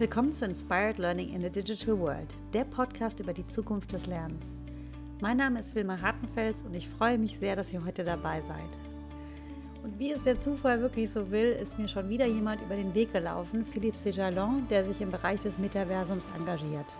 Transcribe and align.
Willkommen 0.00 0.32
zu 0.32 0.46
Inspired 0.46 0.96
Learning 0.96 1.28
in 1.34 1.42
the 1.42 1.50
Digital 1.50 1.98
World, 1.98 2.34
der 2.54 2.64
Podcast 2.64 3.20
über 3.20 3.34
die 3.34 3.46
Zukunft 3.46 3.92
des 3.92 4.06
Lernens. 4.06 4.46
Mein 5.20 5.36
Name 5.36 5.60
ist 5.60 5.74
Wilma 5.74 6.00
Hartenfels 6.00 6.62
und 6.62 6.72
ich 6.72 6.88
freue 6.88 7.18
mich 7.18 7.36
sehr, 7.38 7.54
dass 7.54 7.70
ihr 7.70 7.84
heute 7.84 8.02
dabei 8.02 8.40
seid. 8.40 8.70
Und 9.84 9.98
wie 9.98 10.10
es 10.10 10.22
der 10.22 10.40
Zufall 10.40 10.80
wirklich 10.80 11.10
so 11.10 11.30
will, 11.30 11.50
ist 11.50 11.78
mir 11.78 11.86
schon 11.86 12.08
wieder 12.08 12.24
jemand 12.24 12.62
über 12.62 12.76
den 12.76 12.94
Weg 12.94 13.12
gelaufen, 13.12 13.62
Philippe 13.62 13.98
Sejalon, 13.98 14.66
der 14.70 14.86
sich 14.86 15.02
im 15.02 15.10
Bereich 15.10 15.40
des 15.40 15.58
Metaversums 15.58 16.28
engagiert. 16.34 16.94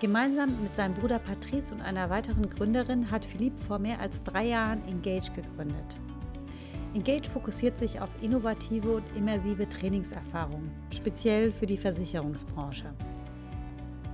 Gemeinsam 0.00 0.50
mit 0.62 0.76
seinem 0.76 0.94
Bruder 0.94 1.18
Patrice 1.18 1.74
und 1.74 1.80
einer 1.80 2.10
weiteren 2.10 2.48
Gründerin 2.48 3.10
hat 3.10 3.24
Philippe 3.24 3.60
vor 3.64 3.80
mehr 3.80 3.98
als 3.98 4.22
drei 4.22 4.46
Jahren 4.46 4.86
Engage 4.86 5.32
gegründet. 5.34 5.96
Engage 6.94 7.28
fokussiert 7.28 7.76
sich 7.76 8.00
auf 8.00 8.08
innovative 8.22 8.96
und 8.96 9.04
immersive 9.14 9.68
Trainingserfahrungen, 9.68 10.70
speziell 10.94 11.52
für 11.52 11.66
die 11.66 11.76
Versicherungsbranche. 11.76 12.86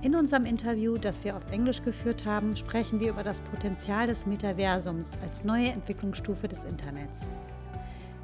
In 0.01 0.13
unserem 0.13 0.45
Interview, 0.45 0.97
das 0.97 1.23
wir 1.23 1.35
auf 1.37 1.49
Englisch 1.51 1.81
geführt 1.81 2.25
haben, 2.25 2.55
sprechen 2.55 2.99
wir 2.99 3.09
über 3.09 3.23
das 3.23 3.41
Potenzial 3.41 4.07
des 4.07 4.25
Metaversums 4.25 5.13
als 5.23 5.43
neue 5.43 5.69
Entwicklungsstufe 5.69 6.47
des 6.47 6.65
Internets. 6.65 7.21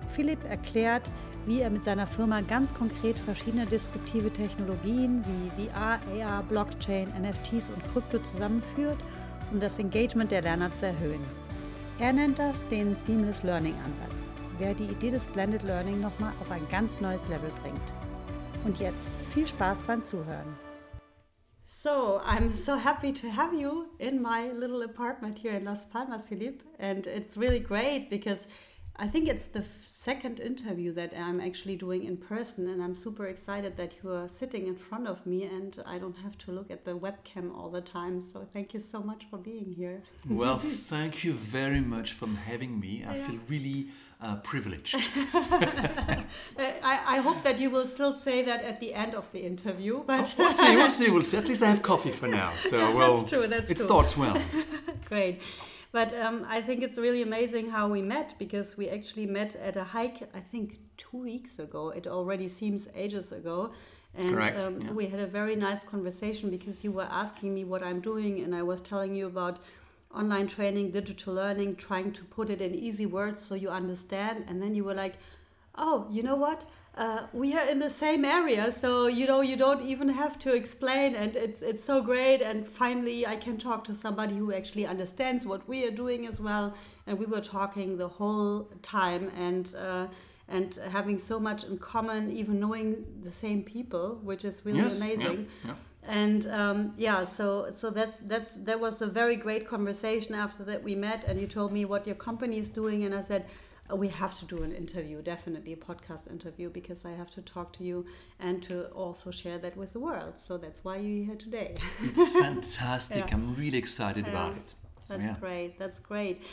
Philipp 0.09 0.43
erklärt, 0.49 1.09
wie 1.45 1.61
er 1.61 1.69
mit 1.69 1.85
seiner 1.85 2.05
Firma 2.05 2.41
ganz 2.41 2.73
konkret 2.73 3.17
verschiedene 3.17 3.65
disruptive 3.65 4.31
Technologien 4.31 5.23
wie 5.25 5.69
VR, 5.69 5.99
AR, 6.21 6.43
Blockchain, 6.43 7.07
NFTs 7.19 7.69
und 7.69 7.83
Krypto 7.91 8.19
zusammenführt, 8.19 8.99
um 9.51 9.59
das 9.61 9.79
Engagement 9.79 10.29
der 10.29 10.41
Lerner 10.41 10.71
zu 10.73 10.87
erhöhen. 10.87 11.23
Er 11.99 12.13
nennt 12.13 12.37
das 12.37 12.55
den 12.69 12.95
Seamless 13.07 13.43
Learning 13.43 13.75
Ansatz 13.85 14.29
der 14.61 14.75
die 14.75 14.85
Idee 14.85 15.09
des 15.09 15.25
Blended 15.25 15.63
Learning 15.63 15.99
nochmal 15.99 16.33
auf 16.39 16.51
ein 16.51 16.65
ganz 16.69 17.01
neues 17.01 17.21
Level 17.29 17.51
bringt. 17.63 17.81
Und 18.63 18.79
jetzt 18.79 19.17
viel 19.33 19.47
Spaß 19.47 19.83
beim 19.85 20.05
Zuhören. 20.05 20.55
So, 21.65 22.19
I'm 22.19 22.55
so 22.55 22.75
happy 22.75 23.11
to 23.11 23.27
have 23.35 23.55
you 23.55 23.85
in 23.97 24.21
my 24.21 24.51
little 24.53 24.83
apartment 24.83 25.39
here 25.39 25.57
in 25.57 25.63
Las 25.63 25.83
Palmas, 25.89 26.27
Philippe. 26.27 26.63
And 26.77 27.07
it's 27.07 27.37
really 27.37 27.59
great 27.59 28.09
because 28.09 28.45
I 29.01 29.07
think 29.07 29.27
it's 29.27 29.47
the 29.47 29.65
second 29.87 30.39
interview 30.39 30.93
that 30.93 31.11
I'm 31.17 31.41
actually 31.41 31.75
doing 31.75 32.03
in 32.03 32.17
person, 32.17 32.69
and 32.69 32.83
I'm 32.83 32.93
super 32.93 33.25
excited 33.25 33.75
that 33.77 33.95
you 34.03 34.11
are 34.11 34.29
sitting 34.29 34.67
in 34.67 34.75
front 34.75 35.07
of 35.07 35.25
me 35.25 35.43
and 35.43 35.81
I 35.87 35.97
don't 35.97 36.17
have 36.17 36.37
to 36.43 36.51
look 36.51 36.69
at 36.69 36.85
the 36.85 36.95
webcam 36.95 37.51
all 37.57 37.71
the 37.71 37.81
time. 37.81 38.21
So, 38.21 38.45
thank 38.53 38.75
you 38.75 38.79
so 38.79 38.99
much 39.01 39.25
for 39.27 39.37
being 39.37 39.73
here. 39.75 40.03
well, 40.29 40.59
thank 40.93 41.23
you 41.23 41.33
very 41.33 41.81
much 41.81 42.13
for 42.13 42.27
having 42.27 42.79
me. 42.79 43.03
I 43.03 43.15
yeah. 43.15 43.25
feel 43.25 43.39
really 43.49 43.87
uh, 44.21 44.35
privileged. 44.37 44.95
I, 45.33 46.23
I, 46.83 47.17
hope 47.21 47.41
that 47.41 47.57
you 47.59 47.71
will 47.71 47.87
still 47.87 48.13
say 48.13 48.43
that 48.43 48.63
at 48.63 48.79
the 48.79 48.93
end 48.93 49.15
of 49.15 49.31
the 49.31 49.39
interview. 49.39 50.03
But 50.05 50.35
we'll 50.37 50.51
see, 50.51 50.75
we'll 50.75 50.89
see, 50.89 51.09
we'll 51.09 51.23
see. 51.23 51.37
At 51.37 51.47
least 51.47 51.63
I 51.63 51.69
have 51.69 51.81
coffee 51.81 52.11
for 52.11 52.27
now, 52.27 52.51
so 52.55 52.95
well, 52.95 53.17
that's 53.17 53.29
true. 53.29 53.47
That's 53.47 53.71
it 53.71 53.77
true. 53.77 53.85
starts 53.85 54.15
well. 54.15 54.39
Great. 55.09 55.41
But 55.91 56.13
um, 56.17 56.45
I 56.47 56.61
think 56.61 56.83
it's 56.83 56.97
really 56.97 57.21
amazing 57.21 57.69
how 57.69 57.89
we 57.89 58.01
met 58.01 58.35
because 58.39 58.77
we 58.77 58.87
actually 58.89 59.25
met 59.25 59.55
at 59.57 59.75
a 59.75 59.83
hike, 59.83 60.29
I 60.33 60.39
think 60.39 60.79
two 60.97 61.17
weeks 61.17 61.59
ago. 61.59 61.89
It 61.89 62.07
already 62.07 62.47
seems 62.47 62.87
ages 62.95 63.31
ago. 63.31 63.71
And 64.15 64.39
um, 64.63 64.81
yeah. 64.81 64.91
we 64.91 65.07
had 65.07 65.19
a 65.19 65.27
very 65.27 65.55
nice 65.55 65.83
conversation 65.83 66.49
because 66.49 66.83
you 66.83 66.91
were 66.91 67.07
asking 67.09 67.53
me 67.53 67.63
what 67.63 67.81
I'm 67.81 68.01
doing, 68.01 68.41
and 68.41 68.53
I 68.53 68.61
was 68.61 68.81
telling 68.81 69.15
you 69.15 69.27
about 69.27 69.59
online 70.13 70.47
training, 70.47 70.91
digital 70.91 71.33
learning, 71.33 71.77
trying 71.77 72.11
to 72.13 72.23
put 72.25 72.49
it 72.49 72.61
in 72.61 72.75
easy 72.75 73.05
words 73.05 73.41
so 73.41 73.55
you 73.55 73.69
understand. 73.69 74.45
And 74.47 74.61
then 74.61 74.75
you 74.75 74.83
were 74.83 74.93
like, 74.93 75.15
oh, 75.75 76.07
you 76.11 76.23
know 76.23 76.35
what? 76.35 76.65
Uh, 76.95 77.21
we 77.31 77.53
are 77.55 77.65
in 77.65 77.79
the 77.79 77.89
same 77.89 78.25
area, 78.25 78.69
so 78.69 79.07
you 79.07 79.25
know 79.25 79.39
you 79.39 79.55
don't 79.55 79.81
even 79.81 80.09
have 80.09 80.37
to 80.37 80.53
explain, 80.53 81.15
and 81.15 81.37
it's 81.37 81.61
it's 81.61 81.83
so 81.83 82.01
great. 82.01 82.41
And 82.41 82.67
finally, 82.67 83.25
I 83.25 83.37
can 83.37 83.57
talk 83.57 83.85
to 83.85 83.95
somebody 83.95 84.35
who 84.35 84.51
actually 84.53 84.85
understands 84.85 85.45
what 85.45 85.65
we 85.69 85.85
are 85.85 85.91
doing 85.91 86.27
as 86.27 86.41
well. 86.41 86.73
And 87.07 87.17
we 87.17 87.25
were 87.25 87.39
talking 87.39 87.97
the 87.97 88.09
whole 88.09 88.69
time, 88.81 89.31
and 89.37 89.73
uh, 89.75 90.07
and 90.49 90.75
having 90.91 91.17
so 91.17 91.39
much 91.39 91.63
in 91.63 91.77
common, 91.77 92.29
even 92.29 92.59
knowing 92.59 93.05
the 93.23 93.31
same 93.31 93.63
people, 93.63 94.19
which 94.21 94.43
is 94.43 94.65
really 94.65 94.79
yes, 94.79 95.01
amazing. 95.01 95.47
Yeah, 95.63 95.69
yeah 95.69 95.75
and 96.03 96.47
um, 96.47 96.93
yeah 96.97 97.23
so 97.23 97.69
so 97.71 97.89
that's 97.89 98.17
that's 98.19 98.53
that 98.55 98.79
was 98.79 99.01
a 99.01 99.07
very 99.07 99.35
great 99.35 99.67
conversation 99.67 100.33
after 100.33 100.63
that 100.63 100.81
we 100.83 100.95
met 100.95 101.23
and 101.25 101.39
you 101.39 101.45
told 101.45 101.71
me 101.71 101.85
what 101.85 102.07
your 102.07 102.15
company 102.15 102.57
is 102.57 102.69
doing 102.69 103.03
and 103.03 103.13
i 103.13 103.21
said 103.21 103.45
we 103.95 104.07
have 104.07 104.37
to 104.39 104.45
do 104.45 104.63
an 104.63 104.71
interview 104.71 105.21
definitely 105.21 105.73
a 105.73 105.75
podcast 105.75 106.29
interview 106.29 106.69
because 106.69 107.05
i 107.05 107.11
have 107.11 107.29
to 107.29 107.41
talk 107.41 107.73
to 107.73 107.83
you 107.83 108.05
and 108.39 108.61
to 108.63 108.85
also 108.87 109.31
share 109.31 109.57
that 109.57 109.75
with 109.77 109.93
the 109.93 109.99
world. 109.99 110.33
So 110.45 110.57
that's 110.57 110.83
why 110.83 110.97
you're 110.97 111.25
here 111.25 111.35
today. 111.35 111.75
It's 112.01 112.31
fantastic. 112.47 113.27
Yeah. 113.27 113.35
i'm 113.35 113.55
really 113.55 113.77
excited 113.77 114.25
yeah. 114.25 114.31
about 114.31 114.57
it. 114.57 114.75
So, 115.03 115.15
that's 115.15 115.27
yeah. 115.27 115.35
great. 115.39 115.79
That's 115.79 115.99
great. 115.99 116.43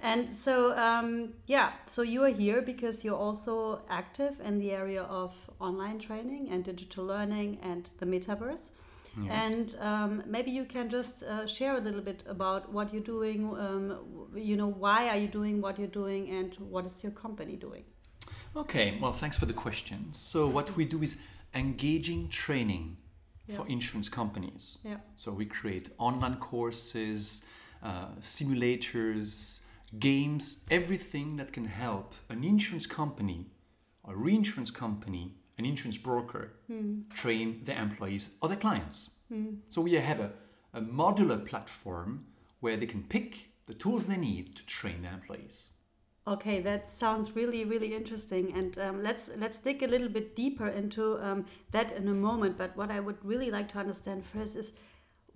And 0.00 0.34
so 0.36 0.76
um, 0.76 1.30
yeah 1.46 1.72
so 1.86 2.02
you 2.02 2.22
are 2.24 2.34
here 2.44 2.62
because 2.62 3.04
you're 3.04 3.22
also 3.28 3.82
active 3.90 4.40
in 4.40 4.58
the 4.58 4.70
area 4.72 5.02
of 5.02 5.34
online 5.60 5.98
training 5.98 6.50
and 6.50 6.64
digital 6.64 7.04
learning 7.04 7.58
and 7.62 7.90
the 7.98 8.06
metaverse 8.06 8.70
Yes. 9.16 9.52
And 9.52 9.76
um, 9.80 10.22
maybe 10.26 10.50
you 10.50 10.64
can 10.64 10.88
just 10.88 11.22
uh, 11.22 11.46
share 11.46 11.76
a 11.76 11.80
little 11.80 12.00
bit 12.00 12.22
about 12.26 12.72
what 12.72 12.92
you're 12.92 13.02
doing. 13.02 13.46
Um, 13.58 13.98
you 14.34 14.56
know, 14.56 14.68
why 14.68 15.08
are 15.08 15.16
you 15.16 15.28
doing 15.28 15.60
what 15.60 15.78
you're 15.78 15.88
doing, 15.88 16.30
and 16.30 16.54
what 16.58 16.86
is 16.86 17.02
your 17.02 17.12
company 17.12 17.56
doing? 17.56 17.84
Okay. 18.56 18.98
Well, 19.00 19.12
thanks 19.12 19.36
for 19.38 19.46
the 19.46 19.52
question. 19.52 20.12
So 20.12 20.46
what 20.46 20.76
we 20.76 20.84
do 20.84 21.02
is 21.02 21.18
engaging 21.54 22.28
training 22.28 22.96
yeah. 23.46 23.56
for 23.56 23.66
insurance 23.66 24.08
companies. 24.08 24.78
Yeah. 24.84 24.96
So 25.16 25.32
we 25.32 25.46
create 25.46 25.90
online 25.98 26.36
courses, 26.36 27.44
uh, 27.82 28.08
simulators, 28.20 29.64
games, 29.98 30.64
everything 30.70 31.36
that 31.36 31.52
can 31.52 31.64
help 31.64 32.14
an 32.28 32.44
insurance 32.44 32.86
company, 32.86 33.46
a 34.06 34.14
reinsurance 34.14 34.70
company, 34.70 35.34
an 35.58 35.64
insurance 35.64 35.98
broker 35.98 36.52
mm. 36.70 37.08
train 37.14 37.62
their 37.64 37.80
employees 37.80 38.30
or 38.40 38.48
their 38.48 38.58
clients. 38.58 39.10
Mm. 39.32 39.58
So 39.70 39.82
we 39.82 39.94
have 39.94 40.20
a, 40.20 40.30
a 40.72 40.80
modular 40.80 41.44
platform 41.44 42.26
where 42.60 42.76
they 42.76 42.86
can 42.86 43.02
pick 43.02 43.50
the 43.66 43.74
tools 43.74 44.06
they 44.06 44.16
need 44.16 44.56
to 44.56 44.64
train 44.66 45.02
their 45.02 45.12
employees. 45.12 45.70
Okay, 46.26 46.60
that 46.60 46.88
sounds 46.88 47.34
really, 47.34 47.64
really 47.64 47.94
interesting, 47.94 48.52
and 48.54 48.78
um, 48.78 49.02
let's 49.02 49.30
let's 49.38 49.58
dig 49.60 49.82
a 49.82 49.86
little 49.86 50.10
bit 50.10 50.36
deeper 50.36 50.68
into 50.68 51.18
um, 51.22 51.46
that 51.70 51.92
in 51.92 52.06
a 52.08 52.12
moment. 52.12 52.58
But 52.58 52.76
what 52.76 52.90
I 52.90 53.00
would 53.00 53.16
really 53.24 53.50
like 53.50 53.70
to 53.72 53.78
understand 53.78 54.26
first 54.26 54.54
is 54.54 54.72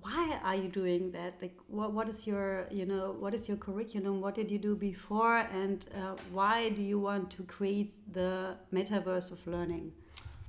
why 0.00 0.38
are 0.44 0.54
you 0.54 0.68
doing 0.68 1.10
that? 1.12 1.40
Like, 1.40 1.56
what 1.68 1.94
what 1.94 2.10
is 2.10 2.26
your 2.26 2.66
you 2.70 2.84
know 2.84 3.16
what 3.18 3.34
is 3.34 3.48
your 3.48 3.56
curriculum? 3.56 4.20
What 4.20 4.34
did 4.34 4.50
you 4.50 4.58
do 4.58 4.76
before, 4.76 5.38
and 5.38 5.86
uh, 5.94 6.16
why 6.30 6.68
do 6.68 6.82
you 6.82 6.98
want 6.98 7.30
to 7.30 7.42
create 7.44 8.12
the 8.12 8.56
metaverse 8.70 9.30
of 9.30 9.46
learning? 9.46 9.92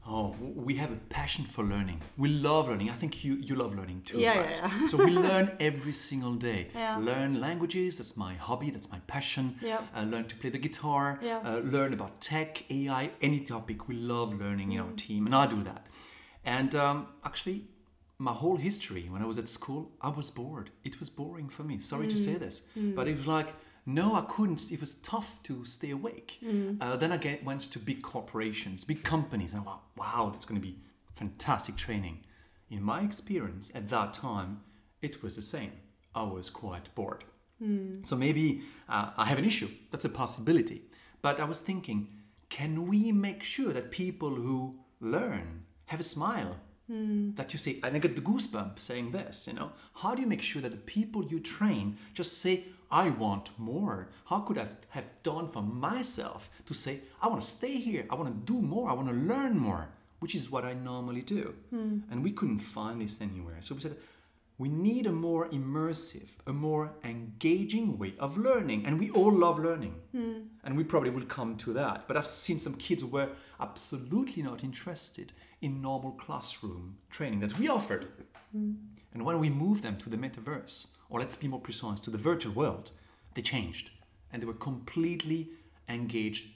Oh, 0.06 0.36
we 0.40 0.76
have 0.76 0.92
a 0.92 0.98
passion 1.08 1.46
for 1.46 1.64
learning. 1.64 2.02
We 2.18 2.28
love 2.28 2.68
learning. 2.68 2.90
I 2.90 2.94
think 2.94 3.24
you, 3.24 3.36
you 3.36 3.56
love 3.56 3.74
learning 3.78 4.02
too, 4.06 4.20
yeah, 4.20 4.38
right? 4.38 4.62
Yeah, 4.62 4.80
yeah. 4.82 4.88
so 4.88 4.98
we 4.98 5.12
learn 5.30 5.56
every 5.62 5.94
single 5.94 6.34
day. 6.34 6.68
Yeah. 6.76 6.98
Learn 6.98 7.40
languages, 7.40 8.00
that's 8.00 8.18
my 8.18 8.34
hobby, 8.34 8.70
that's 8.70 8.92
my 8.92 9.00
passion. 9.08 9.56
Yeah. 9.62 9.80
Uh, 9.96 10.02
learn 10.02 10.26
to 10.26 10.36
play 10.36 10.50
the 10.50 10.58
guitar, 10.58 11.20
yeah. 11.22 11.40
uh, 11.46 11.60
learn 11.60 11.94
about 11.94 12.20
tech, 12.20 12.70
AI, 12.70 13.12
any 13.22 13.40
topic. 13.40 13.88
We 13.88 13.96
love 13.96 14.38
learning 14.38 14.70
mm. 14.70 14.74
in 14.74 14.80
our 14.82 14.88
mm. 14.88 14.98
team, 14.98 15.26
and 15.26 15.34
I 15.36 15.48
do 15.48 15.64
that. 15.64 15.88
And 16.44 16.76
um, 16.76 17.08
actually, 17.24 17.70
my 18.18 18.34
whole 18.34 18.58
history, 18.58 19.08
when 19.10 19.22
I 19.22 19.26
was 19.26 19.38
at 19.38 19.48
school, 19.48 19.92
I 20.02 20.10
was 20.10 20.30
bored. 20.30 20.72
It 20.84 21.00
was 21.00 21.10
boring 21.10 21.48
for 21.48 21.64
me. 21.64 21.80
Sorry 21.80 22.08
mm. 22.08 22.12
to 22.12 22.18
say 22.18 22.36
this, 22.36 22.64
mm. 22.78 22.94
but 22.94 23.08
it 23.08 23.16
was 23.16 23.28
like, 23.28 23.54
no, 23.86 24.16
I 24.16 24.22
couldn't. 24.22 24.72
It 24.72 24.80
was 24.80 24.96
tough 24.96 25.42
to 25.44 25.66
stay 25.66 25.92
awake. 25.92 26.40
Mm. 26.44 26.78
Uh, 26.80 26.96
then 26.96 27.12
I 27.12 27.18
get, 27.18 27.44
went 27.44 27.62
to 27.62 27.80
big 27.80 28.02
corporations, 28.02 28.84
big 28.84 29.04
companies, 29.04 29.54
and 29.54 29.62
I 29.62 29.66
thought, 29.66 29.84
wow, 29.98 30.30
that's 30.32 30.46
going 30.46 30.60
to 30.60 30.66
be 30.66 30.78
fantastic 31.16 31.76
training. 31.76 32.20
In 32.70 32.82
my 32.82 33.02
experience 33.02 33.72
at 33.76 33.90
that 33.90 34.14
time, 34.14 34.62
it 35.02 35.22
was 35.22 35.36
the 35.36 35.42
same. 35.42 35.74
I 36.16 36.24
was 36.24 36.50
quite 36.50 36.94
bored. 36.96 37.26
Mm. 37.62 38.06
So 38.06 38.16
maybe 38.16 38.62
uh, 38.88 39.12
I 39.18 39.26
have 39.26 39.38
an 39.38 39.46
issue. 39.46 39.70
That's 39.92 40.06
a 40.06 40.10
possibility. 40.10 40.84
But 41.22 41.40
I 41.40 41.46
was 41.46 41.62
thinking, 41.62 42.08
can 42.50 42.88
we 42.88 43.12
make 43.12 43.44
sure 43.44 43.74
that 43.74 43.92
people 43.92 44.30
who 44.30 44.80
learn 45.02 45.66
have 45.86 46.00
a 46.00 46.04
smile? 46.04 46.58
Mm. 46.92 47.36
That 47.36 47.54
you 47.54 47.60
say, 47.60 47.80
and 47.84 47.96
I 47.96 48.00
get 48.00 48.16
the 48.16 48.22
goosebump 48.22 48.80
saying 48.80 49.12
this, 49.12 49.48
you 49.48 49.54
know, 49.54 49.72
how 49.96 50.16
do 50.16 50.22
you 50.22 50.28
make 50.28 50.42
sure 50.42 50.62
that 50.62 50.72
the 50.72 50.78
people 50.78 51.26
you 51.26 51.40
train 51.40 51.98
just 52.14 52.42
say, 52.42 52.66
I 52.94 53.10
want 53.10 53.50
more. 53.58 54.10
How 54.26 54.40
could 54.42 54.60
I 54.60 54.68
have 54.90 55.12
done 55.24 55.48
for 55.48 55.64
myself 55.64 56.52
to 56.68 56.76
say, 56.76 57.00
I 57.20 57.28
want 57.28 57.42
to 57.42 57.48
stay 57.48 57.78
here, 57.80 58.06
I 58.12 58.16
want 58.16 58.30
to 58.30 58.54
do 58.54 58.62
more, 58.62 58.88
I 58.88 58.94
want 58.94 59.08
to 59.08 59.16
learn 59.16 59.58
more, 59.58 59.90
which 60.20 60.36
is 60.36 60.52
what 60.52 60.64
I 60.64 60.74
normally 60.74 61.22
do. 61.22 61.56
Mm. 61.74 62.04
And 62.12 62.24
we 62.24 62.32
couldn't 62.32 62.60
find 62.60 63.02
this 63.02 63.20
anywhere. 63.20 63.58
So 63.62 63.74
we 63.74 63.82
said, 63.82 63.98
we 64.60 64.70
need 64.70 65.08
a 65.08 65.12
more 65.12 65.48
immersive, 65.50 66.30
a 66.46 66.54
more 66.54 66.92
engaging 67.04 67.98
way 67.98 68.14
of 68.20 68.38
learning. 68.38 68.86
And 68.86 69.00
we 69.00 69.10
all 69.10 69.34
love 69.34 69.58
learning. 69.58 69.96
And 70.64 70.78
we 70.78 70.84
probably 70.84 71.10
will 71.10 71.26
come 71.26 71.58
to 71.58 71.74
that. 71.74 72.08
But 72.08 72.16
I've 72.16 72.28
seen 72.28 72.60
some 72.60 72.76
kids 72.76 73.02
who 73.02 73.10
were 73.10 73.30
absolutely 73.60 74.44
not 74.44 74.64
interested 74.64 75.34
in 75.62 75.82
normal 75.82 76.12
classroom 76.12 76.98
training 77.10 77.40
that 77.40 77.58
we 77.58 77.68
offered. 77.68 78.06
And 78.54 79.26
when 79.26 79.40
we 79.40 79.50
moved 79.50 79.82
them 79.82 79.98
to 79.98 80.10
the 80.10 80.18
metaverse, 80.18 80.88
or 81.14 81.20
let's 81.20 81.36
be 81.36 81.48
more 81.48 81.62
precise, 81.62 82.00
to 82.02 82.10
the 82.10 82.18
virtual 82.18 82.54
world, 82.54 82.92
they 83.36 83.42
changed. 83.44 83.92
And 84.32 84.42
they 84.42 84.48
were 84.48 84.54
completely 84.54 85.50
engaged, 85.88 86.48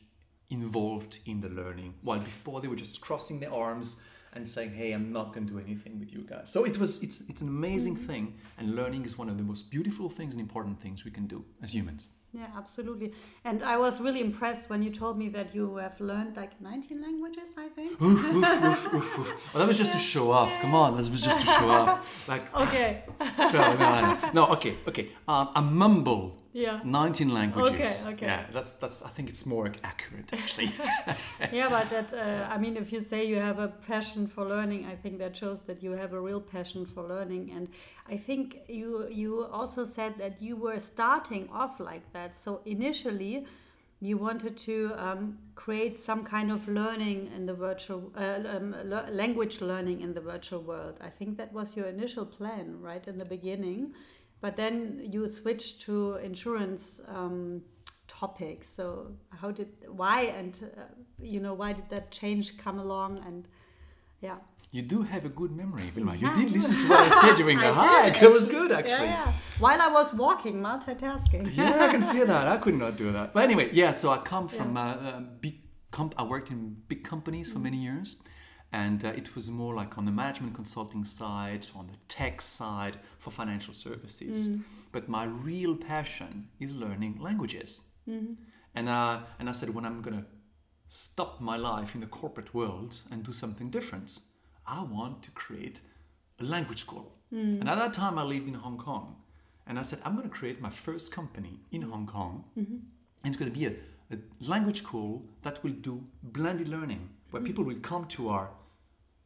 involved 0.49 1.19
in 1.27 1.41
the 1.41 1.47
learning. 1.47 1.93
While 2.01 2.19
before 2.19 2.59
they 2.59 2.67
were 2.67 2.75
just 2.75 2.99
crossing 2.99 3.39
their 3.39 3.53
arms 3.53 3.97
and 4.33 4.49
saying, 4.49 4.71
"Hey, 4.73 4.93
I'm 4.93 5.13
not 5.13 5.31
going 5.31 5.45
to 5.45 5.53
do 5.53 5.59
anything 5.59 5.99
with 5.99 6.11
you 6.11 6.21
guys." 6.21 6.49
So 6.51 6.65
it 6.65 6.79
was 6.79 7.03
it's 7.03 7.21
it's 7.29 7.41
an 7.41 7.49
amazing 7.49 7.95
mm-hmm. 7.95 8.07
thing, 8.07 8.35
and 8.57 8.75
learning 8.75 9.05
is 9.05 9.15
one 9.15 9.29
of 9.29 9.37
the 9.37 9.43
most 9.43 9.69
beautiful 9.69 10.09
things 10.09 10.33
and 10.33 10.41
important 10.41 10.81
things 10.81 11.05
we 11.05 11.11
can 11.11 11.27
do 11.27 11.45
as 11.61 11.75
humans. 11.75 12.07
Yeah, 12.37 12.45
absolutely. 12.55 13.13
And 13.43 13.63
I 13.63 13.77
was 13.77 13.99
really 13.99 14.21
impressed 14.21 14.69
when 14.69 14.83
you 14.83 14.91
told 14.91 15.17
me 15.17 15.27
that 15.29 15.55
you 15.55 15.77
have 15.77 15.99
learned 15.99 16.37
like 16.37 16.51
19 16.61 17.01
languages, 17.01 17.49
I 17.57 17.67
think. 17.69 17.99
Oof, 17.99 18.23
oof, 18.25 18.63
oof, 18.63 18.93
oof, 18.93 19.19
oof. 19.19 19.29
Well, 19.53 19.61
that 19.61 19.67
was 19.67 19.77
just 19.77 19.91
to 19.93 19.97
show 19.97 20.31
off. 20.31 20.51
Come 20.61 20.75
on, 20.75 20.97
that 20.97 21.09
was 21.09 21.21
just 21.21 21.39
to 21.41 21.47
show 21.47 21.69
off. 21.69 22.27
Like, 22.27 22.43
Okay. 22.55 23.03
so, 23.51 23.57
no, 23.57 24.01
no, 24.01 24.19
no, 24.33 24.45
okay, 24.53 24.77
okay. 24.87 25.09
Um, 25.27 25.49
a 25.55 25.61
mumble. 25.61 26.35
Yeah. 26.57 26.79
19 26.83 27.31
languages. 27.31 27.73
Okay, 27.73 28.13
okay. 28.13 28.25
Yeah, 28.25 28.45
that's 28.51 28.73
that's. 28.73 29.03
I 29.03 29.09
think 29.09 29.29
it's 29.29 29.45
more 29.45 29.71
accurate 29.83 30.33
actually. 30.33 30.71
yeah, 31.53 31.69
but 31.69 31.87
that, 31.91 32.13
uh, 32.15 32.47
I 32.49 32.57
mean, 32.57 32.77
if 32.77 32.91
you 32.91 33.03
say 33.03 33.25
you 33.25 33.35
have 33.35 33.59
a 33.59 33.67
passion 33.67 34.25
for 34.25 34.43
learning, 34.43 34.87
I 34.91 34.95
think 34.95 35.19
that 35.19 35.37
shows 35.37 35.61
that 35.67 35.83
you 35.83 35.91
have 35.91 36.13
a 36.13 36.19
real 36.19 36.41
passion 36.41 36.87
for 36.87 37.03
learning. 37.03 37.51
And 37.55 37.69
I 38.09 38.17
think 38.17 38.61
you, 38.67 39.07
you 39.11 39.45
also 39.45 39.85
said 39.85 40.17
that 40.17 40.41
you 40.41 40.55
were 40.55 40.79
starting 40.79 41.47
off 41.53 41.79
like 41.79 42.11
that. 42.13 42.33
So 42.33 42.61
initially, 42.65 43.45
you 43.99 44.17
wanted 44.17 44.57
to 44.57 44.93
um, 44.97 45.37
create 45.53 45.99
some 45.99 46.23
kind 46.23 46.51
of 46.51 46.67
learning 46.67 47.31
in 47.35 47.45
the 47.45 47.53
virtual 47.53 48.11
uh, 48.17 48.39
um, 48.55 48.75
le- 48.83 49.09
language 49.11 49.61
learning 49.61 50.01
in 50.01 50.15
the 50.15 50.21
virtual 50.21 50.61
world. 50.61 50.97
I 51.01 51.09
think 51.09 51.37
that 51.37 51.53
was 51.53 51.75
your 51.75 51.85
initial 51.85 52.25
plan, 52.25 52.81
right 52.81 53.07
in 53.07 53.19
the 53.19 53.25
beginning. 53.25 53.93
But 54.41 54.55
then 54.55 55.07
you 55.11 55.27
switched 55.27 55.81
to 55.81 56.15
insurance 56.17 57.01
um, 57.07 57.63
topics. 58.07 58.69
So 58.69 59.11
how 59.29 59.51
did 59.51 59.69
why 59.87 60.21
and 60.39 60.57
uh, 60.77 60.81
you 61.19 61.39
know 61.39 61.53
why 61.53 61.73
did 61.73 61.89
that 61.89 62.11
change 62.11 62.57
come 62.57 62.79
along 62.79 63.23
and 63.25 63.47
yeah. 64.21 64.37
You 64.71 64.81
do 64.81 65.01
have 65.01 65.23
a 65.23 65.29
good 65.29 65.51
memory, 65.51 65.91
Wilma. 65.95 66.15
You 66.15 66.33
did 66.35 66.51
listen 66.51 66.75
to 66.75 66.89
what 66.89 66.99
I 67.11 67.21
said 67.21 67.35
during 67.41 67.57
the 67.57 67.73
hike. 67.73 68.21
It 68.21 68.29
was 68.29 68.45
good 68.45 68.71
actually. 68.71 69.07
Yeah, 69.07 69.25
yeah. 69.25 69.33
While 69.59 69.81
I 69.81 69.87
was 69.87 70.13
walking, 70.13 70.55
multitasking. 70.61 71.55
yeah, 71.55 71.85
I 71.85 71.87
can 71.87 72.01
see 72.01 72.23
that. 72.23 72.47
I 72.47 72.57
could 72.57 72.77
not 72.77 72.97
do 72.97 73.11
that. 73.13 73.33
But 73.33 73.43
anyway, 73.43 73.69
yeah. 73.71 73.91
So 73.91 74.11
I 74.11 74.17
come 74.17 74.47
from 74.47 74.75
uh, 74.75 74.81
uh, 74.81 75.19
big. 75.19 75.61
Comp- 75.89 76.15
I 76.17 76.23
worked 76.23 76.51
in 76.51 76.75
big 76.89 77.05
companies 77.05 77.49
for 77.49 77.59
many 77.59 77.77
years, 77.77 78.17
and 78.71 79.03
uh, 79.03 79.09
it 79.09 79.35
was 79.35 79.49
more 79.49 79.73
like 79.75 79.97
on 79.97 80.05
the 80.05 80.11
management 80.11 80.53
consulting 80.53 81.05
side, 81.05 81.67
on 81.75 81.87
the 81.87 81.97
tech 82.07 82.41
side 82.41 82.97
for 83.17 83.31
financial 83.31 83.73
services. 83.73 84.49
Mm. 84.49 84.61
But 84.91 85.07
my 85.07 85.25
real 85.25 85.75
passion 85.75 86.49
is 86.59 86.75
learning 86.75 87.19
languages. 87.19 87.81
Mm-hmm. 88.09 88.33
And 88.75 88.89
uh, 88.89 89.19
and 89.39 89.49
I 89.49 89.51
said 89.53 89.73
when 89.73 89.85
I'm 89.85 90.01
gonna 90.01 90.25
stop 90.87 91.41
my 91.41 91.57
life 91.57 91.95
in 91.95 92.01
the 92.01 92.07
corporate 92.07 92.53
world 92.53 93.01
and 93.11 93.23
do 93.23 93.31
something 93.31 93.69
different, 93.69 94.19
I 94.65 94.81
want 94.81 95.23
to 95.23 95.31
create 95.31 95.81
a 96.39 96.43
language 96.43 96.81
school. 96.81 97.13
Mm. 97.33 97.59
And 97.59 97.69
at 97.69 97.75
that 97.75 97.93
time, 97.93 98.17
I 98.17 98.23
lived 98.23 98.47
in 98.47 98.53
Hong 98.53 98.77
Kong. 98.77 99.15
And 99.65 99.77
I 99.77 99.81
said, 99.81 99.99
I'm 100.05 100.15
going 100.15 100.29
to 100.29 100.33
create 100.33 100.61
my 100.61 100.69
first 100.69 101.11
company 101.11 101.59
in 101.71 101.81
mm-hmm. 101.81 101.91
Hong 101.91 102.07
Kong. 102.07 102.45
Mm-hmm. 102.57 102.75
And 103.23 103.33
it's 103.33 103.37
going 103.37 103.51
to 103.51 103.59
be 103.59 103.65
a, 103.65 103.73
a 104.13 104.17
language 104.39 104.79
school 104.79 105.25
that 105.41 105.61
will 105.63 105.73
do 105.73 106.03
blended 106.23 106.69
learning, 106.69 107.09
where 107.31 107.41
mm. 107.41 107.45
people 107.45 107.65
will 107.65 107.79
come 107.81 108.05
to 108.05 108.29
our 108.29 108.49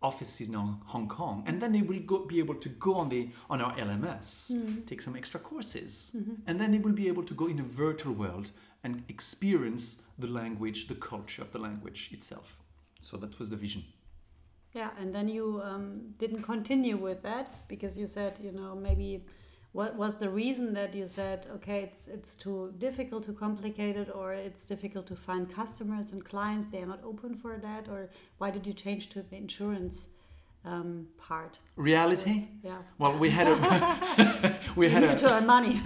offices 0.02 0.48
in 0.48 0.54
Hong- 0.56 1.08
Kong, 1.08 1.44
and 1.46 1.62
then 1.62 1.72
they 1.72 1.82
will 1.82 2.00
go, 2.00 2.26
be 2.26 2.40
able 2.40 2.56
to 2.56 2.70
go 2.70 2.96
on 2.96 3.10
the 3.10 3.30
on 3.50 3.62
our 3.62 3.74
LMS, 3.78 4.52
take 4.88 5.02
some 5.02 5.16
extra 5.16 5.40
courses, 5.40 6.16
and 6.48 6.60
then 6.60 6.72
they 6.72 6.80
will 6.80 6.94
be 6.94 7.08
able 7.08 7.24
to 7.24 7.34
go 7.34 7.48
in 7.48 7.60
a 7.60 7.64
virtual 7.64 8.14
world 8.14 8.52
and 8.84 9.04
experience 9.10 10.02
the 10.18 10.28
language, 10.28 10.88
the 10.88 10.96
culture 10.96 11.42
of 11.42 11.52
the 11.52 11.60
language 11.60 12.10
itself. 12.12 12.58
So 13.00 13.18
that 13.18 13.38
was 13.40 13.50
the 13.50 13.56
vision. 13.56 13.84
Yeah, 14.74 14.90
and 15.00 15.14
then 15.14 15.28
you 15.28 15.62
um, 15.64 16.14
didn't 16.18 16.44
continue 16.44 16.96
with 16.98 17.22
that 17.24 17.68
because 17.68 17.98
you 17.98 18.08
said, 18.08 18.40
you 18.42 18.52
know, 18.54 18.74
maybe 18.76 19.26
what 19.74 19.96
was 19.96 20.16
the 20.18 20.30
reason 20.30 20.74
that 20.74 20.94
you 20.94 21.06
said, 21.08 21.48
okay, 21.56 21.80
it's 21.84 22.08
it's 22.08 22.36
too 22.36 22.74
difficult, 22.78 23.26
too 23.26 23.34
complicated, 23.34 24.10
or 24.10 24.34
it's 24.34 24.66
difficult 24.66 25.08
to 25.08 25.16
find 25.16 25.50
customers 25.54 26.12
and 26.12 26.24
clients? 26.24 26.68
They 26.68 26.82
are 26.82 26.86
not 26.96 27.02
open 27.04 27.36
for 27.36 27.58
that, 27.58 27.88
or 27.88 28.10
why 28.40 28.52
did 28.52 28.68
you 28.68 28.74
change 28.74 29.10
to 29.12 29.22
the 29.22 29.38
insurance 29.38 30.08
um, 30.66 31.08
part? 31.18 31.60
Reality. 31.78 32.48
Yeah, 32.64 32.80
Well, 33.00 33.18
we 33.18 33.30
had 33.30 33.48
a 33.48 33.56
we 34.76 34.88
you 34.88 34.92
had 34.92 35.04
need 35.04 35.12
a 35.12 35.16
to 35.20 35.34
earn 35.36 35.46
money. 35.46 35.82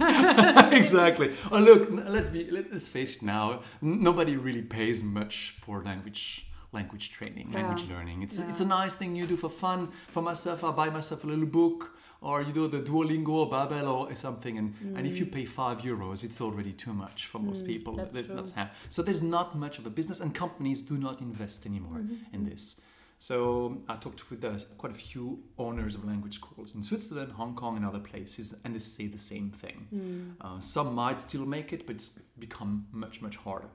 exactly. 0.76 1.32
Oh, 1.52 1.58
look, 1.60 1.88
let's 1.90 2.30
be 2.30 2.50
let's 2.50 2.88
face 2.88 3.16
it 3.16 3.22
now. 3.22 3.62
Nobody 3.80 4.36
really 4.36 4.62
pays 4.62 5.02
much 5.02 5.56
for 5.60 5.80
language 5.82 6.42
language 6.72 7.10
training, 7.12 7.52
language 7.52 7.84
Yeah. 7.84 7.94
learning. 7.96 8.22
It's 8.22 8.38
Yeah. 8.38 8.50
it's 8.50 8.60
a 8.60 8.66
nice 8.80 8.96
thing 8.96 9.16
you 9.16 9.26
do 9.26 9.36
for 9.36 9.48
fun. 9.50 9.88
For 10.10 10.22
myself, 10.22 10.64
I 10.64 10.70
buy 10.72 10.90
myself 10.90 11.24
a 11.24 11.26
little 11.26 11.46
book. 11.46 11.96
Or 12.20 12.42
you 12.42 12.52
do 12.52 12.66
the 12.68 12.78
Duolingo 12.80 13.28
or 13.28 13.50
Babbel 13.50 13.86
or 13.86 14.14
something, 14.16 14.58
and, 14.58 14.74
and 14.96 15.06
if 15.06 15.18
you 15.18 15.26
pay 15.26 15.44
five 15.44 15.82
euros, 15.82 16.24
it's 16.24 16.40
already 16.40 16.72
too 16.72 16.92
much 16.94 17.26
for 17.26 17.38
most 17.38 17.64
Mm, 17.64 17.66
people. 17.66 17.94
that's 17.96 18.14
That- 18.14 18.34
that's 18.34 18.52
how- 18.52 18.70
so 18.88 19.02
there's 19.02 19.22
not 19.22 19.54
much 19.54 19.78
of 19.78 19.86
a 19.86 19.90
business, 19.90 20.20
and 20.20 20.34
companies 20.34 20.82
do 20.82 20.96
not 20.96 21.20
invest 21.20 21.66
anymore 21.66 21.98
Mm-hmm. 22.00 22.34
in 22.34 22.44
this. 22.44 22.80
So 23.18 23.82
I 23.88 23.96
talked 23.96 24.30
with 24.30 24.44
uh, 24.44 24.58
quite 24.76 24.92
a 24.92 24.98
few 24.98 25.42
owners 25.58 25.94
of 25.96 26.04
language 26.04 26.34
schools 26.34 26.74
in 26.74 26.82
Switzerland, 26.82 27.32
Hong 27.32 27.54
Kong, 27.54 27.76
and 27.76 27.84
other 27.84 28.00
places, 28.00 28.54
and 28.64 28.74
they 28.74 28.78
say 28.80 29.06
the 29.08 29.18
same 29.18 29.50
thing. 29.50 29.86
Mm. 29.94 30.34
Uh, 30.40 30.60
some 30.60 30.94
might 30.94 31.20
still 31.22 31.46
make 31.46 31.72
it, 31.72 31.86
but 31.86 31.96
it's 31.96 32.18
become 32.38 32.86
much, 32.92 33.22
much 33.22 33.36
harder. 33.36 33.68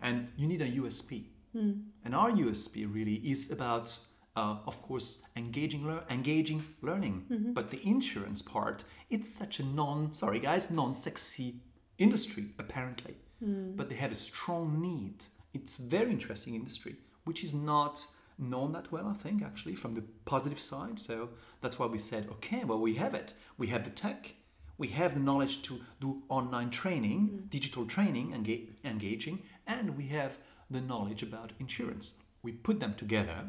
And 0.00 0.30
you 0.36 0.46
need 0.46 0.60
a 0.62 0.68
USP. 0.80 1.24
Mm. 1.56 1.84
And 2.04 2.14
our 2.14 2.30
USP 2.30 2.84
really 2.86 3.14
is 3.32 3.50
about, 3.50 3.96
uh, 4.36 4.56
of 4.66 4.80
course, 4.82 5.22
engaging, 5.36 5.86
lear- 5.86 6.04
engaging 6.10 6.64
learning. 6.80 7.26
Mm-hmm. 7.30 7.52
But 7.52 7.70
the 7.70 7.80
insurance 7.86 8.42
part, 8.42 8.84
it's 9.10 9.32
such 9.32 9.60
a 9.60 9.64
non, 9.64 10.12
sorry 10.12 10.38
guys, 10.38 10.70
non-sexy 10.70 11.56
industry 11.98 12.46
apparently. 12.58 13.16
Mm. 13.44 13.76
But 13.76 13.88
they 13.88 13.96
have 13.96 14.12
a 14.12 14.16
strong 14.16 14.80
need. 14.80 15.24
It's 15.52 15.76
very 15.76 16.10
interesting 16.10 16.54
industry, 16.54 16.96
which 17.24 17.44
is 17.44 17.52
not 17.52 18.06
known 18.38 18.72
that 18.72 18.90
well, 18.90 19.08
I 19.08 19.14
think, 19.14 19.42
actually, 19.42 19.74
from 19.74 19.94
the 19.94 20.04
positive 20.24 20.60
side. 20.60 20.98
So 20.98 21.30
that's 21.60 21.78
why 21.78 21.86
we 21.86 21.98
said, 21.98 22.28
okay, 22.32 22.64
well, 22.64 22.80
we 22.80 22.94
have 22.94 23.14
it. 23.14 23.34
We 23.58 23.66
have 23.68 23.84
the 23.84 23.90
tech, 23.90 24.34
we 24.78 24.88
have 24.88 25.14
the 25.14 25.20
knowledge 25.20 25.62
to 25.62 25.80
do 26.00 26.22
online 26.28 26.70
training, 26.70 27.46
digital 27.50 27.84
training, 27.86 28.32
enga- 28.32 28.68
engaging, 28.84 29.42
and 29.66 29.96
we 29.96 30.08
have 30.08 30.38
the 30.70 30.80
knowledge 30.80 31.22
about 31.22 31.52
insurance. 31.60 32.14
We 32.42 32.52
put 32.52 32.80
them 32.80 32.94
together, 32.94 33.44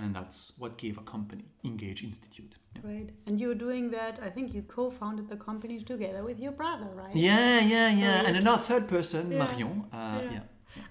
and 0.00 0.14
that's 0.14 0.58
what 0.58 0.78
gave 0.78 0.96
a 0.98 1.02
company, 1.02 1.44
Ingage 1.64 2.02
Institute. 2.02 2.56
Yeah. 2.74 2.82
Right, 2.90 3.10
and 3.26 3.40
you're 3.40 3.54
doing 3.66 3.90
that. 3.90 4.18
I 4.22 4.30
think 4.30 4.54
you 4.54 4.62
co-founded 4.62 5.28
the 5.28 5.36
company 5.36 5.76
together 5.82 6.22
with 6.22 6.38
your 6.38 6.52
brother, 6.52 6.88
right? 6.94 7.14
Yeah, 7.14 7.60
yeah, 7.60 7.88
yeah. 7.90 8.20
So- 8.20 8.26
and 8.28 8.36
another 8.36 8.62
third 8.70 8.88
person, 8.88 9.22
Yeah. 9.30 9.38
Marion. 9.44 9.84
Uh, 9.92 10.20
Yeah. 10.24 10.32
yeah. 10.32 10.40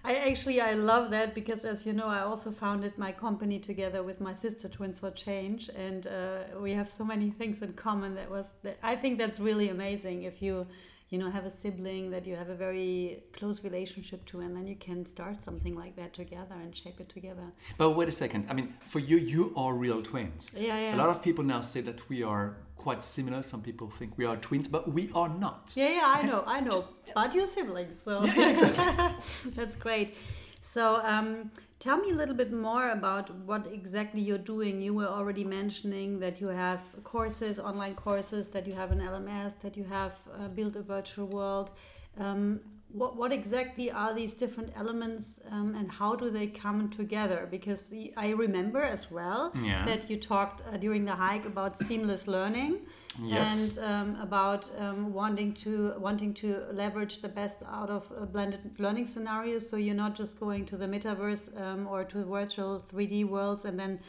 I 0.03 0.15
actually 0.29 0.59
I 0.61 0.73
love 0.73 1.09
that 1.11 1.33
because 1.33 1.63
as 1.73 1.85
you 1.85 1.93
know 1.93 2.07
I 2.07 2.19
also 2.29 2.51
founded 2.51 2.93
my 2.97 3.11
company 3.13 3.59
together 3.59 4.01
with 4.03 4.19
my 4.19 4.33
sister 4.33 4.67
Twins 4.67 4.99
for 4.99 5.09
Change 5.11 5.69
and 5.85 6.05
uh, 6.05 6.59
we 6.65 6.71
have 6.73 6.89
so 6.99 7.03
many 7.05 7.29
things 7.31 7.61
in 7.61 7.71
common 7.73 8.13
that 8.15 8.29
was 8.29 8.47
that 8.63 8.77
I 8.83 8.95
think 9.01 9.17
that's 9.21 9.39
really 9.39 9.69
amazing 9.69 10.23
if 10.23 10.41
you 10.41 10.67
you 11.09 11.17
know 11.17 11.29
have 11.29 11.45
a 11.45 11.51
sibling 11.51 12.11
that 12.11 12.25
you 12.25 12.35
have 12.35 12.49
a 12.49 12.55
very 12.55 13.23
close 13.33 13.63
relationship 13.63 14.23
to 14.25 14.41
and 14.41 14.55
then 14.55 14.67
you 14.67 14.75
can 14.75 15.05
start 15.05 15.43
something 15.43 15.75
like 15.75 15.95
that 15.95 16.13
together 16.13 16.55
and 16.61 16.75
shape 16.75 16.99
it 16.99 17.09
together. 17.09 17.47
But 17.77 17.91
wait 17.91 18.09
a 18.09 18.11
second. 18.11 18.45
I 18.49 18.53
mean, 18.53 18.73
for 18.85 18.99
you, 18.99 19.17
you 19.17 19.53
are 19.55 19.73
real 19.73 20.01
twins. 20.01 20.51
Yeah, 20.55 20.79
yeah. 20.79 20.95
A 20.95 20.97
lot 20.97 21.09
of 21.09 21.21
people 21.21 21.43
now 21.43 21.61
say 21.61 21.81
that 21.81 22.07
we 22.09 22.21
are 22.23 22.57
quite 22.75 23.03
similar. 23.03 23.41
Some 23.41 23.61
people 23.61 23.89
think 23.89 24.17
we 24.17 24.25
are 24.25 24.37
twins, 24.37 24.67
but 24.67 24.91
we 24.91 25.09
are 25.13 25.29
not. 25.29 25.73
Yeah, 25.75 25.89
yeah, 25.89 26.03
I 26.05 26.21
know, 26.23 26.43
I 26.45 26.59
know. 26.61 26.85
But 27.13 27.33
your 27.33 27.47
siblings, 27.47 28.01
so 28.03 28.23
Yeah, 28.23 28.33
yeah, 28.35 28.49
exactly. 28.49 29.51
that's 29.55 29.75
great. 29.75 30.15
So, 30.61 31.01
um, 31.03 31.51
tell 31.79 31.97
me 31.97 32.11
a 32.11 32.13
little 32.13 32.35
bit 32.35 32.51
more 32.51 32.89
about 32.91 33.33
what 33.45 33.67
exactly 33.67 34.21
you're 34.21 34.37
doing. 34.37 34.81
You 34.81 34.93
were 34.93 35.07
already 35.07 35.43
mentioning 35.43 36.19
that 36.19 36.41
you 36.41 36.47
have 36.47 36.81
courses, 37.03 37.57
online 37.57 37.95
courses, 37.95 38.49
that 38.49 38.67
you 38.67 38.73
have 38.73 38.91
an 38.91 38.99
LMS, 38.99 39.53
that 39.61 39.77
you 39.77 39.85
have 39.85 40.13
uh, 40.37 40.47
built 40.49 40.75
a 40.75 40.81
virtual 40.81 41.27
world. 41.27 41.71
Um, 42.17 42.59
what, 42.91 43.15
what 43.15 43.31
exactly 43.31 43.91
are 43.91 44.13
these 44.15 44.33
different 44.33 44.71
elements 44.75 45.39
um, 45.51 45.75
and 45.75 45.91
how 45.91 46.15
do 46.15 46.29
they 46.31 46.47
come 46.47 46.89
together? 46.89 47.47
Because 47.49 47.93
I 48.17 48.29
remember 48.29 48.81
as 48.81 49.11
well 49.11 49.51
Yeah. 49.55 49.85
that 49.85 50.09
you 50.09 50.17
talked 50.17 50.61
uh, 50.67 50.77
during 50.77 51.05
the 51.05 51.15
hike 51.15 51.45
about 51.45 51.77
seamless 51.77 52.27
learning 52.27 52.79
Yes. 53.21 53.77
and 53.77 53.85
um, 53.91 54.21
about 54.21 54.69
um, 54.79 55.13
wanting 55.13 55.53
to 55.65 55.93
wanting 55.99 56.33
to 56.35 56.63
leverage 56.71 57.21
the 57.21 57.27
best 57.29 57.63
out 57.69 57.89
of 57.89 58.11
uh, 58.11 58.25
blended 58.25 58.61
learning 58.79 59.05
scenarios. 59.05 59.69
So 59.69 59.75
you're 59.77 59.93
not 60.05 60.15
just 60.15 60.39
going 60.39 60.65
to 60.67 60.77
the 60.77 60.87
metaverse 60.87 61.59
um, 61.61 61.87
or 61.87 62.03
to 62.05 62.25
virtual 62.25 62.83
3D 62.91 63.27
worlds 63.29 63.65
and 63.65 63.77
then 63.79 63.99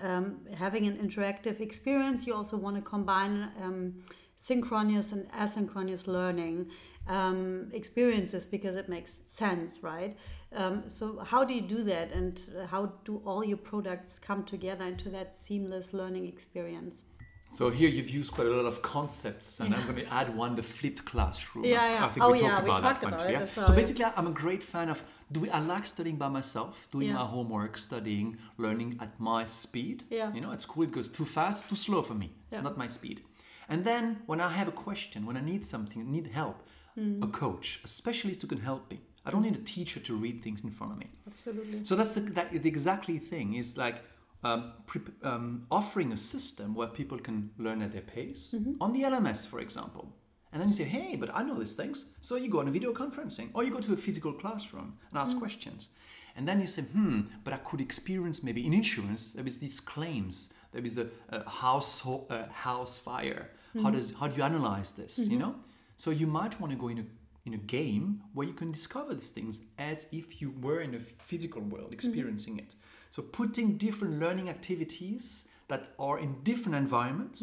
um, 0.00 0.38
having 0.54 0.86
an 0.86 0.96
interactive 0.98 1.60
experience. 1.60 2.26
You 2.26 2.34
also 2.34 2.56
want 2.56 2.76
to 2.76 2.82
combine 2.82 3.50
um, 3.62 3.94
synchronous 4.38 5.12
and 5.12 5.30
asynchronous 5.32 6.06
learning 6.06 6.70
um, 7.08 7.68
experiences 7.72 8.44
because 8.46 8.76
it 8.76 8.88
makes 8.88 9.20
sense, 9.28 9.82
right? 9.82 10.16
Um, 10.54 10.84
so 10.88 11.18
how 11.18 11.44
do 11.44 11.52
you 11.52 11.60
do 11.60 11.82
that, 11.84 12.12
and 12.12 12.40
how 12.70 12.86
do 13.04 13.20
all 13.26 13.44
your 13.44 13.58
products 13.58 14.18
come 14.18 14.44
together 14.44 14.84
into 14.84 15.10
that 15.10 15.36
seamless 15.36 15.92
learning 15.92 16.26
experience? 16.26 17.02
So 17.50 17.70
here 17.70 17.88
you've 17.88 18.10
used 18.10 18.30
quite 18.32 18.46
a 18.46 18.50
lot 18.50 18.66
of 18.66 18.82
concepts, 18.82 19.60
and 19.60 19.74
I'm 19.74 19.82
going 19.86 19.96
to 19.96 20.12
add 20.12 20.34
one: 20.36 20.54
the 20.54 20.62
flipped 20.62 21.04
classroom. 21.06 21.64
Yeah, 21.64 21.82
I, 21.82 21.88
yeah. 21.92 22.04
I 22.06 22.08
think 22.10 22.24
Oh, 22.24 22.32
we 22.32 22.40
talked 22.40 22.50
yeah, 22.52 22.62
we 22.62 22.70
about 22.70 22.80
talked 22.82 23.00
that 23.00 23.10
one 23.10 23.14
about 23.14 23.30
it 23.30 23.32
Yeah. 23.32 23.46
well, 23.56 23.66
so 23.66 23.72
yeah. 23.72 23.80
basically, 23.80 24.04
I'm 24.16 24.26
a 24.26 24.30
great 24.44 24.62
fan 24.62 24.88
of. 24.90 25.02
Do 25.32 25.46
I 25.50 25.60
like 25.60 25.86
studying 25.86 26.16
by 26.16 26.28
myself, 26.28 26.88
doing 26.92 27.08
Yeah. 27.08 27.14
my 27.14 27.24
homework, 27.24 27.76
studying, 27.78 28.36
learning 28.58 28.98
at 29.00 29.18
my 29.18 29.44
speed? 29.46 30.04
Yeah. 30.10 30.32
You 30.34 30.40
know, 30.42 30.52
at 30.52 30.60
school 30.62 30.84
it 30.84 30.92
goes 30.92 31.08
too 31.08 31.24
fast, 31.26 31.68
too 31.68 31.74
slow 31.76 32.02
for 32.02 32.14
me. 32.14 32.32
Yeah. 32.52 32.60
Not 32.62 32.76
my 32.78 32.86
speed. 32.86 33.22
And 33.68 33.84
then 33.84 34.22
when 34.26 34.40
I 34.40 34.48
have 34.48 34.68
a 34.68 34.72
question, 34.72 35.26
when 35.26 35.36
I 35.36 35.40
need 35.40 35.64
something, 35.66 36.10
need 36.10 36.28
help, 36.28 36.58
Hmm. 36.94 37.22
a 37.22 37.28
coach, 37.28 37.80
a 37.84 37.88
specialist 37.88 38.42
who 38.42 38.48
can 38.48 38.60
help 38.60 38.90
me. 38.90 38.98
I 39.24 39.30
don't 39.30 39.42
need 39.42 39.54
a 39.54 39.62
teacher 39.62 40.00
to 40.00 40.16
read 40.16 40.42
things 40.42 40.64
in 40.64 40.70
front 40.70 40.92
of 40.94 40.98
me. 40.98 41.06
Absolutely. 41.28 41.84
So 41.84 41.94
that's 41.94 42.12
the, 42.14 42.20
that, 42.36 42.50
the 42.50 42.68
exactly 42.68 43.18
thing 43.18 43.54
is 43.54 43.76
like 43.76 44.02
um, 44.42 44.72
pre- 44.86 45.02
um, 45.22 45.66
offering 45.70 46.12
a 46.12 46.16
system 46.16 46.74
where 46.74 46.88
people 46.88 47.18
can 47.18 47.50
learn 47.58 47.82
at 47.82 47.92
their 47.92 48.02
pace 48.02 48.54
on 48.80 48.92
the 48.94 49.02
LMS, 49.02 49.46
for 49.46 49.60
example. 49.60 50.12
And 50.52 50.60
then 50.60 50.68
you 50.70 50.74
say, 50.74 50.84
hey, 50.84 51.14
but 51.14 51.30
I 51.34 51.42
know 51.42 51.56
these 51.58 51.76
things. 51.76 52.06
So 52.20 52.34
you 52.36 52.48
go 52.50 52.60
on 52.60 52.68
a 52.68 52.70
video 52.72 52.92
conferencing 52.92 53.50
or 53.54 53.62
you 53.64 53.70
go 53.70 53.80
to 53.80 53.92
a 53.92 53.96
physical 53.96 54.32
classroom 54.32 54.96
and 55.10 55.18
ask 55.18 55.38
questions. 55.38 55.90
And 56.36 56.48
then 56.48 56.58
you 56.60 56.66
say, 56.66 56.82
hmm, 56.82 57.20
but 57.44 57.52
I 57.52 57.58
could 57.58 57.80
experience 57.80 58.42
maybe 58.42 58.66
in 58.66 58.72
insurance, 58.72 59.32
there 59.32 59.46
is 59.46 59.58
these 59.58 59.78
claims, 59.78 60.52
there 60.72 60.84
is 60.84 60.96
a, 60.98 61.06
a 61.30 61.48
house, 61.48 62.02
a 62.30 62.48
house 62.50 62.98
fire. 62.98 63.50
How, 63.74 63.80
mm-hmm. 63.80 63.92
does, 63.92 64.14
how 64.18 64.28
do 64.28 64.36
you 64.36 64.42
analyze 64.42 64.92
this, 64.92 65.18
you 65.18 65.24
mm-hmm. 65.24 65.40
know? 65.40 65.54
So 65.96 66.10
you 66.10 66.26
might 66.26 66.60
want 66.60 66.72
to 66.72 66.78
go 66.78 66.88
in 66.88 66.98
a 66.98 67.04
in 67.48 67.54
a 67.54 67.56
game 67.56 68.22
where 68.34 68.46
you 68.46 68.52
can 68.52 68.70
discover 68.70 69.14
these 69.14 69.30
things 69.30 69.62
as 69.78 70.06
if 70.12 70.40
you 70.42 70.54
were 70.60 70.82
in 70.82 70.94
a 70.94 70.98
physical 70.98 71.62
world 71.62 71.86
mm-hmm. 71.86 71.94
experiencing 71.94 72.58
it. 72.58 72.74
So 73.10 73.22
putting 73.22 73.78
different 73.78 74.20
learning 74.20 74.50
activities 74.50 75.48
that 75.68 75.94
are 75.98 76.18
in 76.18 76.42
different 76.42 76.76
environments, 76.76 77.42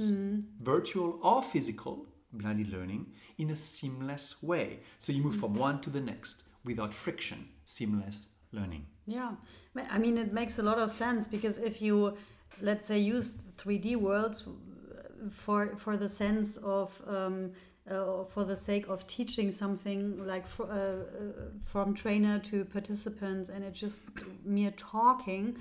virtual 0.61 1.19
or 1.21 1.41
physical, 1.41 2.05
blended 2.33 2.71
learning, 2.71 3.07
in 3.37 3.49
a 3.49 3.55
seamless 3.55 4.41
way. 4.43 4.79
So 4.99 5.11
you 5.11 5.23
move 5.23 5.35
from 5.35 5.53
one 5.53 5.81
to 5.81 5.89
the 5.89 6.01
next 6.01 6.43
without 6.63 6.93
friction, 6.93 7.47
seamless 7.65 8.27
learning. 8.51 8.85
Yeah, 9.05 9.31
I 9.89 9.97
mean, 9.97 10.17
it 10.17 10.33
makes 10.33 10.59
a 10.59 10.63
lot 10.63 10.79
of 10.79 10.89
sense 10.91 11.27
because 11.27 11.57
if 11.57 11.81
you, 11.81 12.17
let's 12.61 12.87
say, 12.87 12.99
use 12.99 13.33
3D 13.57 13.95
worlds 13.95 14.43
for 15.31 15.75
for 15.77 15.97
the 15.97 16.09
sense 16.09 16.57
of 16.57 17.01
um, 17.07 17.51
uh, 17.89 18.23
for 18.25 18.43
the 18.45 18.55
sake 18.55 18.87
of 18.89 19.05
teaching 19.07 19.51
something 19.51 20.25
like 20.25 20.47
fr- 20.47 20.63
uh, 20.63 20.67
uh, 20.75 21.03
from 21.63 21.93
trainer 21.93 22.39
to 22.39 22.65
participants, 22.65 23.49
and 23.49 23.63
it's 23.63 23.79
just 23.79 24.01
mere 24.43 24.71
talking. 24.71 25.57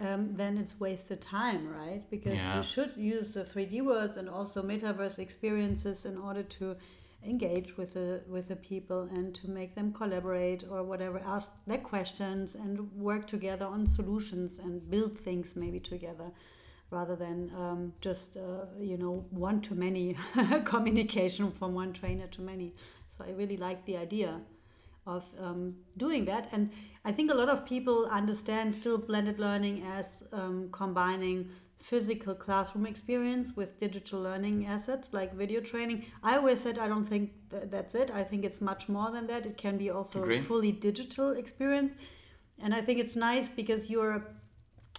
Um, 0.00 0.34
then 0.34 0.58
it's 0.58 0.80
wasted 0.80 1.20
time, 1.20 1.68
right? 1.68 2.02
Because 2.10 2.34
Yeah. 2.40 2.56
you 2.56 2.62
should 2.64 2.96
use 2.96 3.34
the 3.34 3.44
3D 3.44 3.80
words 3.80 4.16
and 4.16 4.28
also 4.28 4.60
metaverse 4.62 5.20
experiences 5.20 6.04
in 6.04 6.16
order 6.18 6.42
to 6.58 6.76
engage 7.24 7.76
with 7.78 7.92
the 7.94 8.20
with 8.28 8.48
the 8.48 8.56
people 8.56 9.02
and 9.16 9.34
to 9.36 9.48
make 9.48 9.74
them 9.74 9.92
collaborate 9.92 10.64
or 10.70 10.82
whatever 10.82 11.18
ask 11.24 11.52
their 11.66 11.78
questions 11.78 12.54
and 12.54 12.90
work 13.00 13.26
together 13.26 13.64
on 13.66 13.86
solutions 13.86 14.58
and 14.58 14.90
build 14.90 15.18
things 15.18 15.56
maybe 15.56 15.80
together 15.80 16.30
rather 16.94 17.16
than 17.16 17.50
um, 17.58 17.92
just 18.00 18.36
uh, 18.36 18.66
you 18.80 18.96
know 18.96 19.24
one 19.30 19.60
to 19.60 19.74
many 19.74 20.16
communication 20.64 21.50
from 21.50 21.74
one 21.74 21.92
trainer 21.92 22.26
to 22.28 22.40
many 22.40 22.72
so 23.10 23.24
i 23.28 23.30
really 23.40 23.56
like 23.56 23.84
the 23.84 23.96
idea 23.96 24.40
of 25.06 25.24
um, 25.38 25.74
doing 25.96 26.24
that 26.24 26.48
and 26.52 26.70
i 27.04 27.12
think 27.12 27.30
a 27.30 27.34
lot 27.34 27.48
of 27.48 27.66
people 27.66 28.06
understand 28.06 28.74
still 28.74 28.98
blended 28.98 29.38
learning 29.38 29.82
as 29.98 30.22
um, 30.32 30.68
combining 30.72 31.48
physical 31.84 32.34
classroom 32.34 32.86
experience 32.86 33.52
with 33.56 33.78
digital 33.78 34.18
learning 34.18 34.64
assets 34.64 35.10
like 35.12 35.34
video 35.34 35.60
training. 35.60 36.06
I 36.22 36.36
always 36.38 36.58
said 36.58 36.78
I 36.78 36.88
don't 36.88 37.04
think 37.04 37.32
th- 37.50 37.64
that's 37.70 37.94
it. 37.94 38.10
I 38.10 38.24
think 38.24 38.42
it's 38.42 38.62
much 38.62 38.88
more 38.88 39.10
than 39.10 39.26
that. 39.26 39.44
It 39.44 39.58
can 39.58 39.76
be 39.76 39.90
also 39.90 40.22
Agree. 40.22 40.38
a 40.38 40.42
fully 40.42 40.72
digital 40.72 41.32
experience. 41.32 41.92
And 42.58 42.74
I 42.74 42.80
think 42.80 43.00
it's 43.00 43.16
nice 43.16 43.50
because 43.50 43.90
you're 43.90 44.24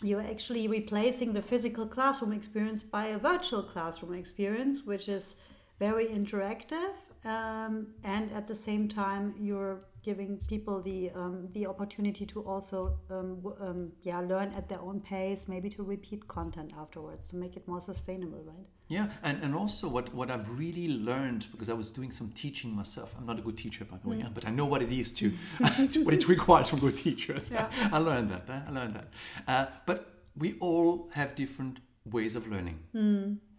you're 0.01 0.21
actually 0.21 0.67
replacing 0.67 1.33
the 1.33 1.41
physical 1.41 1.85
classroom 1.85 2.33
experience 2.33 2.83
by 2.83 3.07
a 3.07 3.17
virtual 3.17 3.63
classroom 3.63 4.13
experience, 4.13 4.85
which 4.85 5.07
is 5.07 5.35
very 5.79 6.07
interactive, 6.07 6.93
um, 7.23 7.87
and 8.03 8.31
at 8.31 8.47
the 8.47 8.55
same 8.55 8.87
time 8.87 9.33
you're 9.39 9.79
giving 10.05 10.37
people 10.47 10.81
the 10.81 10.99
um, 11.21 11.35
the 11.53 11.65
opportunity 11.73 12.25
to 12.33 12.41
also 12.53 12.79
um, 13.09 13.29
w- 13.41 13.57
um, 13.67 13.91
yeah 14.09 14.19
learn 14.31 14.53
at 14.59 14.69
their 14.69 14.81
own 14.89 14.99
pace, 15.01 15.41
maybe 15.47 15.69
to 15.77 15.83
repeat 15.83 16.27
content 16.27 16.71
afterwards 16.83 17.27
to 17.27 17.35
make 17.43 17.57
it 17.59 17.67
more 17.67 17.81
sustainable, 17.81 18.41
right? 18.53 18.67
Yeah, 18.87 19.07
and, 19.23 19.43
and 19.43 19.55
also 19.55 19.87
what, 19.87 20.13
what 20.13 20.29
I've 20.29 20.47
really 20.59 20.87
learned 20.87 21.47
because 21.51 21.69
I 21.69 21.73
was 21.73 21.89
doing 21.89 22.11
some 22.11 22.29
teaching 22.43 22.71
myself. 22.81 23.15
I'm 23.17 23.25
not 23.25 23.39
a 23.39 23.41
good 23.41 23.57
teacher, 23.57 23.83
by 23.83 23.97
the 23.97 24.07
way, 24.09 24.17
yeah, 24.17 24.29
but 24.31 24.45
I 24.47 24.51
know 24.51 24.65
what 24.65 24.81
it 24.83 24.91
is 24.91 25.11
to, 25.13 25.31
what 26.05 26.13
it 26.13 26.27
requires 26.27 26.69
from 26.69 26.79
good 26.79 26.97
teachers. 26.97 27.49
Yeah. 27.51 27.67
I 27.91 27.97
learned 27.97 28.29
that. 28.29 28.43
I 28.67 28.71
learned 28.71 28.93
that. 28.99 29.07
Uh, 29.47 29.65
but 29.87 29.99
we 30.37 30.53
all 30.59 31.09
have 31.13 31.33
different 31.35 31.79
ways 32.05 32.35
of 32.35 32.47
learning. 32.47 32.77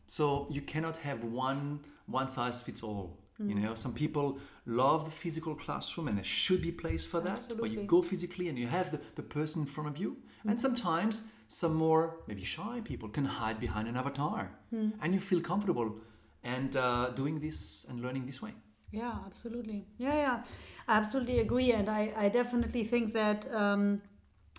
So 0.07 0.47
you 0.51 0.63
cannot 0.63 0.97
have 0.99 1.25
one 1.25 1.81
one 2.07 2.31
size 2.31 2.63
fits 2.63 2.83
all. 2.83 3.19
You 3.39 3.55
know, 3.55 3.75
some 3.75 3.93
people 3.93 4.39
love 4.67 5.05
the 5.05 5.11
physical 5.11 5.55
classroom, 5.55 6.09
and 6.09 6.17
there 6.17 6.25
should 6.25 6.61
be 6.61 6.73
place 6.73 7.07
for 7.07 7.21
that, 7.21 7.41
where 7.59 7.71
you 7.71 7.83
go 7.83 8.03
physically 8.03 8.49
and 8.49 8.59
you 8.59 8.67
have 8.67 8.91
the, 8.91 9.01
the 9.15 9.23
person 9.23 9.63
in 9.63 9.67
front 9.67 9.89
of 9.89 9.97
you. 9.97 10.17
And 10.45 10.61
sometimes 10.61 11.29
some 11.49 11.75
more 11.75 12.21
maybe 12.27 12.45
shy 12.45 12.81
people 12.85 13.09
can 13.09 13.25
hide 13.25 13.61
behind 13.61 13.89
an 13.89 13.97
avatar, 13.97 14.51
and 14.73 15.15
you 15.15 15.21
feel 15.21 15.41
comfortable 15.41 15.97
and 16.43 16.77
uh, 16.77 17.11
doing 17.11 17.41
this 17.41 17.87
and 17.89 18.01
learning 18.03 18.27
this 18.27 18.43
way. 18.43 18.53
Yeah, 18.93 19.15
absolutely. 19.27 19.85
Yeah, 19.99 20.15
yeah, 20.15 20.43
I 20.89 20.97
absolutely 20.97 21.41
agree, 21.41 21.73
and 21.73 21.89
I, 21.89 22.13
I 22.17 22.29
definitely 22.29 22.85
think 22.85 23.13
that 23.15 23.53
um, 23.53 24.03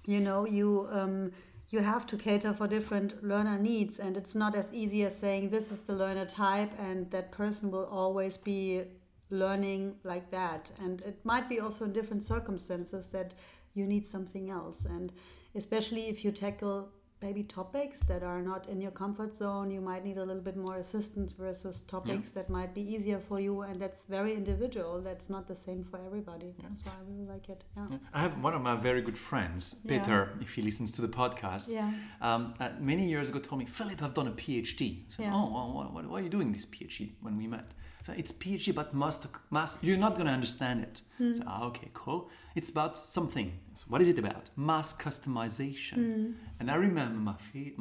you 0.05 0.19
know 0.19 0.45
you 0.45 0.87
um, 0.91 1.31
you 1.69 1.79
have 1.79 2.05
to 2.07 2.17
cater 2.17 2.53
for 2.53 2.67
different 2.67 3.23
learner 3.23 3.57
needs, 3.57 3.99
and 3.99 4.15
it's 4.17 4.35
not 4.35 4.55
as 4.55 4.73
easy 4.73 5.03
as 5.03 5.17
saying 5.17 5.49
this 5.49 5.71
is 5.71 5.81
the 5.81 5.93
learner 5.93 6.25
type, 6.25 6.71
and 6.79 7.09
that 7.11 7.31
person 7.31 7.71
will 7.71 7.85
always 7.85 8.37
be 8.37 8.83
learning 9.29 9.95
like 10.03 10.31
that, 10.31 10.71
and 10.83 11.01
it 11.01 11.17
might 11.23 11.49
be 11.49 11.59
also 11.59 11.85
in 11.85 11.93
different 11.93 12.23
circumstances 12.23 13.11
that 13.11 13.33
you 13.73 13.85
need 13.85 14.05
something 14.05 14.49
else, 14.49 14.85
and 14.85 15.11
especially 15.55 16.07
if 16.07 16.23
you 16.25 16.31
tackle 16.31 16.89
maybe 17.19 17.41
topics 17.41 18.01
that 18.01 18.21
are 18.21 18.43
not 18.43 18.69
in 18.69 18.79
your 18.79 18.91
comfort 18.91 19.33
zone 19.35 19.71
you 19.71 19.81
might 19.81 20.05
need 20.05 20.17
a 20.17 20.23
little 20.23 20.39
bit 20.49 20.55
more 20.55 20.75
assistance 20.77 21.31
versus 21.31 21.81
topics 21.81 22.29
that 22.29 22.47
might 22.47 22.75
be 22.75 22.81
easier 22.93 23.17
for 23.17 23.39
you 23.39 23.61
and 23.63 23.81
that's 23.81 24.03
very 24.03 24.35
individual 24.35 25.01
that's 25.01 25.27
not 25.27 25.47
the 25.47 25.55
same 25.55 25.83
for 25.83 25.99
everybody 26.05 26.53
That's 26.61 26.85
why 26.85 26.91
i 26.91 27.01
really 27.09 27.25
like 27.25 27.49
it 27.49 27.63
yeah 27.75 27.87
Yeah. 27.89 27.97
I 28.13 28.19
have 28.19 28.33
one 28.43 28.53
of 28.53 28.61
my 28.61 28.75
very 28.75 29.01
good 29.01 29.17
friends, 29.17 29.61
Yeah. 29.83 29.89
Peter, 29.91 30.17
if 30.41 30.53
he 30.53 30.61
listens 30.61 30.91
to 30.91 31.01
the 31.01 31.07
podcast. 31.21 31.65
Yeah. 31.79 31.91
Um, 32.21 32.53
uh, 32.59 32.69
many 32.79 33.05
years 33.13 33.29
ago, 33.29 33.39
told 33.39 33.59
me, 33.63 33.65
Philip, 33.65 33.99
I've 34.03 34.13
done 34.13 34.27
a 34.27 34.35
PhD. 34.43 34.81
I 34.83 35.03
said, 35.07 35.23
Yeah. 35.25 35.33
Oh, 35.37 35.47
well, 35.55 35.67
what, 35.75 35.85
what, 35.95 36.03
why 36.09 36.15
are 36.19 36.23
you 36.27 36.29
doing 36.37 36.51
this 36.57 36.65
PhD? 36.67 37.03
When 37.25 37.35
we 37.41 37.47
met, 37.55 37.69
so 38.07 38.13
it's 38.15 38.31
PhD, 38.31 38.73
but 38.73 38.93
must, 38.93 39.25
must 39.49 39.83
you're 39.83 39.97
not 40.05 40.13
going 40.15 40.27
to 40.27 40.33
understand 40.33 40.77
it. 40.87 41.01
Hmm. 41.17 41.33
So, 41.33 41.43
ah, 41.45 41.65
okay, 41.65 41.89
cool. 41.93 42.29
It's 42.55 42.69
about 42.69 42.95
something. 42.95 43.51
So 43.73 43.83
what 43.89 43.99
is 44.01 44.07
it 44.07 44.17
about? 44.17 44.49
Mass 44.55 44.93
customization. 44.95 45.97
Hmm. 45.97 46.31
And 46.59 46.71
I 46.71 46.75
remember 46.75 47.19
my 47.29 47.35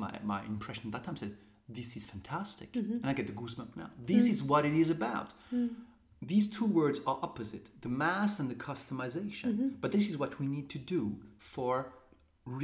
my 0.04 0.12
my 0.32 0.40
impression 0.44 0.82
at 0.88 0.92
that 0.94 1.04
time 1.04 1.16
said, 1.16 1.32
this 1.78 1.96
is 1.98 2.04
fantastic, 2.14 2.70
Mm-hmm. 2.72 2.96
and 3.02 3.06
I 3.10 3.12
get 3.12 3.26
the 3.26 3.36
goosebump 3.40 3.72
now. 3.82 3.90
This 4.12 4.24
Hmm. 4.24 4.32
is 4.34 4.38
what 4.50 4.62
it 4.70 4.74
is 4.82 4.90
about. 4.98 5.30
These 6.32 6.46
two 6.56 6.66
words 6.80 6.98
are 7.06 7.18
opposite 7.28 7.66
the 7.84 7.88
mass 8.04 8.32
and 8.40 8.48
the 8.52 8.58
customization. 8.68 9.48
Mm-hmm. 9.50 9.68
But 9.82 9.88
this 9.92 10.08
is 10.10 10.14
what 10.22 10.32
we 10.40 10.46
need 10.56 10.68
to 10.76 10.78
do 10.96 11.00
for 11.54 11.74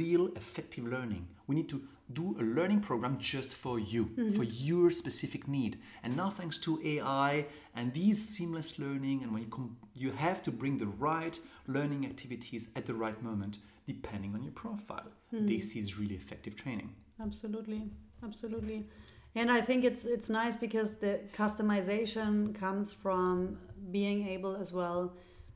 real 0.01 0.23
effective 0.41 0.85
learning. 0.95 1.23
We 1.47 1.53
need 1.59 1.69
to 1.73 1.77
do 2.11 2.35
a 2.39 2.43
learning 2.43 2.81
program 2.81 3.17
just 3.17 3.53
for 3.53 3.79
you, 3.79 4.05
mm-hmm. 4.05 4.35
for 4.35 4.43
your 4.43 4.91
specific 4.91 5.47
need. 5.47 5.79
And 6.03 6.17
now, 6.17 6.29
thanks 6.29 6.57
to 6.59 6.81
AI 6.83 7.45
and 7.75 7.93
these 7.93 8.27
seamless 8.27 8.77
learning, 8.77 9.23
and 9.23 9.31
when 9.31 9.43
you 9.43 9.47
com- 9.47 9.77
you 9.95 10.11
have 10.11 10.43
to 10.43 10.51
bring 10.51 10.77
the 10.77 10.87
right 10.87 11.39
learning 11.67 12.05
activities 12.05 12.69
at 12.75 12.85
the 12.85 12.93
right 12.93 13.21
moment, 13.23 13.59
depending 13.87 14.33
on 14.33 14.43
your 14.43 14.51
profile. 14.51 15.11
Mm-hmm. 15.33 15.47
This 15.47 15.75
is 15.75 15.97
really 15.97 16.15
effective 16.15 16.55
training. 16.55 16.93
Absolutely, 17.21 17.83
absolutely. 18.23 18.85
And 19.35 19.49
I 19.49 19.61
think 19.61 19.83
it's 19.83 20.05
it's 20.05 20.29
nice 20.29 20.55
because 20.55 20.95
the 20.97 21.21
customization 21.35 22.53
comes 22.53 22.91
from 22.91 23.57
being 23.91 24.27
able 24.27 24.55
as 24.55 24.71
well, 24.71 25.13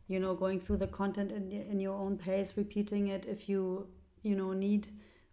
you 0.08 0.20
know, 0.20 0.34
going 0.34 0.60
through 0.60 0.78
the 0.78 0.88
content 0.88 1.32
in, 1.32 1.52
in 1.52 1.80
your 1.80 1.96
own 1.96 2.18
pace, 2.18 2.54
repeating 2.56 3.10
it 3.10 3.26
if 3.26 3.48
you 3.48 3.88
you 4.24 4.36
know 4.36 4.54
need 4.54 4.88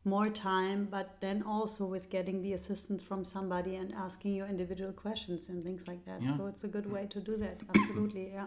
more 0.05 0.29
time, 0.29 0.87
but 0.91 1.17
then 1.21 1.43
also 1.43 1.87
with 1.87 2.11
getting 2.11 2.43
the 2.43 2.53
assistance 2.53 3.03
from 3.03 3.25
somebody 3.25 3.77
and 3.77 3.93
asking 3.95 4.35
your 4.35 4.47
individual 4.47 4.93
questions 4.93 5.49
and 5.49 5.65
things 5.65 5.89
like 5.89 6.05
that. 6.05 6.23
Yeah. 6.23 6.37
So 6.37 6.47
it's 6.47 6.65
a 6.65 6.69
good 6.69 6.91
way 6.91 7.07
to 7.11 7.21
do 7.21 7.37
that. 7.39 7.63
Absolutely, 7.75 8.31
yeah. 8.33 8.47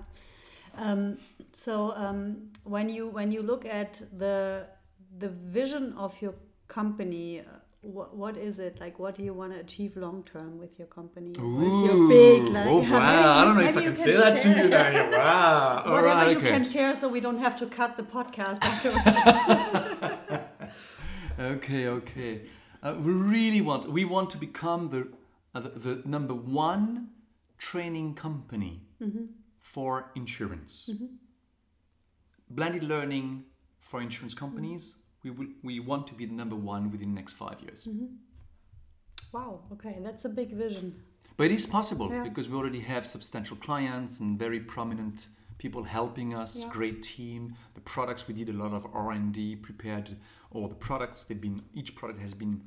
Um, 0.76 1.18
so 1.52 1.94
um, 1.96 2.50
when 2.64 2.90
you 2.90 3.08
when 3.08 3.32
you 3.32 3.42
look 3.42 3.66
at 3.66 4.02
the 4.18 4.68
the 5.20 5.30
vision 5.30 5.94
of 5.98 6.22
your 6.22 6.36
company, 6.68 7.40
uh, 7.40 7.44
what, 7.82 8.16
what 8.16 8.38
is 8.38 8.60
it 8.60 8.80
like? 8.80 9.00
What 9.00 9.16
do 9.16 9.24
you 9.24 9.34
want 9.34 9.54
to 9.54 9.60
achieve 9.60 9.96
long 9.98 10.24
term 10.32 10.60
with 10.60 10.78
your 10.78 10.88
company? 10.88 11.32
Is 11.32 11.38
your 11.38 12.08
big 12.08 12.50
like? 12.50 12.68
oh 12.68 12.82
maybe 12.82 12.92
wow! 12.92 13.38
I 13.38 13.46
don't 13.46 13.56
know 13.58 13.62
if 13.62 13.70
I 13.70 13.72
maybe 13.72 13.84
you 13.86 13.94
can 13.94 13.96
say 13.96 14.12
that 14.14 14.42
to 14.42 14.50
you 14.50 14.70
now. 14.70 15.12
Wow! 15.18 15.84
Whatever 15.86 16.08
right, 16.08 16.32
you 16.32 16.38
okay. 16.38 16.50
can 16.50 16.70
share, 16.70 16.96
so 16.96 17.08
we 17.08 17.20
don't 17.20 17.40
have 17.40 17.58
to 17.60 17.66
cut 17.66 17.98
the 17.98 18.04
podcast 18.04 18.60
afterwards. 18.62 20.07
Okay, 21.39 21.88
okay. 21.88 22.41
Uh, 22.82 22.96
we 23.00 23.12
really 23.12 23.62
want 23.62 23.91
we 23.91 24.06
want 24.06 24.29
to 24.32 24.38
become 24.38 24.89
the 24.89 25.08
uh, 25.53 25.60
the, 25.60 25.70
the 25.70 26.01
number 26.06 26.34
one 26.34 27.10
training 27.58 28.15
company 28.15 28.82
for 29.60 30.12
insurance. 30.15 30.89
Blended 32.50 32.84
learning 32.84 33.44
for 33.79 34.01
insurance 34.01 34.34
companies. 34.34 34.96
We 35.24 35.32
will 35.32 35.48
we 35.63 35.79
want 35.79 36.08
to 36.08 36.13
be 36.13 36.25
the 36.25 36.34
number 36.34 36.56
one 36.56 36.91
within 36.91 37.10
the 37.10 37.15
next 37.15 37.34
five 37.34 37.62
years. 37.62 37.88
wow. 39.34 39.60
Okay, 39.74 39.98
that's 40.01 40.25
a 40.25 40.29
big 40.29 40.51
vision. 40.53 40.96
But 41.36 41.46
it 41.48 41.51
is 41.51 41.67
possible 41.67 42.10
Yeah. 42.12 42.24
because 42.24 42.50
we 42.50 42.56
already 42.58 42.79
have 42.79 43.06
substantial 43.06 43.58
clients 43.58 44.20
and 44.20 44.39
very 44.39 44.60
prominent 44.60 45.27
people 45.60 45.84
helping 45.84 46.34
us. 46.34 46.62
Yeah. 46.62 46.70
Great 46.72 47.03
team. 47.03 47.56
The 47.75 47.82
products 47.82 48.27
we 48.27 48.34
did 48.34 48.50
a 48.50 48.53
lot 48.53 48.74
of 48.74 48.86
R 48.94 49.12
and 49.12 49.32
D, 49.34 49.56
prepared 49.56 50.17
all 50.51 50.68
the 50.68 50.75
products. 50.75 51.24
They've 51.24 51.39
been 51.39 51.63
each 51.74 51.96
product 51.96 52.20
has 52.22 52.34
been 52.34 52.62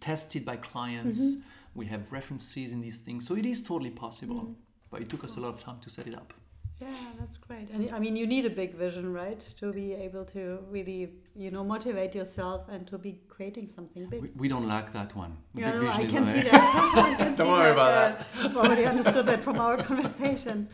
tested 0.00 0.44
by 0.44 0.56
clients. 0.56 1.36
Mm-hmm. 1.36 1.48
We 1.74 1.86
have 1.86 2.12
references 2.12 2.72
in 2.72 2.80
these 2.80 2.98
things, 2.98 3.26
so 3.26 3.34
it 3.34 3.46
is 3.46 3.62
totally 3.62 3.90
possible. 3.90 4.36
Mm-hmm. 4.36 4.52
But 4.90 5.00
it 5.00 5.08
took 5.08 5.24
us 5.24 5.36
a 5.36 5.40
lot 5.40 5.48
of 5.48 5.60
time 5.62 5.78
to 5.80 5.90
set 5.90 6.06
it 6.06 6.14
up. 6.14 6.34
Yeah, 6.82 7.12
that's 7.18 7.36
great. 7.36 7.68
And 7.70 7.90
I 7.94 7.98
mean, 7.98 8.16
you 8.16 8.26
need 8.26 8.44
a 8.44 8.50
big 8.50 8.74
vision, 8.74 9.12
right, 9.12 9.40
to 9.60 9.72
be 9.72 9.92
able 9.94 10.24
to 10.26 10.58
really, 10.70 11.10
you 11.36 11.50
know, 11.50 11.62
motivate 11.64 12.14
yourself 12.14 12.68
and 12.68 12.86
to 12.88 12.98
be 12.98 13.20
creating 13.28 13.68
something 13.68 14.06
big. 14.06 14.22
We, 14.22 14.30
we 14.36 14.48
don't 14.48 14.66
lack 14.66 14.92
that 14.92 15.14
one. 15.14 15.36
The 15.54 15.60
Yeah, 15.60 15.72
big 15.72 15.80
no, 15.82 15.86
vision 15.86 16.00
I 16.02 16.04
is 16.06 16.12
can 16.12 16.22
on 16.24 16.32
see 16.32 16.38
it. 16.40 16.44
that. 16.50 17.16
Can 17.18 17.36
Don't 17.36 17.46
see 17.46 17.52
worry 17.52 17.70
about 17.70 17.92
uh, 17.92 18.24
I've 18.44 18.56
already 18.56 18.84
understood 18.84 19.26
that 19.26 19.44
from 19.44 19.60
our 19.60 19.76
conversation. 19.90 20.68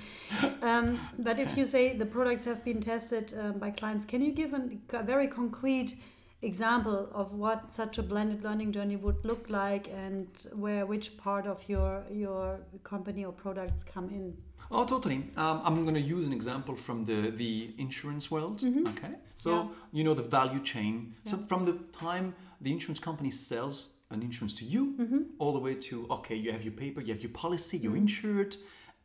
Um, 0.62 0.98
but 1.18 1.38
if 1.38 1.56
you 1.56 1.66
say 1.66 1.96
the 1.96 2.06
products 2.06 2.44
have 2.44 2.64
been 2.64 2.80
tested 2.80 3.34
um, 3.38 3.58
by 3.58 3.70
clients, 3.70 4.04
can 4.04 4.22
you 4.22 4.32
give 4.32 4.52
an, 4.54 4.80
a 4.92 5.02
very 5.02 5.26
concrete 5.26 5.96
example 6.42 7.08
of 7.12 7.32
what 7.32 7.72
such 7.72 7.98
a 7.98 8.02
blended 8.02 8.44
learning 8.44 8.72
journey 8.72 8.96
would 8.96 9.24
look 9.24 9.50
like 9.50 9.88
and 9.88 10.28
where 10.52 10.86
which 10.86 11.16
part 11.18 11.46
of 11.46 11.68
your 11.68 12.04
your 12.10 12.60
company 12.84 13.24
or 13.24 13.32
products 13.32 13.82
come 13.84 14.08
in? 14.08 14.36
Oh, 14.70 14.84
totally. 14.84 15.24
Um, 15.36 15.62
I'm 15.64 15.82
going 15.84 15.94
to 15.94 16.00
use 16.16 16.26
an 16.26 16.32
example 16.32 16.76
from 16.76 17.04
the, 17.06 17.30
the 17.30 17.72
insurance 17.78 18.30
world. 18.30 18.62
Okay. 18.64 19.12
So, 19.36 19.50
Mm-hmm. 19.50 19.68
Yeah. 19.68 19.74
you 19.92 20.04
know, 20.04 20.14
the 20.14 20.22
value 20.22 20.60
chain. 20.62 21.14
So, 21.24 21.36
from 21.38 21.64
the 21.64 21.74
time 21.92 22.34
the 22.60 22.70
insurance 22.72 22.98
company 23.00 23.30
sells 23.30 23.90
an 24.10 24.22
insurance 24.22 24.54
to 24.60 24.64
you, 24.64 24.94
Mm-hmm. 25.00 25.18
all 25.38 25.52
the 25.52 25.58
way 25.58 25.74
to, 25.88 26.06
okay, 26.10 26.34
you 26.34 26.52
have 26.52 26.62
your 26.62 26.72
paper, 26.72 27.00
you 27.00 27.12
have 27.14 27.22
your 27.22 27.32
policy, 27.32 27.78
you're 27.78 27.96
insured, 27.96 28.56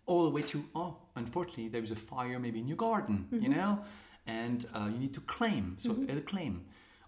all 0.05 0.23
the 0.25 0.29
way 0.29 0.41
to, 0.41 0.65
oh, 0.75 0.97
unfortunately, 1.15 1.69
there 1.69 1.83
is 1.83 1.91
a 1.91 1.95
fire 1.95 2.39
maybe 2.39 2.59
in 2.59 2.67
your 2.67 2.77
garden, 2.77 3.27
you 3.31 3.39
Mm-hmm. 3.39 3.51
know, 3.53 3.79
and 4.27 4.65
uh, 4.75 4.89
you 4.91 4.97
need 4.99 5.13
to 5.13 5.21
claim. 5.21 5.75
So, 5.79 5.91
a 6.09 6.19
claim. 6.21 6.65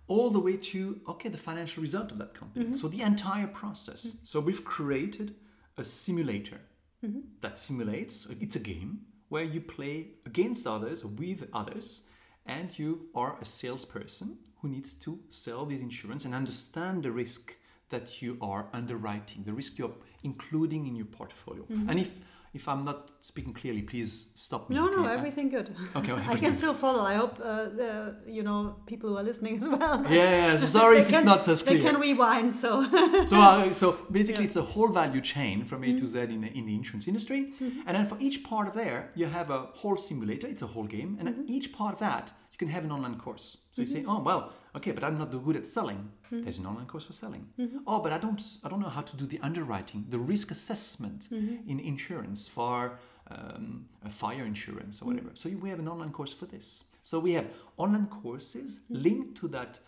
All 0.07 0.29
the 0.29 0.39
way 0.39 0.55
to, 0.71 0.99
okay, 1.09 1.29
the 1.29 1.37
financial 1.37 1.81
result 1.81 2.11
of 2.13 2.19
that 2.19 2.33
company. 2.35 2.65
Mm-hmm. 2.65 2.75
So, 2.75 2.87
the 2.87 3.01
entire 3.01 3.47
process. 3.47 4.17
So, 4.23 4.39
we've 4.39 4.63
created 4.63 5.35
a 5.77 5.83
simulator 5.83 6.61
Mm-hmm. 7.05 7.19
that 7.41 7.57
simulates 7.57 8.29
uh, 8.29 8.33
it's 8.39 8.55
a 8.55 8.59
game 8.59 9.01
where 9.29 9.43
you 9.43 9.61
play 9.61 10.07
against 10.25 10.65
others 10.65 11.05
with 11.05 11.47
others 11.53 12.07
and 12.45 12.77
you 12.79 13.09
are 13.13 13.37
a 13.41 13.45
salesperson 13.45 14.37
who 14.61 14.67
needs 14.69 14.93
to 14.93 15.19
sell 15.29 15.65
this 15.65 15.81
insurance 15.81 16.25
and 16.25 16.33
understand 16.33 17.03
the 17.03 17.11
risk 17.11 17.55
that 17.89 18.21
you 18.21 18.37
are 18.41 18.67
underwriting 18.73 19.43
the 19.43 19.53
risk 19.53 19.77
you're 19.77 19.93
including 20.23 20.87
in 20.87 20.95
your 20.95 21.05
portfolio. 21.05 21.63
Mm-hmm. 21.63 21.89
And 21.89 21.99
if 21.99 22.17
if 22.59 22.63
i'm 22.71 22.83
not 22.89 22.99
speaking 23.29 23.53
clearly 23.59 23.81
please 23.91 24.11
stop 24.45 24.61
me 24.69 24.75
No, 24.75 24.83
no, 24.95 25.01
everything 25.17 25.47
good. 25.57 25.67
Okay, 25.99 26.11
I 26.15 26.15
everything. 26.19 26.41
can 26.43 26.53
still 26.61 26.73
follow. 26.85 27.01
I 27.13 27.15
hope 27.21 27.35
uh, 27.39 27.65
the 27.81 27.91
you 28.37 28.43
know 28.47 28.59
people 28.91 29.07
who 29.09 29.17
are 29.21 29.27
listening 29.31 29.55
as 29.61 29.67
well. 29.75 29.95
yeah, 30.09 30.29
yeah 30.53 30.57
so 30.61 30.65
sorry 30.79 30.97
if 31.03 31.07
can- 31.09 31.19
it's 31.19 31.25
not 31.33 31.47
as 31.53 31.59
clear. 31.61 31.77
They 31.77 31.83
can 31.87 31.97
rewind. 32.07 32.49
So 32.63 32.69
so, 33.31 33.35
uh, 33.47 33.69
so 33.81 33.87
basically, 34.17 34.43
Yeah. 34.45 34.49
it's 34.49 34.59
a 34.65 34.67
whole 34.73 34.91
value 35.01 35.21
chain 35.33 35.57
from 35.69 35.79
A 35.83 35.89
to 36.01 36.05
Z 36.13 36.15
in 36.35 36.41
the, 36.45 36.49
in 36.59 36.63
the 36.69 36.75
insurance 36.81 37.05
industry. 37.13 37.41
And 37.87 37.91
then 37.97 38.05
for 38.11 38.17
each 38.27 38.37
part 38.51 38.65
of 38.69 38.73
there, 38.81 38.99
you 39.19 39.25
have 39.39 39.47
a 39.57 39.59
whole 39.81 39.97
simulator. 40.09 40.47
It's 40.53 40.61
a 40.69 40.71
whole 40.75 40.87
game. 40.97 41.11
And 41.19 41.25
at 41.31 41.35
each 41.55 41.67
part 41.79 41.93
of 41.95 41.99
that, 42.09 42.25
you 42.55 42.57
can 42.65 42.73
have 42.73 42.85
an 42.85 42.91
online 42.91 43.17
course. 43.19 43.57
So 43.73 43.81
you 43.81 43.87
say, 43.87 43.99
mm-hmm. 43.99 44.09
oh 44.09 44.21
well, 44.21 44.53
okay, 44.77 44.91
but 44.91 45.03
I'm 45.03 45.17
not 45.17 45.29
good 45.43 45.57
at 45.57 45.67
selling. 45.67 46.09
Mm-hmm. 46.27 46.43
There's 46.43 46.59
an 46.59 46.65
online 46.65 46.85
course 46.85 47.03
for 47.03 47.11
selling. 47.11 47.49
Mm-hmm. 47.59 47.79
Oh, 47.85 47.99
but 47.99 48.13
I 48.13 48.17
don't, 48.17 48.41
I 48.63 48.69
don't 48.69 48.79
know 48.79 48.87
how 48.87 49.01
to 49.01 49.17
do 49.17 49.25
the 49.25 49.39
underwriting, 49.41 50.05
the 50.07 50.19
risk 50.19 50.51
assessment 50.51 51.27
in 51.31 51.81
insurance 51.81 52.47
for 52.47 52.97
um, 53.29 53.87
a 54.05 54.09
fire 54.09 54.45
insurance 54.45 55.01
or 55.01 55.05
whatever. 55.07 55.31
So 55.33 55.49
we 55.49 55.69
have 55.69 55.79
an 55.79 55.89
online 55.89 56.11
course 56.11 56.31
for 56.31 56.45
this. 56.45 56.85
So 57.03 57.19
we 57.19 57.33
have 57.33 57.47
online 57.75 58.07
courses 58.07 58.85
linked 58.89 59.37
to 59.39 59.49
that 59.49 59.79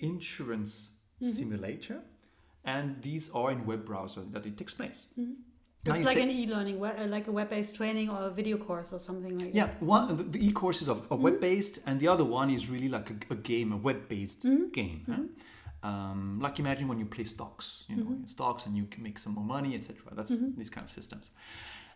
insurance 0.00 0.96
simulator, 1.22 2.00
and 2.64 3.00
these 3.02 3.30
are 3.30 3.52
in 3.52 3.64
web 3.64 3.84
browser 3.84 4.22
that 4.32 4.44
it 4.44 4.56
takes 4.56 4.74
place. 4.74 5.06
It's 5.96 6.04
like 6.04 6.16
an 6.18 6.30
e-learning, 6.30 6.82
uh, 6.84 7.06
like 7.08 7.26
a 7.28 7.32
web-based 7.32 7.74
training 7.76 8.10
or 8.10 8.22
a 8.22 8.30
video 8.30 8.56
course 8.58 8.92
or 8.92 8.98
something 9.00 9.36
like 9.38 9.54
yeah, 9.54 9.66
that. 9.66 9.76
Yeah, 9.80 9.86
one 9.86 10.16
the, 10.16 10.22
the 10.22 10.46
e-courses 10.46 10.88
are, 10.88 10.96
are 10.96 11.00
Mm-hmm. 11.16 11.22
web-based, 11.22 11.80
and 11.86 12.00
the 12.00 12.08
other 12.08 12.24
one 12.24 12.50
is 12.50 12.68
really 12.68 12.88
like 12.88 13.10
a, 13.10 13.16
a 13.30 13.36
game, 13.36 13.72
a 13.72 13.76
web-based 13.76 14.44
Mm-hmm. 14.44 14.68
game. 14.72 15.00
huh? 15.08 15.88
Um, 15.88 16.40
like 16.42 16.58
imagine 16.58 16.88
when 16.88 16.98
you 16.98 17.06
play 17.06 17.24
stocks, 17.24 17.84
you 17.88 17.96
know, 17.96 18.02
Mm-hmm. 18.04 18.26
stocks, 18.26 18.66
and 18.66 18.76
you 18.76 18.86
can 18.86 19.02
make 19.02 19.18
some 19.18 19.34
more 19.34 19.44
money, 19.44 19.74
etc. 19.74 19.96
That's 20.12 20.36
these 20.56 20.70
kind 20.70 20.84
of 20.84 20.92
systems. 20.92 21.30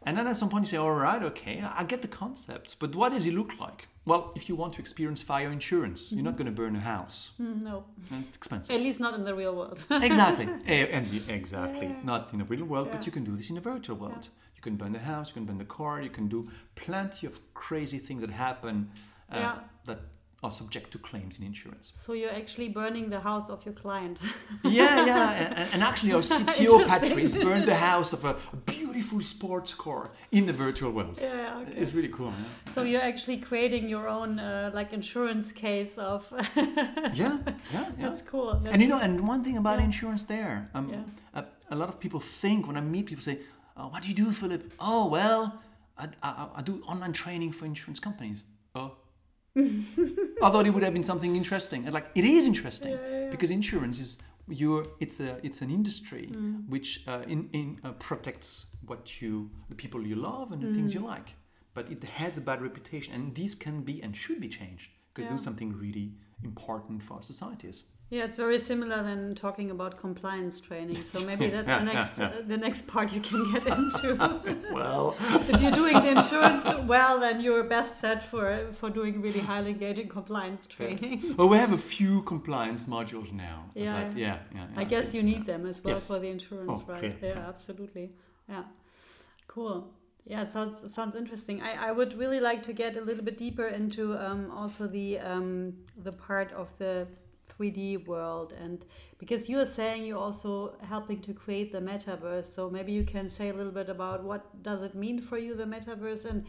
And 0.07 0.17
then 0.19 0.27
at 0.27 0.37
some 0.37 0.49
point 0.49 0.65
you 0.67 0.71
say, 0.71 0.77
all 0.77 0.91
right, 0.93 1.23
okay, 1.23 1.63
I 1.81 1.85
get 1.85 2.03
the 2.03 2.09
concepts, 2.09 2.75
but 2.75 2.95
what 2.97 3.13
does 3.13 3.27
it 3.27 3.35
look 3.35 3.59
like? 3.61 3.89
Well, 4.05 4.33
if 4.35 4.49
you 4.49 4.57
want 4.57 4.75
to 4.75 4.81
experience 4.81 5.23
fire 5.23 5.51
insurance, 5.53 6.11
you're 6.13 6.25
not 6.25 6.37
going 6.37 6.47
to 6.47 6.53
burn 6.53 6.75
a 6.75 6.81
house. 6.81 7.31
Mm, 7.41 7.63
no, 7.63 7.85
And 8.11 8.19
it's 8.21 8.35
expensive. 8.35 8.75
at 8.75 8.83
least 8.83 8.99
not 8.99 9.15
in 9.15 9.25
the 9.25 9.35
real 9.35 9.55
world. 9.55 9.79
exactly. 9.91 10.49
Eh, 10.67 10.87
and 10.97 11.07
exactly. 11.29 11.87
Yeah, 11.87 11.93
yeah. 11.93 12.05
Not 12.05 12.33
in 12.33 12.39
the 12.41 12.45
real 12.45 12.65
world, 12.65 12.89
Yeah. 12.89 12.97
but 12.97 13.07
you 13.07 13.13
can 13.13 13.23
do 13.25 13.37
this 13.37 13.49
in 13.51 13.57
a 13.57 13.61
virtual 13.61 13.97
world. 13.97 14.29
You 14.57 14.63
can 14.63 14.77
burn 14.77 14.93
the 14.93 14.99
house, 14.99 15.29
you 15.31 15.35
can 15.35 15.45
burn 15.45 15.59
the 15.59 15.65
car, 15.79 16.03
you 16.03 16.11
can 16.11 16.27
do 16.29 16.49
plenty 16.75 17.27
of 17.29 17.39
crazy 17.55 17.99
things 17.99 18.21
that 18.23 18.31
happen 18.31 18.91
uh, 19.33 19.37
Yeah. 19.39 19.55
that 19.85 20.01
are 20.43 20.51
subject 20.51 20.91
to 20.91 20.99
claims 20.99 21.39
in 21.39 21.45
insurance. 21.47 21.93
so 22.05 22.13
you're 22.15 22.33
actually 22.43 22.69
burning 22.69 23.09
the 23.11 23.21
house 23.21 23.49
of 23.49 23.65
your 23.65 23.75
client. 23.75 24.19
yeah, 24.65 25.07
yeah. 25.07 25.31
And, 25.33 25.69
and 25.75 25.83
actually, 25.83 26.13
our 26.13 26.21
CTO. 26.33 26.85
Patrice 26.87 27.35
burned 27.35 27.67
the 27.69 27.77
house 27.77 28.13
of 28.13 28.25
a 28.25 28.35
beautiful 28.67 29.21
sports 29.21 29.73
car 29.75 30.11
in 30.33 30.47
the 30.47 30.53
virtual 30.53 30.91
world. 30.91 31.19
yeah, 31.21 31.61
okay. 31.61 31.81
It's 31.81 31.93
really 31.95 32.09
cool. 32.19 32.33
Yeah, 32.37 32.73
So 32.75 32.83
you're 32.83 33.07
actually 33.13 33.39
creating 33.39 33.89
your 33.89 34.09
own 34.09 34.41
uh, 34.41 34.71
like 34.75 34.93
insurance 34.93 35.53
case 35.53 35.97
of. 35.97 36.21
yeah, 36.57 37.13
yeah. 37.15 37.39
yeah. 37.73 37.91
That's 37.99 38.23
cool. 38.23 38.55
That's 38.63 38.73
And 38.73 38.83
you 38.83 38.89
know, 38.89 38.99
and 38.99 39.27
one 39.29 39.43
thing 39.45 39.57
about 39.57 39.79
Yeah. 39.79 39.85
insurance 39.91 40.25
there, 40.25 40.69
um, 40.75 40.89
Yeah. 40.91 41.41
a, 41.41 41.45
a 41.75 41.77
lot 41.77 41.89
of 41.89 41.97
people 42.01 42.21
think 42.21 42.67
when 42.67 42.77
I 42.77 42.81
meet 42.81 43.07
people 43.07 43.23
say, 43.23 43.39
oh, 43.77 43.87
"What 43.93 44.03
do 44.03 44.09
you 44.09 44.15
do, 44.25 44.33
Philip?" 44.33 44.63
Oh, 44.81 45.07
well, 45.17 45.43
I, 45.97 46.05
I, 46.23 46.49
I 46.59 46.63
do 46.63 46.83
online 46.93 47.13
training 47.13 47.53
for 47.53 47.65
insurance 47.67 48.01
companies. 48.01 48.43
I 49.57 50.51
thought 50.51 50.67
it 50.67 50.71
would 50.71 50.83
have 50.83 50.93
been 50.95 51.05
something 51.05 51.37
interesting. 51.37 51.85
And 51.85 51.93
like, 51.95 52.09
it 52.15 52.25
is 52.25 52.47
interesting 52.47 52.93
Yeah, 52.93 53.09
yeah, 53.25 53.31
because 53.31 53.51
insurance 53.51 53.99
is 54.01 54.19
your 54.49 54.85
it's 55.01 55.21
a 55.21 55.39
it's 55.47 55.63
an 55.63 55.71
industry 55.71 56.25
Mm. 56.33 56.69
which 56.69 56.89
uh, 57.07 57.23
in 57.33 57.49
in 57.53 57.79
uh, 57.85 57.93
protects 58.09 58.77
what 58.87 59.21
you 59.23 59.51
the 59.69 59.77
people 59.77 60.01
you 60.07 60.17
love 60.17 60.53
and 60.53 60.61
the 60.63 60.73
things 60.75 60.93
you 60.95 61.01
Mm. 61.03 61.15
like. 61.17 61.35
But 61.75 61.91
it 61.91 62.03
has 62.05 62.37
a 62.39 62.41
bad 62.41 62.61
reputation, 62.61 63.15
and 63.15 63.35
these 63.35 63.55
can 63.55 63.83
be 63.83 64.03
and 64.05 64.15
should 64.17 64.41
be 64.41 64.49
changed 64.49 64.91
because 65.15 65.25
Yeah. 65.31 65.37
do 65.37 65.43
something 65.49 65.71
really 65.87 66.09
important 66.45 67.03
for 67.03 67.15
our 67.15 67.23
societies. 67.23 67.85
Yeah, 68.13 68.25
it's 68.25 68.37
very 68.37 68.59
similar 68.59 69.03
than 69.03 69.35
talking 69.35 69.71
about 69.71 69.97
compliance 69.97 70.61
training. 70.61 71.03
So 71.11 71.21
maybe 71.29 71.49
that's 71.49 71.67
Yeah, 71.67 71.79
the 71.79 71.85
next 71.93 72.19
yeah. 72.19 72.27
Uh, 72.27 72.43
the 72.47 72.59
next 72.59 72.87
part 72.87 73.11
you 73.17 73.23
can 73.23 73.51
get 73.53 73.67
into. 73.79 74.09
Well, 74.71 75.17
if 75.51 75.63
you're 75.63 75.73
doing 75.83 75.95
the 75.95 76.11
insurance 76.19 76.67
well, 76.87 77.19
then 77.21 77.41
you're 77.41 77.65
best 77.65 78.01
set 78.01 78.23
for 78.31 78.45
for 78.79 78.91
doing 78.91 79.23
really 79.23 79.41
highly 79.41 79.71
engaging 79.71 80.09
compliance 80.09 80.67
training. 80.67 81.35
well, 81.39 81.49
we 81.49 81.57
have 81.57 81.73
a 81.73 81.83
few 81.95 82.21
compliance 82.33 82.85
modules 82.85 83.33
now. 83.33 83.59
Yeah. 83.75 84.05
But 84.05 84.19
yeah, 84.19 84.39
yeah, 84.55 84.67
yeah, 84.75 84.81
I 84.83 84.85
guess 84.85 85.15
you 85.15 85.23
need 85.23 85.47
them 85.47 85.65
as 85.65 85.83
well 85.83 85.95
Yes. 85.95 86.07
for 86.07 86.19
the 86.19 86.29
insurance, 86.29 86.71
Oh, 86.71 86.93
right? 86.95 87.17
Yeah, 87.23 87.49
absolutely. 87.53 88.07
Yeah, 88.47 88.65
cool. 89.49 89.77
Yeah, 90.27 90.45
sounds 90.45 90.75
sounds 90.95 91.15
interesting. 91.15 91.63
I, 91.63 91.89
I 91.89 91.93
would 91.93 92.13
really 92.23 92.41
like 92.41 92.63
to 92.65 92.75
get 92.75 92.97
a 92.97 93.01
little 93.01 93.25
bit 93.25 93.39
deeper 93.39 93.69
into 93.69 94.03
um, 94.19 94.51
also 94.51 94.87
the 94.87 95.19
um, 95.19 95.73
the 96.07 96.13
part 96.13 96.53
of 96.53 96.69
the 96.79 97.07
3D 97.59 98.07
world 98.07 98.53
and 98.61 98.85
because 99.19 99.49
you 99.49 99.59
are 99.61 99.67
saying 99.67 100.05
you're 100.05 100.19
also 100.19 100.75
helping 100.83 101.21
to 101.21 101.33
create 101.33 101.71
the 101.71 101.81
metaverse. 101.81 102.47
So 102.47 102.69
maybe 102.69 102.93
you 102.93 103.05
can 103.05 103.29
say 103.29 103.51
a 103.51 103.55
little 103.55 103.73
bit 103.73 103.89
about 103.89 104.25
what 104.25 104.63
does 104.63 104.83
it 104.83 104.95
mean 104.95 105.21
for 105.21 105.39
you 105.39 105.55
the 105.55 105.65
metaverse 105.65 106.25
and 106.25 106.45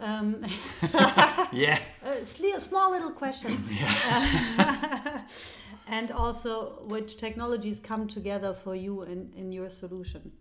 um, 0.00 0.44
Yeah. 1.52 1.78
a 2.04 2.60
small 2.60 2.92
little 2.92 3.10
question. 3.10 3.64
and 5.88 6.12
also 6.12 6.82
which 6.86 7.16
technologies 7.16 7.80
come 7.80 8.06
together 8.06 8.54
for 8.54 8.74
you 8.74 9.02
in, 9.02 9.32
in 9.36 9.52
your 9.52 9.70
solution. 9.70 10.32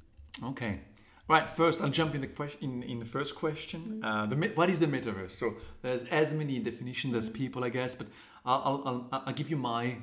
Okay. 0.44 0.82
Right. 1.28 1.50
First, 1.50 1.82
I'll 1.82 1.90
jump 1.90 2.14
in 2.14 2.22
the 2.22 2.28
question 2.28 2.60
in, 2.62 2.84
in 2.84 3.00
the 3.00 3.06
first 3.06 3.36
question. 3.36 4.02
Uh, 4.04 4.26
the 4.26 4.36
what 4.56 4.70
is 4.70 4.80
the 4.80 4.88
metaverse? 4.88 5.32
So 5.32 5.56
there's 5.82 6.04
as 6.06 6.34
many 6.34 6.60
definitions 6.60 7.16
as 7.16 7.30
people, 7.30 7.64
I 7.64 7.70
guess, 7.70 7.96
but 7.96 8.08
I'll 8.46 8.62
I'll, 8.66 9.08
I'll, 9.12 9.24
I'll 9.28 9.34
give 9.34 9.50
you 9.50 9.58
my 9.58 9.98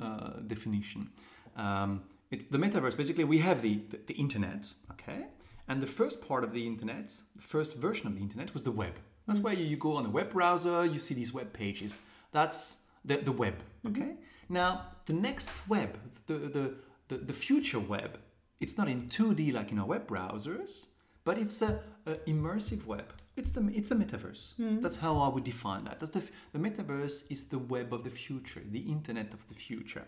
uh, 0.00 0.40
definition. 0.46 1.10
Um, 1.56 2.02
it's 2.30 2.44
the 2.46 2.58
metaverse. 2.58 2.96
Basically, 2.96 3.24
we 3.24 3.38
have 3.38 3.62
the, 3.62 3.82
the 3.90 3.98
the 4.06 4.14
internet. 4.14 4.72
Okay. 4.92 5.26
And 5.68 5.80
the 5.80 5.86
first 5.86 6.20
part 6.20 6.42
of 6.42 6.52
the 6.52 6.66
internet, 6.66 7.12
the 7.36 7.42
first 7.42 7.76
version 7.76 8.08
of 8.08 8.14
the 8.16 8.20
internet, 8.20 8.52
was 8.52 8.64
the 8.64 8.72
web. 8.72 8.94
That's 9.26 9.38
where 9.38 9.54
you 9.54 9.76
go 9.76 9.94
on 9.94 10.04
a 10.06 10.10
web 10.10 10.30
browser, 10.30 10.84
you 10.84 10.98
see 10.98 11.14
these 11.14 11.32
web 11.32 11.52
pages. 11.52 11.98
That's 12.32 12.82
the, 13.04 13.18
the 13.18 13.30
web. 13.30 13.54
Okay. 13.86 14.14
Now 14.48 14.86
the 15.06 15.12
next 15.12 15.50
web, 15.68 15.96
the, 16.26 16.34
the 16.34 16.74
the 17.08 17.16
the 17.18 17.32
future 17.32 17.78
web, 17.78 18.18
it's 18.60 18.76
not 18.76 18.88
in 18.88 19.08
2D 19.08 19.52
like 19.52 19.70
in 19.70 19.78
our 19.78 19.86
web 19.86 20.08
browsers, 20.08 20.86
but 21.24 21.38
it's 21.38 21.62
a, 21.62 21.80
a 22.06 22.14
immersive 22.26 22.86
web. 22.86 23.12
It's 23.36 23.52
the 23.52 23.70
it's 23.72 23.90
a 23.90 23.94
metaverse. 23.94 24.54
Hmm. 24.56 24.80
That's 24.80 24.96
how 24.96 25.18
I 25.18 25.28
would 25.28 25.44
define 25.44 25.84
that. 25.84 26.00
That's 26.00 26.12
the 26.12 26.22
the 26.52 26.58
metaverse 26.58 27.30
is 27.30 27.46
the 27.46 27.58
web 27.58 27.92
of 27.92 28.04
the 28.04 28.10
future, 28.10 28.62
the 28.68 28.80
internet 28.80 29.32
of 29.32 29.46
the 29.48 29.54
future, 29.54 30.06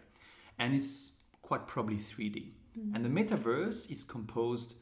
and 0.58 0.74
it's 0.74 1.12
quite 1.40 1.66
probably 1.66 1.96
3D. 1.96 2.48
Hmm. 2.74 2.94
And 2.94 3.04
the 3.04 3.08
metaverse 3.08 3.90
is 3.90 4.04
composed. 4.04 4.74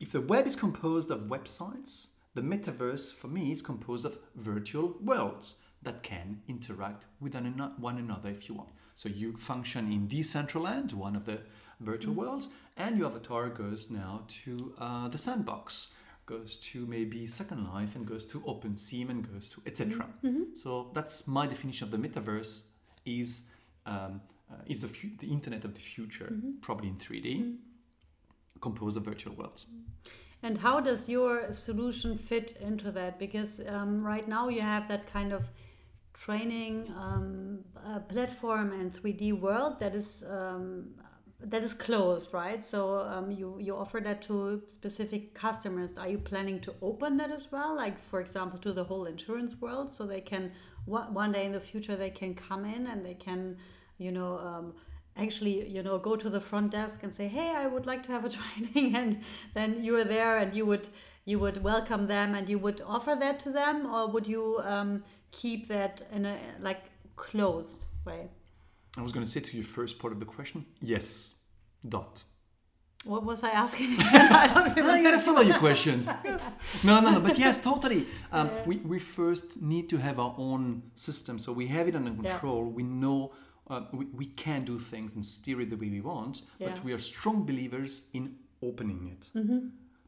If 0.00 0.12
the 0.12 0.20
web 0.20 0.46
is 0.46 0.56
composed 0.56 1.10
of 1.10 1.22
websites, 1.22 2.08
the 2.34 2.42
metaverse 2.42 3.12
for 3.12 3.28
me 3.28 3.52
is 3.52 3.62
composed 3.62 4.04
of 4.04 4.18
virtual 4.34 4.96
worlds 5.00 5.56
that 5.82 6.02
can 6.02 6.40
interact 6.48 7.06
with 7.20 7.34
one 7.34 7.72
one 7.78 7.98
another 7.98 8.30
if 8.30 8.48
you 8.48 8.54
want. 8.54 8.70
So 8.94 9.08
you 9.08 9.36
function 9.36 9.92
in 9.92 10.08
Decentraland, 10.08 10.94
one 10.94 11.16
of 11.16 11.24
the 11.24 11.40
virtual 11.80 12.14
hmm. 12.14 12.20
worlds, 12.20 12.48
and 12.76 12.98
your 12.98 13.08
avatar 13.08 13.48
goes 13.48 13.90
now 13.90 14.22
to 14.44 14.74
uh, 14.78 15.08
the 15.08 15.18
sandbox, 15.18 15.88
goes 16.26 16.56
to 16.56 16.86
maybe 16.86 17.26
Second 17.26 17.68
Life, 17.72 17.96
and 17.96 18.06
goes 18.06 18.26
to 18.26 18.40
OpenSea, 18.40 19.10
and 19.10 19.30
goes 19.32 19.50
to 19.50 19.62
etc. 19.66 20.06
So 20.54 20.90
that's 20.94 21.26
my 21.28 21.46
definition 21.46 21.84
of 21.86 21.90
the 21.90 21.98
metaverse: 22.08 22.66
is 23.04 23.48
um, 23.86 24.20
uh, 24.50 24.56
is 24.66 24.80
the 24.80 24.88
fu- 24.88 25.16
the 25.18 25.28
internet 25.28 25.64
of 25.64 25.74
the 25.74 25.80
future, 25.80 26.32
probably 26.60 26.88
in 26.88 26.96
3D, 26.96 27.56
composed 28.60 28.96
of 28.96 29.04
virtual 29.04 29.34
worlds. 29.34 29.66
And 30.42 30.58
how 30.58 30.78
does 30.78 31.08
your 31.08 31.54
solution 31.54 32.18
fit 32.18 32.58
into 32.60 32.90
that? 32.92 33.18
Because 33.18 33.62
um, 33.66 34.04
right 34.04 34.28
now 34.28 34.48
you 34.48 34.60
have 34.60 34.88
that 34.88 35.06
kind 35.10 35.32
of 35.32 35.42
training 36.12 36.92
um, 36.96 37.60
uh, 37.86 37.98
platform 38.00 38.72
and 38.72 38.92
3D 38.92 39.40
world 39.40 39.80
that 39.80 39.94
is 39.94 40.22
um, 40.28 40.94
that 41.46 41.62
is 41.62 41.74
closed, 41.74 42.32
right? 42.32 42.64
So 42.64 43.00
um, 43.00 43.30
you 43.30 43.58
you 43.60 43.76
offer 43.76 44.00
that 44.00 44.22
to 44.22 44.62
specific 44.68 45.34
customers. 45.34 45.96
Are 45.98 46.08
you 46.08 46.18
planning 46.18 46.60
to 46.60 46.74
open 46.80 47.16
that 47.18 47.30
as 47.30 47.50
well, 47.52 47.76
like 47.76 47.98
for 48.02 48.20
example 48.20 48.58
to 48.60 48.72
the 48.72 48.84
whole 48.84 49.06
insurance 49.06 49.54
world, 49.60 49.90
so 49.90 50.06
they 50.06 50.20
can 50.20 50.52
one 50.86 51.32
day 51.32 51.46
in 51.46 51.52
the 51.52 51.60
future 51.60 51.96
they 51.96 52.10
can 52.10 52.34
come 52.34 52.64
in 52.64 52.86
and 52.86 53.04
they 53.04 53.14
can, 53.14 53.56
you 53.98 54.12
know. 54.12 54.38
Um, 54.38 54.74
actually 55.16 55.68
you 55.68 55.80
know 55.80 55.96
go 55.96 56.16
to 56.16 56.28
the 56.28 56.40
front 56.40 56.72
desk 56.72 57.04
and 57.04 57.14
say 57.14 57.28
hey 57.28 57.52
i 57.54 57.68
would 57.68 57.86
like 57.86 58.02
to 58.02 58.10
have 58.10 58.24
a 58.24 58.28
training 58.38 58.96
and 58.96 59.20
then 59.54 59.80
you 59.84 59.96
are 59.96 60.02
there 60.02 60.38
and 60.38 60.56
you 60.56 60.66
would 60.66 60.88
you 61.24 61.38
would 61.38 61.62
welcome 61.62 62.08
them 62.08 62.34
and 62.34 62.48
you 62.48 62.58
would 62.58 62.82
offer 62.84 63.16
that 63.18 63.38
to 63.38 63.50
them 63.50 63.86
or 63.86 64.08
would 64.08 64.26
you 64.26 64.60
um, 64.64 65.04
keep 65.30 65.68
that 65.68 66.02
in 66.12 66.26
a 66.26 66.36
like 66.58 66.90
closed 67.14 67.84
way 68.04 68.28
I 68.96 69.02
was 69.02 69.12
going 69.12 69.26
to 69.26 69.30
say 69.30 69.40
to 69.40 69.56
your 69.56 69.64
first 69.64 69.98
part 69.98 70.12
of 70.12 70.20
the 70.20 70.26
question, 70.26 70.64
yes, 70.80 71.08
dot. 71.88 72.22
what 73.04 73.22
was 73.30 73.42
i 73.44 73.50
asking 73.64 73.90
i 74.44 74.46
don't 74.54 74.68
remember 74.70 74.90
I 74.98 75.02
gotta 75.08 75.20
follow 75.28 75.42
your 75.50 75.58
questions. 75.66 76.04
No, 76.88 76.94
no, 77.04 77.08
no. 77.16 77.20
But 77.28 77.36
yes, 77.44 77.56
totally. 77.70 78.02
Um, 78.36 78.48
we, 78.68 78.74
we 78.92 78.98
first 78.98 79.48
need 79.72 79.86
to 79.92 79.96
have 80.06 80.16
our 80.24 80.34
own 80.48 80.64
system, 81.08 81.34
so 81.44 81.48
we 81.52 81.66
have 81.76 81.86
it 81.90 81.94
under 82.00 82.12
Yeah. 82.12 82.20
control. 82.30 82.62
We 82.80 82.84
know 83.02 83.18
uh, 83.72 83.82
we, 83.98 84.04
we 84.20 84.26
can 84.44 84.60
do 84.72 84.76
things 84.92 85.08
and 85.16 85.22
steer 85.36 85.58
it 85.62 85.68
the 85.74 85.76
way 85.82 85.90
we 85.98 86.00
want, 86.12 86.34
Yeah. 86.36 86.44
Mm-hmm. 86.44 86.74
but 86.76 86.84
we 86.86 86.90
are 86.96 86.98
strong 87.14 87.38
believers 87.50 87.92
in 88.18 88.24
opening 88.68 89.00
it. 89.14 89.22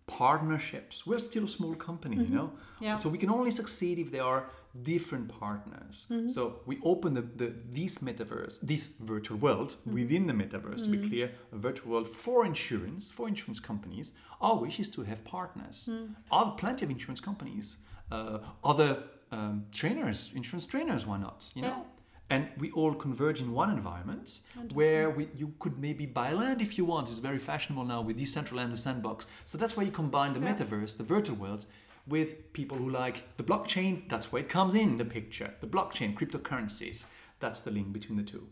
Partnerships. 0.07 1.05
We're 1.07 1.19
still 1.31 1.45
a 1.45 1.49
small 1.59 1.75
company, 1.75 2.17
you 2.17 2.29
know. 2.39 2.49
Yeah. 2.81 2.97
So 3.03 3.09
we 3.15 3.19
can 3.19 3.31
only 3.31 3.51
succeed 3.51 3.99
if 3.99 4.09
there 4.13 4.23
are 4.33 4.43
different 4.83 5.29
partners. 5.29 6.07
So 6.29 6.61
we 6.67 6.79
open 6.83 7.15
the, 7.15 7.23
the 7.23 7.53
this 7.71 7.99
metaverse, 7.99 8.61
this 8.61 8.89
virtual 9.01 9.39
world 9.39 9.77
within 9.87 10.27
the 10.27 10.33
metaverse. 10.33 10.85
To 10.85 10.91
be 10.91 11.09
clear, 11.09 11.31
a 11.53 11.57
virtual 11.59 11.93
world 11.93 12.09
for 12.09 12.45
insurance, 12.47 13.11
for 13.11 13.29
insurance 13.29 13.61
companies. 13.61 14.13
Our 14.41 14.57
wish 14.57 14.79
is 14.81 14.89
to 14.91 15.03
have 15.03 15.25
partners. 15.25 15.89
Are 16.31 16.53
plenty 16.53 16.85
of 16.85 16.91
insurance 16.91 17.21
companies, 17.21 17.79
uh, 18.13 18.39
other 18.65 19.03
um, 19.33 19.67
trainers, 19.73 20.31
insurance 20.35 20.65
trainers. 20.67 21.07
Why 21.07 21.19
not? 21.19 21.47
You 21.55 21.63
know. 21.63 21.69
Yeah. 21.69 21.83
And 22.29 22.49
we 22.59 22.73
all 22.73 22.93
converge 22.93 23.41
in 23.41 23.53
one 23.53 23.71
environment 23.71 24.41
where 24.73 25.11
we, 25.11 25.29
you 25.37 25.55
could 25.61 25.79
maybe 25.79 26.07
buy 26.07 26.33
land 26.33 26.61
if 26.61 26.77
you 26.77 26.85
want. 26.85 27.09
It's 27.09 27.21
very 27.21 27.39
fashionable 27.39 27.85
now 27.85 28.01
with 28.03 28.19
Decentraland, 28.19 28.73
the 28.73 28.77
sandbox. 28.77 29.29
So 29.45 29.57
that's 29.59 29.77
why 29.77 29.85
you 29.85 29.93
combine 29.93 30.33
the 30.35 30.41
Yeah. 30.41 30.53
metaverse, 30.55 30.97
the 30.97 31.05
virtual 31.05 31.37
worlds, 31.37 31.69
with 32.07 32.53
people 32.53 32.79
who 32.79 32.91
like 32.91 33.37
the 33.37 33.43
blockchain. 33.43 34.09
That's 34.09 34.31
where 34.33 34.43
it 34.43 34.49
comes 34.49 34.75
in 34.75 34.97
the 34.97 35.05
picture. 35.05 35.55
The 35.61 35.67
blockchain, 35.67 36.15
cryptocurrencies. 36.15 37.05
That's 37.41 37.61
the 37.61 37.71
link 37.71 37.93
between 37.93 38.17
the 38.17 38.25
two. 38.25 38.49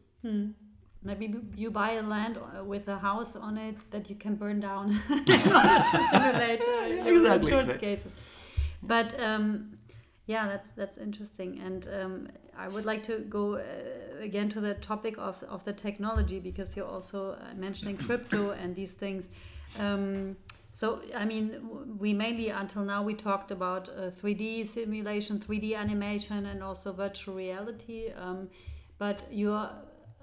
maybe 1.04 1.34
you 1.54 1.70
buy 1.70 1.92
a 1.92 2.02
land 2.02 2.38
uh, 2.38 2.64
with 2.64 2.88
a 2.88 2.98
house 2.98 3.36
on 3.36 3.58
it 3.58 3.76
that 3.90 4.08
you 4.08 4.16
can 4.16 4.34
burn 4.34 4.58
down 4.58 4.90
in 5.10 5.18
order 5.18 5.84
to 5.90 6.08
simulate 6.10 6.62
uh, 6.62 7.08
exactly. 7.10 7.34
insurance 7.34 7.76
cases 7.76 8.10
but 8.82 9.18
um, 9.20 9.76
yeah 10.26 10.48
that's 10.48 10.70
that's 10.76 10.96
interesting 10.96 11.60
and 11.60 11.88
um, 12.00 12.28
i 12.56 12.66
would 12.66 12.86
like 12.86 13.02
to 13.02 13.18
go 13.28 13.56
uh, 13.56 13.62
again 14.22 14.48
to 14.48 14.60
the 14.60 14.74
topic 14.74 15.16
of, 15.18 15.42
of 15.48 15.62
the 15.64 15.72
technology 15.72 16.40
because 16.40 16.74
you're 16.76 16.88
also 16.88 17.32
uh, 17.32 17.54
mentioning 17.54 17.96
crypto 17.96 18.50
and 18.50 18.74
these 18.74 18.94
things 18.94 19.28
um, 19.78 20.36
so 20.74 21.00
i 21.14 21.24
mean 21.24 21.44
we 21.98 22.12
mainly 22.12 22.48
until 22.50 22.82
now 22.82 23.00
we 23.02 23.14
talked 23.14 23.50
about 23.52 23.88
uh, 23.88 24.10
3d 24.20 24.66
simulation 24.66 25.38
3d 25.38 25.76
animation 25.76 26.46
and 26.46 26.62
also 26.62 26.92
virtual 26.92 27.34
reality 27.34 28.10
um, 28.16 28.48
but 28.98 29.24
you're 29.30 29.70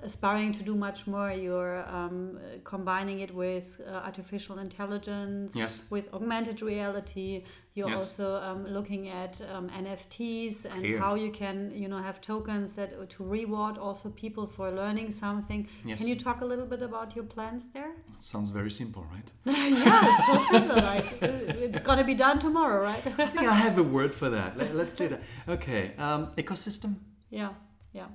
aspiring 0.04 0.52
to 0.52 0.64
do 0.64 0.76
much 0.76 1.08
more 1.08 1.32
you're 1.32 1.80
um, 1.98 2.40
combining 2.64 3.20
it 3.20 3.34
with 3.34 3.80
uh, 3.88 3.92
artificial 4.10 4.58
intelligence 4.60 5.56
Yes. 5.56 5.90
with 5.92 6.06
augmented 6.14 6.62
reality 6.62 7.44
you're 7.74 7.90
Yes. 7.90 8.00
also 8.00 8.36
um, 8.48 8.66
looking 8.68 9.04
at 9.10 9.34
um, 9.54 9.70
nfts 9.70 10.66
and 10.66 10.82
Clear. 10.84 11.00
how 11.00 11.14
you 11.16 11.32
can 11.32 11.72
you 11.82 11.88
know 11.88 11.98
have 12.10 12.20
tokens 12.22 12.74
that 12.74 12.90
to 13.16 13.24
reward 13.24 13.78
also 13.78 14.10
people 14.10 14.46
for 14.48 14.72
learning 14.72 15.12
something 15.12 15.68
Yes. 15.86 15.98
can 16.00 16.08
you 16.08 16.16
talk 16.16 16.42
a 16.42 16.46
little 16.46 16.66
bit 16.74 16.82
about 16.82 17.16
your 17.16 17.26
plans 17.26 17.64
there 17.74 17.92
Sounds 18.20 18.50
very 18.52 18.70
simple, 18.72 19.04
right? 19.16 19.30
yeah 19.46 20.08
it's 20.10 20.26
so 20.28 20.36
simple 20.52 20.76
like 20.94 21.08
uh, 21.24 21.66
it's 21.66 21.82
gonna 21.82 22.04
be 22.04 22.16
done 22.16 22.38
tomorrow 22.40 22.80
right 22.90 23.04
I 23.18 23.26
think 23.28 23.48
I 23.48 23.54
have 23.68 23.78
a 23.78 23.84
word 23.98 24.14
for 24.14 24.30
that. 24.30 24.58
Let, 24.58 24.72
us 24.88 24.94
do 24.94 25.08
that. 25.10 25.22
Okay. 25.56 25.84
Um, 25.98 26.22
ecosystem. 26.38 26.92
yeah 27.30 27.50
yeah 27.94 28.08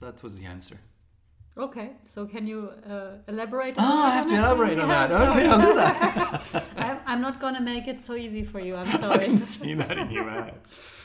That 0.00 0.22
was 0.22 0.38
the 0.38 0.46
answer. 0.46 0.76
Okay, 1.56 1.90
so 2.04 2.26
can 2.26 2.46
you 2.46 2.70
uh, 2.88 3.16
elaborate? 3.28 3.76
on 3.76 3.84
Oh, 3.84 3.88
that 3.88 4.04
I 4.04 4.10
have 4.14 4.26
to 4.28 4.34
elaborate 4.36 4.78
on 4.78 4.88
Yeah, 4.94 5.06
that. 5.08 5.28
Okay. 5.30 5.46
I'll 5.46 5.60
do 5.60 5.74
that. 5.74 6.64
I'm, 6.76 6.98
I'm 7.06 7.20
not 7.20 7.40
gonna 7.40 7.60
make 7.60 7.88
it 7.88 7.98
so 8.00 8.14
easy 8.14 8.44
for 8.44 8.60
you. 8.60 8.76
I'm 8.76 8.98
sorry. 9.02 9.14
I 9.14 9.24
can 9.24 9.36
see 9.36 9.74
that 9.74 9.98
in 9.98 10.10
your 10.10 10.30
eyes. 10.30 11.04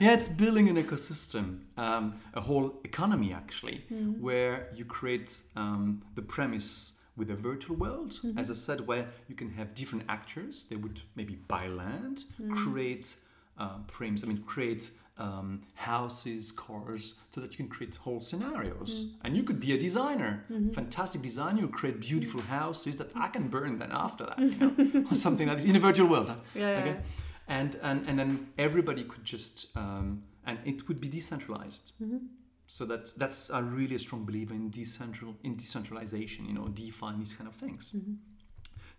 yeah, 0.00 0.14
it's 0.14 0.26
building 0.28 0.68
an 0.70 0.76
ecosystem, 0.82 1.60
um, 1.76 2.14
a 2.34 2.40
whole 2.40 2.80
economy 2.84 3.32
actually, 3.32 3.84
Mm-hmm. 3.92 4.20
where 4.22 4.68
you 4.74 4.84
create 4.86 5.36
um, 5.54 6.02
the 6.14 6.22
premise 6.22 6.94
with 7.16 7.30
a 7.30 7.36
virtual 7.36 7.76
world, 7.76 8.12
Mm-hmm. 8.12 8.38
as 8.38 8.50
I 8.50 8.54
said, 8.54 8.86
where 8.86 9.06
you 9.28 9.34
can 9.34 9.50
have 9.50 9.74
different 9.74 10.04
actors. 10.08 10.64
They 10.70 10.76
would 10.76 11.00
maybe 11.14 11.34
buy 11.46 11.68
land, 11.68 12.24
Mm. 12.40 12.56
create 12.56 13.16
um, 13.58 13.84
frames. 13.88 14.24
I 14.24 14.28
mean, 14.28 14.42
create 14.46 14.90
um, 15.18 15.62
houses, 15.74 16.52
cars, 16.52 17.18
so 17.34 17.40
that 17.40 17.50
you 17.52 17.56
can 17.56 17.68
create 17.68 17.94
whole 17.96 18.20
scenarios. 18.20 18.90
Mm. 19.04 19.10
And 19.24 19.36
you 19.36 19.42
could 19.42 19.60
be 19.60 19.72
a 19.72 19.78
designer, 19.78 20.44
Mm-hmm. 20.50 20.70
fantastic 20.70 21.20
designer. 21.22 21.60
You 21.62 21.68
create 21.68 22.00
beautiful 22.00 22.40
houses 22.42 22.96
that 22.98 23.10
I 23.14 23.28
can 23.28 23.48
burn 23.48 23.78
then 23.78 23.90
after 23.92 24.24
that, 24.26 24.38
you 24.38 24.54
know, 24.60 25.06
or 25.10 25.14
something 25.14 25.46
like 25.48 25.58
this 25.58 25.66
in 25.66 25.76
a 25.76 25.80
virtual 25.80 26.08
world. 26.08 26.28
huh? 26.28 26.36
Yeah, 26.54 26.70
yeah, 26.70 26.78
Okay? 26.80 26.90
yeah. 26.96 27.56
and 27.58 27.70
and 27.88 27.98
and 28.08 28.18
then 28.20 28.30
everybody 28.58 29.04
could 29.04 29.24
just 29.34 29.76
um, 29.76 30.22
and 30.46 30.58
it 30.64 30.78
would 30.88 31.00
be 31.00 31.08
decentralized 31.18 31.84
Mm-hmm. 32.02 32.18
so 32.66 32.84
that's 32.90 33.10
that's 33.22 33.40
a 33.50 33.62
really 33.78 33.96
a 34.00 34.02
strong 34.06 34.22
believer 34.28 34.54
in 34.60 34.70
decentral 34.70 35.32
in 35.46 35.52
decentralization 35.56 36.40
you 36.48 36.54
know 36.58 36.66
define 36.68 37.16
these 37.22 37.34
kind 37.38 37.48
of 37.52 37.56
things 37.64 37.82
Mm-hmm. 37.96 38.14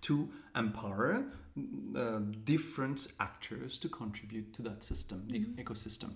To 0.01 0.29
empower 0.55 1.23
uh, 1.95 2.19
different 2.45 3.07
actors 3.19 3.77
to 3.77 3.89
contribute 3.89 4.53
to 4.53 4.61
that 4.61 4.83
system 4.83 5.23
the 5.27 5.39
Mm-hmm. 5.39 5.61
ecosystem 5.61 6.11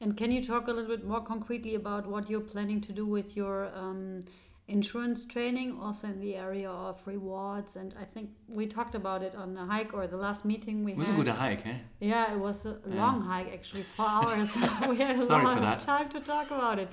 And 0.00 0.16
can 0.16 0.30
you 0.30 0.42
talk 0.44 0.68
a 0.68 0.72
little 0.72 0.90
bit 0.96 1.06
more 1.06 1.22
concretely 1.22 1.74
about 1.74 2.06
what 2.06 2.28
you're 2.30 2.48
planning 2.54 2.80
to 2.82 2.92
do 2.92 3.06
with 3.06 3.34
your 3.36 3.70
um, 3.74 4.24
insurance 4.68 5.24
training, 5.24 5.78
also 5.80 6.06
in 6.08 6.20
the 6.20 6.34
area 6.36 6.70
of 6.70 7.00
rewards? 7.06 7.76
And 7.76 7.94
I 7.98 8.04
think 8.04 8.28
we 8.46 8.66
talked 8.66 8.94
about 8.94 9.22
it 9.22 9.34
on 9.34 9.54
the 9.54 9.64
hike 9.64 9.94
or 9.94 10.06
the 10.06 10.18
last 10.18 10.44
meeting 10.44 10.84
we 10.84 10.92
it 10.92 10.98
was 10.98 11.06
had. 11.06 11.14
a 11.14 11.22
good 11.22 11.28
hike 11.28 11.66
eh 11.66 11.78
Yeah, 12.00 12.32
it 12.34 12.38
was 12.38 12.66
a 12.66 12.76
long 12.86 13.22
hike 13.22 13.50
actually, 13.54 13.86
four 13.96 14.06
hours. 14.16 14.54
we 14.90 14.96
had 14.98 15.16
a 15.18 15.22
Sorry 15.22 15.44
lot 15.44 15.56
of 15.56 15.62
that. 15.62 15.80
time 15.80 16.08
to 16.10 16.20
talk 16.20 16.48
about 16.50 16.78
it. 16.78 16.88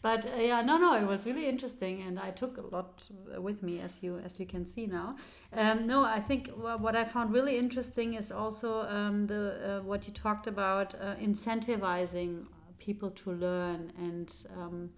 But 0.00 0.26
uh, 0.26 0.40
yeah, 0.40 0.62
no, 0.62 0.78
no, 0.78 0.94
it 0.94 1.06
was 1.06 1.26
really 1.26 1.48
interesting, 1.48 2.02
and 2.02 2.20
I 2.20 2.30
took 2.30 2.56
a 2.58 2.74
lot 2.74 3.04
with 3.36 3.62
me, 3.62 3.80
as 3.80 4.00
you 4.00 4.20
as 4.24 4.38
you 4.38 4.46
can 4.46 4.64
see 4.64 4.86
now. 4.86 5.16
Um, 5.52 5.86
no, 5.86 6.04
I 6.04 6.20
think 6.20 6.50
what 6.50 6.94
I 6.94 7.04
found 7.04 7.32
really 7.32 7.58
interesting 7.58 8.14
is 8.14 8.30
also 8.30 8.82
um, 8.82 9.26
the 9.26 9.78
uh, 9.78 9.82
what 9.82 10.06
you 10.06 10.12
talked 10.12 10.46
about 10.46 10.94
uh, 10.94 11.16
incentivizing 11.16 12.46
people 12.78 13.10
to 13.10 13.32
learn 13.32 13.92
and. 13.98 14.32
Um, 14.56 14.90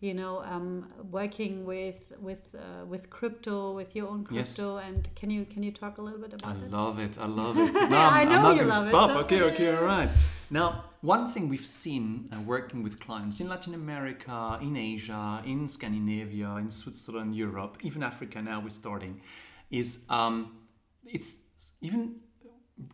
you 0.00 0.12
know, 0.12 0.42
um, 0.44 0.86
working 1.10 1.64
with 1.64 2.12
with 2.20 2.54
uh, 2.54 2.84
with 2.84 3.08
crypto, 3.10 3.72
with 3.72 3.96
your 3.96 4.08
own 4.08 4.26
Yes. 4.30 4.56
crypto, 4.56 4.76
and 4.78 5.08
can 5.14 5.30
you 5.30 5.44
can 5.46 5.62
you 5.62 5.72
talk 5.72 5.98
a 5.98 6.02
little 6.02 6.20
bit 6.20 6.32
I 6.32 6.36
about 6.36 6.62
it? 6.62 6.70
love 6.70 6.98
it. 6.98 7.16
I 7.18 7.26
love 7.26 7.56
it. 7.58 7.72
No, 7.90 7.96
I 7.98 8.20
I'm, 8.20 8.28
know 8.28 8.36
I'm 8.36 8.42
not 8.42 8.56
you 8.56 8.62
going 8.62 8.72
to 8.72 8.76
love 8.76 8.86
it, 8.86 8.90
stop. 8.90 9.10
so- 9.10 9.18
Okay, 9.24 9.42
okay, 9.42 9.74
all 9.76 9.84
right. 9.84 10.10
Now, 10.50 10.84
one 11.00 11.28
thing 11.32 11.48
we've 11.48 11.66
seen 11.66 12.28
uh, 12.32 12.40
working 12.42 12.82
with 12.82 13.00
clients 13.00 13.40
in 13.40 13.48
Latin 13.48 13.74
America, 13.74 14.58
in 14.60 14.76
Asia, 14.76 15.42
in 15.46 15.66
Scandinavia, 15.66 16.50
in 16.56 16.70
Switzerland, 16.70 17.34
Europe, 17.34 17.78
even 17.82 18.02
Africa 18.02 18.40
now 18.42 18.60
we're 18.60 18.70
starting, 18.84 19.20
is 19.70 20.04
um, 20.10 20.36
it's 21.06 21.28
even 21.80 22.16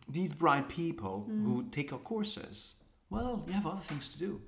these 0.07 0.31
bright 0.33 0.69
people 0.69 1.29
who 1.45 1.65
take 1.71 1.91
our 1.91 1.99
courses. 1.99 2.75
Well, 3.09 3.43
you 3.47 3.53
have 3.53 3.67
other 3.67 3.81
things 3.81 4.07
to 4.13 4.17
do. 4.17 4.41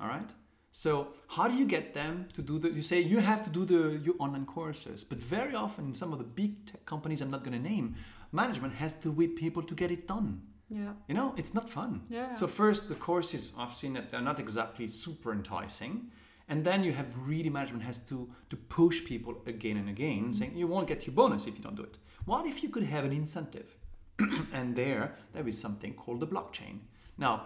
All 0.00 0.06
right. 0.08 0.30
So 0.70 1.08
how 1.28 1.48
do 1.48 1.56
you 1.56 1.66
get 1.66 1.94
them 1.94 2.28
to 2.34 2.42
do 2.42 2.58
the? 2.58 2.70
You 2.70 2.82
say 2.82 3.00
you 3.00 3.18
have 3.18 3.42
to 3.42 3.50
do 3.50 3.64
the 3.64 3.98
your 3.98 4.14
online 4.18 4.46
courses, 4.46 5.04
but 5.04 5.18
very 5.18 5.54
often 5.54 5.86
in 5.86 5.94
some 5.94 6.12
of 6.12 6.18
the 6.18 6.24
big 6.24 6.66
tech 6.66 6.84
companies, 6.84 7.20
I'm 7.20 7.30
not 7.30 7.42
going 7.44 7.60
to 7.60 7.68
name, 7.68 7.96
management 8.32 8.74
has 8.74 8.94
to 9.00 9.10
whip 9.10 9.36
people 9.36 9.62
to 9.62 9.74
get 9.74 9.90
it 9.90 10.06
done. 10.06 10.42
Yeah. 10.68 10.92
You 11.08 11.14
know, 11.14 11.34
it's 11.36 11.54
not 11.54 11.70
fun. 11.70 12.02
Yeah. 12.10 12.34
So 12.34 12.46
first, 12.46 12.88
the 12.88 12.94
courses 12.94 13.52
I've 13.58 13.74
seen 13.74 13.94
that 13.94 14.10
they're 14.10 14.20
not 14.20 14.38
exactly 14.38 14.86
super 14.88 15.32
enticing, 15.32 16.10
and 16.48 16.64
then 16.64 16.84
you 16.84 16.92
have 16.92 17.06
really 17.16 17.50
management 17.50 17.84
has 17.84 17.98
to 18.10 18.30
to 18.50 18.56
push 18.56 19.04
people 19.04 19.34
again 19.46 19.78
and 19.78 19.88
again, 19.88 20.24
mm-hmm. 20.24 20.32
saying 20.32 20.56
you 20.56 20.66
won't 20.66 20.86
get 20.86 21.06
your 21.06 21.14
bonus 21.14 21.46
if 21.46 21.56
you 21.56 21.62
don't 21.62 21.76
do 21.76 21.82
it. 21.82 21.96
What 22.26 22.46
if 22.46 22.62
you 22.62 22.68
could 22.68 22.84
have 22.84 23.04
an 23.04 23.12
incentive? 23.12 23.78
and 24.52 24.76
there, 24.76 25.16
there 25.32 25.46
is 25.46 25.60
something 25.60 25.94
called 25.94 26.20
the 26.20 26.26
blockchain. 26.26 26.80
Now, 27.16 27.44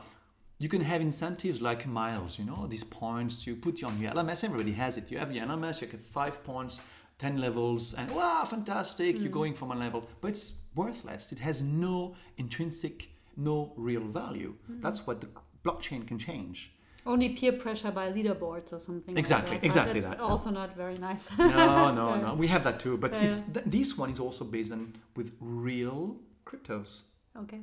you 0.63 0.69
can 0.69 0.81
have 0.81 1.01
incentives 1.01 1.61
like 1.61 1.89
miles, 1.89 2.39
you 2.39 2.45
know, 2.45 2.69
these 2.69 2.85
points 2.85 3.45
you 3.49 3.57
put 3.57 3.83
on 3.83 4.01
your 4.01 4.13
LMS. 4.13 4.45
Everybody 4.45 4.71
has 4.75 4.97
it. 4.97 5.11
You 5.11 5.19
have 5.19 5.33
your 5.33 5.45
LMS, 5.45 5.81
you 5.81 5.89
get 5.89 6.07
five 6.07 6.45
points, 6.45 6.81
10 7.19 7.39
levels, 7.39 7.95
and 7.95 8.09
wow, 8.13 8.45
fantastic, 8.45 9.19
you're 9.19 9.29
mm. 9.29 9.41
going 9.41 9.55
from 9.55 9.71
one 9.71 9.81
level. 9.81 10.09
But 10.21 10.29
it's 10.29 10.53
worthless. 10.77 11.33
It 11.33 11.41
has 11.41 11.63
no 11.63 12.15
intrinsic, 12.39 13.09
no 13.37 13.73
real 13.77 14.03
value. 14.03 14.55
Mm. 14.71 14.81
That's 14.83 15.05
what 15.05 15.21
the 15.21 15.29
blockchain 15.65 16.07
can 16.07 16.21
change. 16.21 16.73
Only 17.05 17.31
peer 17.31 17.55
pressure 17.55 17.91
by 17.91 18.13
leaderboards 18.13 18.73
or 18.73 18.79
something. 18.79 19.19
Exactly, 19.19 19.55
like 19.55 19.63
that, 19.63 19.67
exactly 19.67 20.01
that's 20.01 20.15
that. 20.15 20.21
Also 20.21 20.51
not 20.51 20.77
very 20.77 20.97
nice. 20.97 21.27
No, 21.37 21.93
no, 21.93 22.15
no. 22.25 22.35
We 22.35 22.47
have 22.47 22.63
that 22.63 22.79
too. 22.79 22.97
But 22.97 23.17
Yeah, 23.17 23.25
it's 23.25 23.41
th- 23.41 23.67
this 23.67 23.99
one 23.99 24.11
is 24.11 24.21
also 24.21 24.45
based 24.45 24.71
on 24.71 24.95
with 25.17 25.33
real 25.41 26.19
cryptos. 26.47 27.01
Okay. 27.37 27.63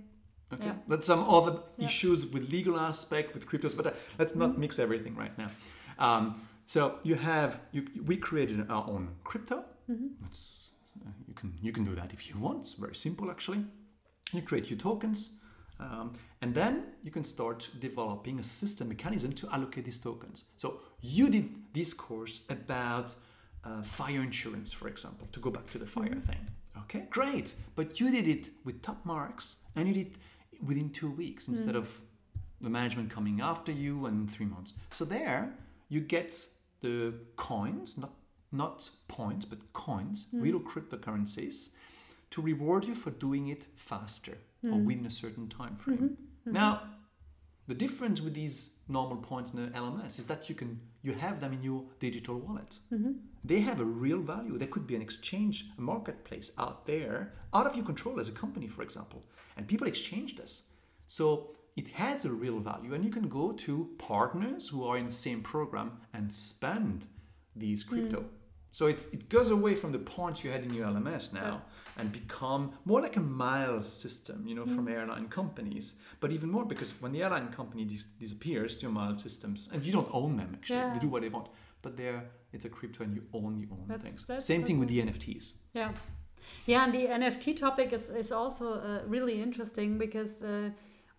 Okay. 0.54 0.66
Yeah. 0.66 0.76
That's 0.88 1.06
some 1.08 1.24
other 1.30 1.60
Yeah. 1.78 1.86
issues 1.88 2.26
with 2.26 2.50
legal 2.52 2.80
aspect 2.80 3.34
with 3.36 3.46
cryptos, 3.46 3.76
but 3.78 3.86
uh, 3.88 3.92
let's 4.18 4.36
not 4.36 4.50
Mm-hmm. 4.52 4.62
mix 4.62 4.80
everything 4.80 5.16
right 5.16 5.36
now. 5.38 5.50
Um, 6.00 6.42
so 6.66 7.00
you 7.04 7.16
have 7.16 7.60
you, 7.72 7.82
we 8.06 8.18
created 8.18 8.60
our 8.70 8.86
own 8.90 9.10
crypto. 9.24 9.64
Mm-hmm. 9.90 10.08
Uh, 11.06 11.12
you 11.28 11.34
can 11.34 11.54
you 11.62 11.72
can 11.72 11.84
do 11.86 11.96
that 11.96 12.14
if 12.14 12.22
you 12.30 12.38
want. 12.40 12.60
It's 12.60 12.74
very 12.74 12.96
simple 12.96 13.30
actually. 13.32 13.64
You 14.34 14.42
create 14.42 14.70
your 14.70 14.78
tokens, 14.80 15.38
um, 15.80 16.14
and 16.42 16.54
then 16.54 16.84
you 17.04 17.12
can 17.12 17.24
start 17.24 17.70
developing 17.80 18.40
a 18.40 18.44
system 18.44 18.88
mechanism 18.90 19.32
to 19.34 19.48
allocate 19.52 19.86
these 19.86 20.00
tokens. 20.00 20.44
So 20.58 20.80
you 21.02 21.30
did 21.30 21.46
this 21.74 21.94
course 21.94 22.42
about 22.50 23.16
uh, 23.64 23.82
fire 23.82 24.22
insurance, 24.22 24.72
for 24.74 24.88
example, 24.88 25.28
to 25.32 25.40
go 25.40 25.50
back 25.52 25.68
to 25.72 25.78
the 25.80 25.86
fire 25.88 26.10
Mm-hmm. 26.10 26.20
thing. 26.32 26.48
Okay, 26.84 27.08
great. 27.10 27.56
But 27.76 28.00
you 28.00 28.12
did 28.12 28.28
it 28.28 28.50
with 28.66 28.82
top 28.82 29.06
marks, 29.06 29.58
and 29.76 29.88
you 29.88 29.94
did 29.94 30.18
within 30.66 30.90
two 30.92 31.10
weeks 31.12 31.48
instead 31.48 31.76
Mm. 31.76 31.80
of 31.80 32.02
the 32.62 32.70
management 32.70 33.10
coming 33.10 33.40
after 33.42 33.72
you 33.72 34.06
and 34.06 34.30
three 34.30 34.46
months. 34.46 34.74
So 34.90 35.06
there 35.06 35.54
you 35.90 36.02
get 36.02 36.48
the 36.82 37.14
coins, 37.36 37.98
not 37.98 38.14
not 38.52 38.90
points, 39.08 39.46
but 39.46 39.60
coins, 39.74 40.26
Mm. 40.34 40.42
real 40.42 40.60
cryptocurrencies, 40.60 41.76
to 42.32 42.42
reward 42.42 42.86
you 42.86 42.96
for 42.96 43.12
doing 43.12 43.48
it 43.48 43.68
faster 43.76 44.38
or 44.64 44.70
Mm. 44.80 44.86
within 44.86 45.06
a 45.06 45.10
certain 45.12 45.48
time 45.48 45.76
frame. 45.78 46.18
Mm-hmm. 46.18 46.52
Now, 46.54 46.82
the 47.70 47.76
difference 47.76 48.20
with 48.20 48.34
these 48.34 48.78
normal 48.88 49.18
points 49.18 49.52
in 49.52 49.64
the 49.64 49.70
LMS 49.78 50.18
is 50.18 50.26
that 50.26 50.50
you 50.50 50.56
can 50.56 50.80
you 51.04 51.14
have 51.14 51.40
them 51.40 51.54
in 51.54 51.62
your 51.62 51.84
digital 52.00 52.36
wallet. 52.36 52.80
Mm-hmm. 52.92 53.12
They 53.44 53.62
have 53.62 53.80
a 53.80 53.86
real 53.86 54.22
value. 54.22 54.58
There 54.58 54.68
could 54.68 54.88
be 54.88 54.96
an 54.96 55.04
exchange, 55.04 55.68
a 55.78 55.82
marketplace 55.82 56.52
out 56.58 56.88
there, 56.88 57.34
out 57.54 57.68
of 57.68 57.76
your 57.76 57.86
control 57.86 58.20
as 58.20 58.28
a 58.28 58.32
company, 58.32 58.68
for 58.68 58.82
example, 58.82 59.24
and 59.56 59.68
people 59.68 59.86
exchange 59.86 60.36
this. 60.36 60.64
So 61.06 61.52
it 61.78 61.90
has 61.90 62.26
a 62.26 62.32
real 62.32 62.60
value, 62.60 62.96
and 62.96 63.06
you 63.06 63.12
can 63.12 63.30
go 63.30 63.52
to 63.52 63.90
partners 64.00 64.68
who 64.70 64.84
are 64.84 64.98
in 64.98 65.06
the 65.06 65.12
same 65.12 65.42
program 65.42 65.92
and 66.12 66.34
spend 66.34 67.06
these 67.56 67.84
crypto. 67.84 68.26
So 68.72 68.86
it's, 68.88 69.06
it 69.08 69.30
goes 69.30 69.50
away 69.52 69.76
from 69.76 69.92
the 69.92 70.00
points 70.00 70.44
you 70.44 70.52
had 70.52 70.64
in 70.64 70.74
your 70.74 70.88
LMS 70.88 71.34
now 71.34 71.64
and 71.98 72.12
become 72.12 72.72
more 72.86 73.02
like 73.02 73.18
a 73.18 73.20
miles 73.20 73.92
system, 73.92 74.46
you 74.48 74.54
know, 74.56 74.66
from 74.66 74.88
airline 74.88 75.28
companies. 75.28 75.96
But 76.20 76.32
even 76.32 76.50
more 76.52 76.66
because 76.66 76.92
when 77.02 77.12
the 77.12 77.24
airline 77.24 77.48
company 77.52 77.84
dis- 77.86 78.08
disappears, 78.20 78.82
your 78.82 78.92
miles 78.92 79.22
systems, 79.24 79.70
and 79.74 79.84
you 79.84 79.92
don't 79.92 80.10
own 80.14 80.38
them 80.38 80.52
actually, 80.54 80.78
Yeah. 80.78 80.94
they 80.94 81.00
do 81.00 81.10
what 81.10 81.22
they 81.24 81.30
want. 81.30 81.48
But 81.82 81.98
they're 81.98 82.24
it's 82.52 82.66
a 82.66 82.70
crypto 82.70 83.04
and 83.04 83.14
you 83.16 83.24
own 83.34 83.60
your 83.60 83.70
own 83.72 83.86
That's- 83.88 84.04
things. 84.04 84.26
that's 84.28 84.46
Same 84.46 84.64
thing 84.64 84.80
with 84.80 84.90
the 84.90 85.00
NFTs. 85.02 85.54
Yeah. 85.74 85.92
Yeah, 86.66 86.84
and 86.84 86.94
the 86.94 87.06
NFT 87.08 87.54
topic 87.60 87.94
is, 87.94 88.10
is 88.10 88.32
also 88.32 88.74
uh, 88.74 89.02
really 89.08 89.42
interesting 89.42 89.98
because 89.98 90.42
uh, 90.42 90.70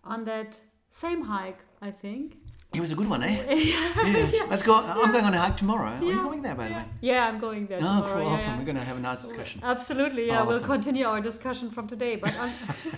on 0.03 0.25
that 0.25 0.59
same 0.89 1.21
hike, 1.21 1.63
I 1.81 1.91
think. 1.91 2.37
It 2.73 2.79
was 2.79 2.91
a 2.93 2.95
good 2.95 3.09
one, 3.09 3.21
eh? 3.21 3.53
yes. 3.53 4.49
Let's 4.49 4.63
go. 4.63 4.75
I'm 4.77 5.11
going 5.11 5.25
on 5.25 5.33
a 5.33 5.37
hike 5.39 5.57
tomorrow. 5.57 5.89
Are 5.91 5.99
you 6.01 6.11
Yeah. 6.15 6.23
going 6.23 6.41
there, 6.41 6.55
by 6.55 6.69
the 6.69 6.73
way? 6.75 6.85
Yeah, 7.01 7.27
I'm 7.27 7.37
going 7.37 7.67
there. 7.67 7.79
Oh, 7.79 7.81
tomorrow, 7.81 8.23
cool. 8.23 8.27
awesome. 8.31 8.53
yeah. 8.53 8.59
We're 8.59 8.65
going 8.71 8.77
to 8.77 8.83
have 8.85 8.95
a 8.95 9.01
nice 9.01 9.21
discussion. 9.23 9.59
Absolutely, 9.73 10.27
yeah. 10.27 10.43
We'll 10.43 10.61
continue 10.61 11.05
our 11.05 11.19
discussion 11.19 11.69
from 11.69 11.89
today. 11.89 12.15
But 12.15 12.33
on, 12.37 12.53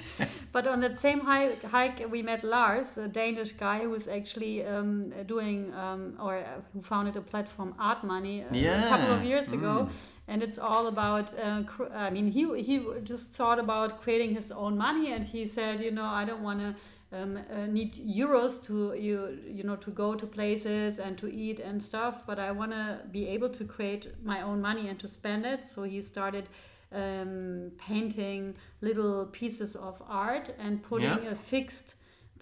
but 0.52 0.68
on 0.68 0.80
that 0.82 1.00
same 1.00 1.22
hike, 1.22 1.64
hike, 1.64 2.06
we 2.12 2.22
met 2.22 2.44
Lars, 2.44 3.00
a 3.00 3.08
Danish 3.08 3.54
guy 3.54 3.80
who's 3.80 4.08
actually 4.08 4.64
um, 4.64 5.12
doing 5.26 5.74
um, 5.74 6.18
or 6.22 6.38
uh, 6.38 6.62
who 6.72 6.84
founded 6.84 7.16
a 7.16 7.22
platform, 7.22 7.74
Art 7.80 8.04
Money, 8.04 8.42
a 8.42 8.90
couple 8.90 9.12
of 9.12 9.24
Yeah, 9.24 9.30
years 9.32 9.52
ago. 9.52 9.88
mm. 9.90 9.92
And 10.28 10.44
it's 10.44 10.60
all 10.60 10.86
about. 10.86 11.34
Uh, 11.38 11.64
cr- 11.64 11.92
I 12.08 12.12
mean, 12.12 12.28
he 12.32 12.44
he 12.62 12.76
just 13.04 13.34
thought 13.34 13.58
about 13.60 14.02
creating 14.04 14.36
his 14.36 14.52
own 14.52 14.78
money, 14.78 15.12
and 15.14 15.26
he 15.26 15.48
said, 15.48 15.82
you 15.82 15.90
know, 15.92 16.06
I 16.06 16.24
don't 16.26 16.44
want 16.44 16.60
to. 16.60 16.76
Um, 17.14 17.38
uh, 17.38 17.66
need 17.68 17.94
euros 17.96 18.62
to 18.64 18.94
you 18.96 19.38
you 19.48 19.64
know 19.64 19.76
to 19.76 19.92
go 19.92 20.16
to 20.16 20.26
places 20.26 21.00
and 21.00 21.18
to 21.18 21.28
eat 21.32 21.60
and 21.60 21.82
stuff 21.82 22.24
but 22.26 22.40
i 22.40 22.52
want 22.52 22.72
to 22.72 23.00
be 23.12 23.28
able 23.28 23.50
to 23.50 23.64
create 23.66 24.08
my 24.24 24.42
own 24.42 24.60
money 24.62 24.90
and 24.90 25.00
to 25.00 25.08
spend 25.08 25.46
it 25.46 25.68
so 25.70 25.84
he 25.84 26.02
started 26.02 26.50
um, 26.92 27.72
painting 27.78 28.56
little 28.82 29.26
pieces 29.28 29.76
of 29.76 30.02
art 30.08 30.54
and 30.60 30.82
putting 30.84 31.24
Yeah. 31.24 31.32
a 31.32 31.36
fixed 31.36 31.96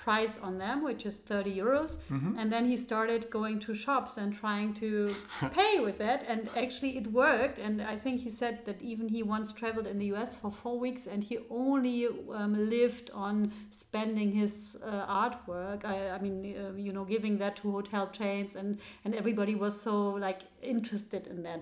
price 0.03 0.39
on 0.41 0.57
them 0.57 0.83
which 0.83 1.05
is 1.05 1.17
30 1.19 1.55
euros. 1.55 1.97
And 2.39 2.51
then 2.51 2.65
he 2.65 2.77
started 2.77 3.29
going 3.29 3.59
to 3.59 3.73
shops 3.73 4.17
and 4.17 4.33
trying 4.33 4.73
to 4.75 5.15
pay 5.53 5.79
with 5.79 6.01
it. 6.01 6.23
And 6.27 6.49
actually 6.55 6.97
it 6.97 7.07
worked. 7.11 7.59
And 7.59 7.81
i 7.81 7.95
think 8.03 8.21
he 8.21 8.31
said 8.31 8.65
that 8.65 8.81
even 8.81 9.07
he 9.07 9.21
once 9.23 9.53
traveled 9.53 9.87
in 9.87 9.97
the 9.99 10.09
us 10.21 10.33
for 10.33 10.51
four 10.51 10.77
weeks 10.79 11.07
and 11.07 11.23
he 11.23 11.37
only 11.49 12.07
um, 12.07 12.69
lived 12.69 13.11
on 13.13 13.51
spending 13.71 14.31
his 14.31 14.53
uh, 14.83 15.05
artwork. 15.23 15.85
I, 15.85 15.97
I 16.15 16.19
mean 16.25 16.37
uh, 16.57 16.73
you 16.87 16.93
know 16.93 17.05
giving 17.05 17.37
that 17.43 17.55
to 17.61 17.71
hotel 17.71 18.09
chains 18.19 18.55
and 18.55 18.79
and 19.05 19.15
everybody 19.21 19.55
was 19.55 19.79
so 19.87 19.93
like 20.27 20.41
interested 20.61 21.27
in 21.27 21.43
that 21.43 21.61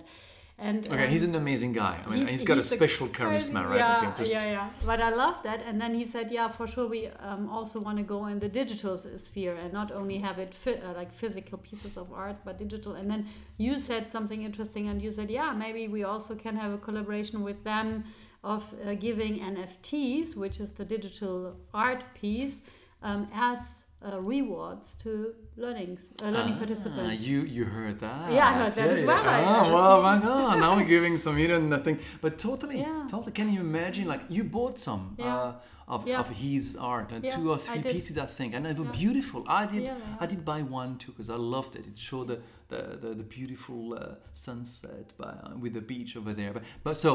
and 0.60 0.86
Okay, 0.86 1.04
um, 1.04 1.10
he's 1.10 1.24
an 1.24 1.34
amazing 1.34 1.72
guy. 1.72 1.94
I 2.04 2.08
mean, 2.10 2.26
he's 2.26 2.44
got 2.44 2.58
a 2.58 2.62
special 2.62 3.08
crazy- 3.08 3.52
charisma, 3.52 3.68
right? 3.68 3.78
Yeah, 3.78 4.14
just- 4.16 4.34
yeah, 4.34 4.50
yeah. 4.56 4.70
But 4.84 5.00
I 5.00 5.10
love 5.24 5.36
that. 5.42 5.60
And 5.66 5.80
then 5.80 5.94
he 5.94 6.04
said, 6.04 6.30
yeah, 6.30 6.48
for 6.48 6.66
sure, 6.66 6.86
we 6.86 7.08
um, 7.30 7.48
also 7.48 7.80
want 7.80 7.96
to 7.96 8.04
go 8.04 8.26
in 8.26 8.38
the 8.38 8.48
digital 8.48 9.00
sphere 9.16 9.54
and 9.56 9.72
not 9.72 9.90
only 9.90 10.18
have 10.18 10.38
it 10.38 10.52
uh, 10.66 10.92
like 11.00 11.10
physical 11.12 11.56
pieces 11.58 11.96
of 11.96 12.12
art, 12.12 12.36
but 12.44 12.58
digital. 12.58 12.92
And 12.92 13.10
then 13.10 13.26
you 13.56 13.78
said 13.78 14.08
something 14.10 14.42
interesting, 14.42 14.88
and 14.88 15.00
you 15.00 15.10
said, 15.10 15.30
yeah, 15.30 15.50
maybe 15.52 15.88
we 15.88 16.04
also 16.04 16.34
can 16.34 16.56
have 16.56 16.72
a 16.72 16.78
collaboration 16.78 17.42
with 17.42 17.64
them 17.64 18.04
of 18.44 18.62
uh, 18.86 18.94
giving 18.94 19.38
NFTs, 19.40 20.36
which 20.36 20.60
is 20.60 20.70
the 20.70 20.84
digital 20.84 21.56
art 21.72 22.04
piece, 22.14 22.60
um, 23.02 23.28
as 23.34 23.84
uh, 24.02 24.18
rewards 24.20 24.96
to 25.02 25.34
learnings, 25.56 26.08
uh, 26.22 26.30
learning 26.30 26.54
Ah, 26.54 26.58
participants. 26.58 27.20
You 27.20 27.40
you 27.56 27.64
heard 27.64 27.98
that? 28.00 28.32
Yeah, 28.32 28.48
I 28.48 28.52
heard 28.54 28.72
that 28.74 28.88
as 28.88 29.04
well, 29.04 29.24
I- 29.28 29.44
Oh, 29.44 29.74
well, 29.74 30.02
my 30.02 30.18
God! 30.18 30.58
Now 30.58 30.76
we're 30.76 30.84
giving 30.96 31.18
some 31.18 31.36
hidden 31.36 31.82
thing, 31.84 31.98
but 32.22 32.38
totally, 32.38 32.78
Yeah. 32.80 33.06
totally. 33.10 33.32
Can 33.32 33.52
you 33.52 33.60
imagine? 33.60 34.08
Like 34.08 34.22
you 34.30 34.42
bought 34.44 34.80
some 34.80 35.02
Yeah. 35.18 35.36
uh, 35.36 35.52
of, 35.94 36.06
Yeah. 36.06 36.20
of 36.20 36.28
his 36.30 36.76
art, 36.76 37.12
uh, 37.12 37.18
Yeah, 37.22 37.34
two 37.36 37.50
or 37.50 37.58
three 37.58 37.80
did. 37.80 37.92
pieces, 37.92 38.16
I 38.16 38.26
think, 38.26 38.54
and 38.54 38.64
they 38.64 38.72
were 38.72 38.84
Yeah. 38.84 39.02
beautiful. 39.02 39.40
I 39.48 39.66
did, 39.66 39.82
Yeah, 39.82 39.96
I 40.20 40.26
did 40.26 40.44
buy 40.44 40.62
one 40.62 40.96
too 40.98 41.10
because 41.12 41.28
I 41.28 41.36
loved 41.56 41.72
it. 41.76 41.84
It 41.86 41.98
showed 41.98 42.28
the 42.28 42.38
the, 42.72 42.82
the, 43.02 43.10
the 43.22 43.24
beautiful 43.24 43.82
uh, 43.94 44.14
sunset 44.32 45.06
by, 45.18 45.24
uh, 45.26 45.56
with 45.62 45.72
the 45.74 45.80
beach 45.80 46.16
over 46.16 46.32
there. 46.32 46.52
But 46.56 46.62
but 46.84 46.96
so, 46.96 47.10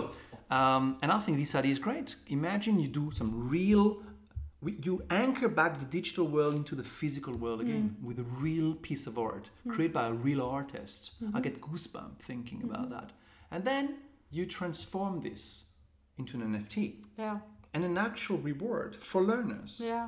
um, 0.52 0.98
and 1.02 1.10
I 1.18 1.20
think 1.24 1.38
this 1.38 1.56
idea 1.56 1.72
is 1.72 1.80
great. 1.80 2.18
Imagine 2.28 2.74
you 2.84 2.90
do 2.90 3.06
some 3.20 3.32
real 3.50 3.86
we, 4.66 4.76
you 4.84 5.04
anchor 5.12 5.48
back 5.48 5.80
the 5.80 5.86
digital 5.86 6.28
world 6.28 6.56
into 6.56 6.74
the 6.74 6.84
physical 6.84 7.36
world 7.36 7.62
again 7.62 7.96
mm. 7.96 8.04
with 8.04 8.18
a 8.18 8.24
real 8.24 8.74
piece 8.74 9.06
of 9.06 9.20
art 9.20 9.52
mm. 9.66 9.72
created 9.72 9.94
by 9.94 10.08
a 10.08 10.12
real 10.12 10.42
artist. 10.42 11.12
I 11.22 11.26
mm-hmm. 11.26 11.42
get 11.42 11.62
goosebumps 11.62 12.18
thinking 12.20 12.64
about 12.64 12.90
mm-hmm. 12.90 12.96
that. 12.96 13.12
And 13.52 13.64
then 13.64 13.98
you 14.32 14.48
transform 14.48 15.22
this 15.22 15.66
into 16.18 16.36
an 16.38 16.42
NFT 16.52 17.04
yeah, 17.16 17.38
and 17.76 17.86
an 17.86 17.96
actual 17.98 18.38
reward 18.40 18.96
for 18.96 19.22
learners. 19.24 19.80
yeah, 19.84 20.08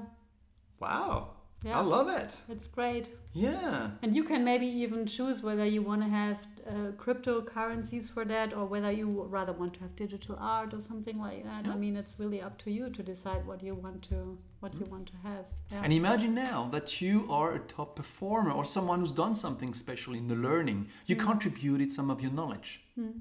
Wow. 0.80 1.37
Yeah. 1.67 1.80
I 1.80 1.84
love 1.97 2.10
it. 2.21 2.32
it's 2.53 2.67
great. 2.77 3.06
Yeah. 3.34 3.89
And 4.01 4.15
you 4.17 4.23
can 4.32 4.41
maybe 4.51 4.67
even 4.86 5.06
choose 5.15 5.38
whether 5.47 5.65
you 5.75 5.82
want 5.89 6.01
to 6.06 6.10
have 6.10 6.38
uh, 6.67 6.91
cryptocurrencies 7.03 8.10
for 8.13 8.23
that 8.25 8.53
or 8.53 8.65
whether 8.65 8.91
you 8.91 9.08
rather 9.38 9.53
want 9.53 9.73
to 9.75 9.80
have 9.82 9.95
digital 9.95 10.36
art 10.39 10.73
or 10.73 10.82
something 10.82 11.17
like 11.19 11.43
that. 11.43 11.65
Yeah. 11.65 11.73
I 11.73 11.75
mean, 11.75 11.95
it's 11.95 12.15
really 12.17 12.41
up 12.41 12.58
to 12.63 12.71
you 12.71 12.89
to 12.89 13.03
decide 13.03 13.45
what 13.45 13.62
you 13.63 13.75
want 13.75 14.01
to 14.10 14.38
what 14.60 14.73
you 14.80 14.86
want 14.89 15.06
to 15.08 15.17
have. 15.30 15.45
Yeah. 15.71 15.82
And 15.84 15.93
imagine 15.93 16.34
now 16.34 16.67
that 16.71 16.99
you 17.01 17.15
are 17.30 17.53
a 17.53 17.60
top 17.60 17.95
performer 17.95 18.51
or 18.51 18.65
someone 18.65 18.99
who's 19.01 19.12
done 19.13 19.36
something 19.36 19.73
special 19.75 20.15
in 20.15 20.27
the 20.27 20.36
learning. 20.36 20.88
You 21.06 21.15
Mm. 21.15 21.25
contributed 21.30 21.91
some 21.91 22.10
of 22.13 22.21
your 22.23 22.32
knowledge. 22.32 22.69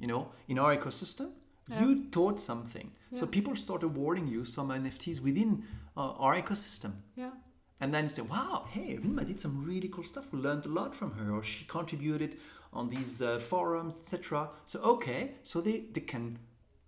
You 0.00 0.06
know, 0.12 0.22
in 0.48 0.59
our 0.59 0.74
ecosystem, 0.74 1.28
you 1.80 1.88
taught 2.11 2.40
something. 2.40 2.92
So 3.18 3.26
people 3.26 3.54
start 3.56 3.82
awarding 3.82 4.26
you 4.35 4.44
some 4.46 4.68
NFTs 4.70 5.20
within 5.20 5.50
uh, 5.96 6.12
our 6.24 6.35
ecosystem. 6.42 6.92
yeah. 7.16 7.30
And 7.81 7.93
then 7.93 8.05
you 8.05 8.11
say, 8.11 8.23
wow, 8.23 8.67
hey, 8.71 8.99
Wilma 9.03 9.25
did 9.25 9.39
some 9.39 9.65
really 9.65 9.89
cool 9.89 10.05
stuff. 10.05 10.33
We 10.33 10.39
learned 10.41 10.65
a 10.67 10.69
lot 10.71 10.95
from 10.95 11.12
her, 11.12 11.31
or 11.33 11.43
she 11.43 11.65
contributed 11.67 12.39
on 12.73 12.89
these 12.89 13.21
uh, 13.23 13.39
forums, 13.39 13.97
etc. 13.99 14.49
So, 14.65 14.81
okay, 14.81 15.33
so 15.43 15.61
they, 15.61 15.85
they 15.93 16.01
can 16.01 16.39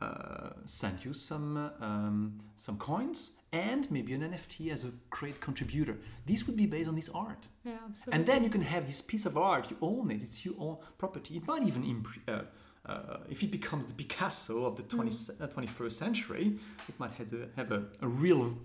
uh, 0.01 0.51
send 0.65 1.05
you 1.05 1.13
some, 1.13 1.57
uh, 1.57 1.85
um, 1.85 2.41
some 2.57 2.79
coins 2.79 3.37
and 3.53 3.91
maybe 3.91 4.13
an 4.13 4.21
NFT 4.23 4.71
as 4.71 4.85
a 4.85 4.93
great 5.11 5.41
contributor. 5.41 5.97
This 6.27 6.47
would 6.47 6.57
be 6.57 6.67
based 6.67 6.89
on 6.89 6.95
this 6.95 7.09
art. 7.15 7.47
Yeah, 7.65 7.73
absolutely. 7.87 8.13
And 8.15 8.27
then 8.27 8.45
you 8.45 8.51
can 8.51 8.63
have 8.63 8.87
this 8.87 9.01
piece 9.01 9.27
of 9.27 9.37
art, 9.37 9.71
you 9.71 9.77
own 9.83 10.11
it, 10.11 10.23
it's 10.23 10.45
your 10.45 10.55
own 10.59 10.77
property. 10.99 11.37
It 11.37 11.47
might 11.47 11.63
even, 11.65 11.83
impre- 11.83 12.29
uh, 12.29 12.43
uh, 12.91 13.19
if 13.29 13.43
it 13.43 13.51
becomes 13.51 13.87
the 13.87 13.95
Picasso 13.95 14.65
of 14.65 14.77
the 14.77 14.83
20, 14.85 15.11
Mm. 15.11 15.41
uh, 15.43 15.47
21st 15.49 15.93
century, 15.93 16.59
it 16.89 16.99
might 16.99 17.13
have 17.13 17.33
a, 17.33 17.49
have 17.57 17.73
a, 17.73 17.85
a 18.01 18.09
real 18.09 18.57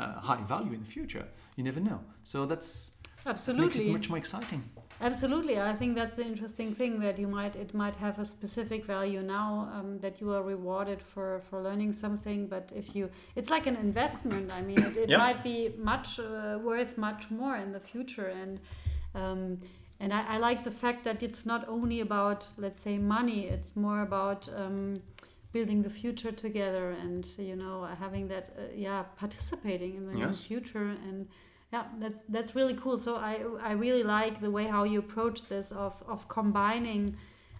uh, 0.00 0.20
high 0.20 0.42
value 0.54 0.72
in 0.72 0.80
the 0.80 0.90
future. 0.96 1.26
You 1.56 1.64
never 1.64 1.80
know. 1.80 2.00
So 2.24 2.46
that's 2.46 2.96
absolutely 3.26 3.64
makes 3.64 3.76
absolutely. 3.76 3.90
it 3.90 3.98
much 3.98 4.08
more 4.08 4.18
exciting. 4.18 4.62
Absolutely, 5.02 5.58
I 5.58 5.74
think 5.80 5.94
that's 5.94 6.16
the 6.16 6.26
interesting 6.32 6.74
thing 6.74 7.00
that 7.00 7.18
you 7.18 7.26
might 7.26 7.56
it 7.56 7.72
might 7.72 7.96
have 7.96 8.18
a 8.18 8.24
specific 8.24 8.84
value 8.84 9.22
now 9.22 9.50
um, 9.76 9.98
that 10.00 10.20
you 10.20 10.30
are 10.36 10.42
rewarded 10.42 11.00
for 11.12 11.40
for 11.48 11.62
learning 11.62 11.92
something. 11.94 12.46
But 12.48 12.70
if 12.76 12.94
you, 12.96 13.08
it's 13.34 13.50
like 13.50 13.66
an 13.66 13.76
investment. 13.76 14.50
I 14.52 14.60
mean, 14.68 14.80
it, 14.88 14.96
it 15.04 15.08
Yeah. 15.10 15.18
might 15.24 15.42
be 15.42 15.58
much 15.92 16.20
uh, 16.20 16.58
worth 16.62 16.98
much 16.98 17.30
more 17.30 17.56
in 17.56 17.72
the 17.72 17.80
future, 17.80 18.28
and 18.42 18.60
um, 19.14 19.58
and 20.00 20.12
I, 20.12 20.34
I 20.34 20.38
like 20.48 20.64
the 20.64 20.76
fact 20.84 21.04
that 21.04 21.22
it's 21.22 21.46
not 21.46 21.62
only 21.68 22.00
about 22.00 22.48
let's 22.58 22.80
say 22.86 22.98
money. 22.98 23.40
It's 23.54 23.72
more 23.76 24.02
about 24.02 24.48
um, 24.62 25.00
building 25.52 25.82
the 25.82 25.90
future 25.90 26.32
together, 26.32 26.90
and 26.90 27.26
you 27.38 27.56
know 27.56 27.86
having 27.98 28.28
that 28.28 28.50
uh, 28.58 28.62
yeah 28.74 29.02
participating 29.16 29.96
in 29.96 30.04
the 30.10 30.18
Yes. 30.18 30.46
future 30.46 30.88
and 31.08 31.26
yeah 31.72 31.84
that's 32.00 32.22
that's 32.28 32.54
really 32.54 32.74
cool 32.82 32.98
so 32.98 33.14
i 33.16 33.34
i 33.62 33.72
really 33.72 34.02
like 34.02 34.40
the 34.40 34.50
way 34.50 34.66
how 34.66 34.82
you 34.84 34.98
approach 34.98 35.38
this 35.48 35.70
of 35.72 35.94
of 36.08 36.26
combining 36.28 37.16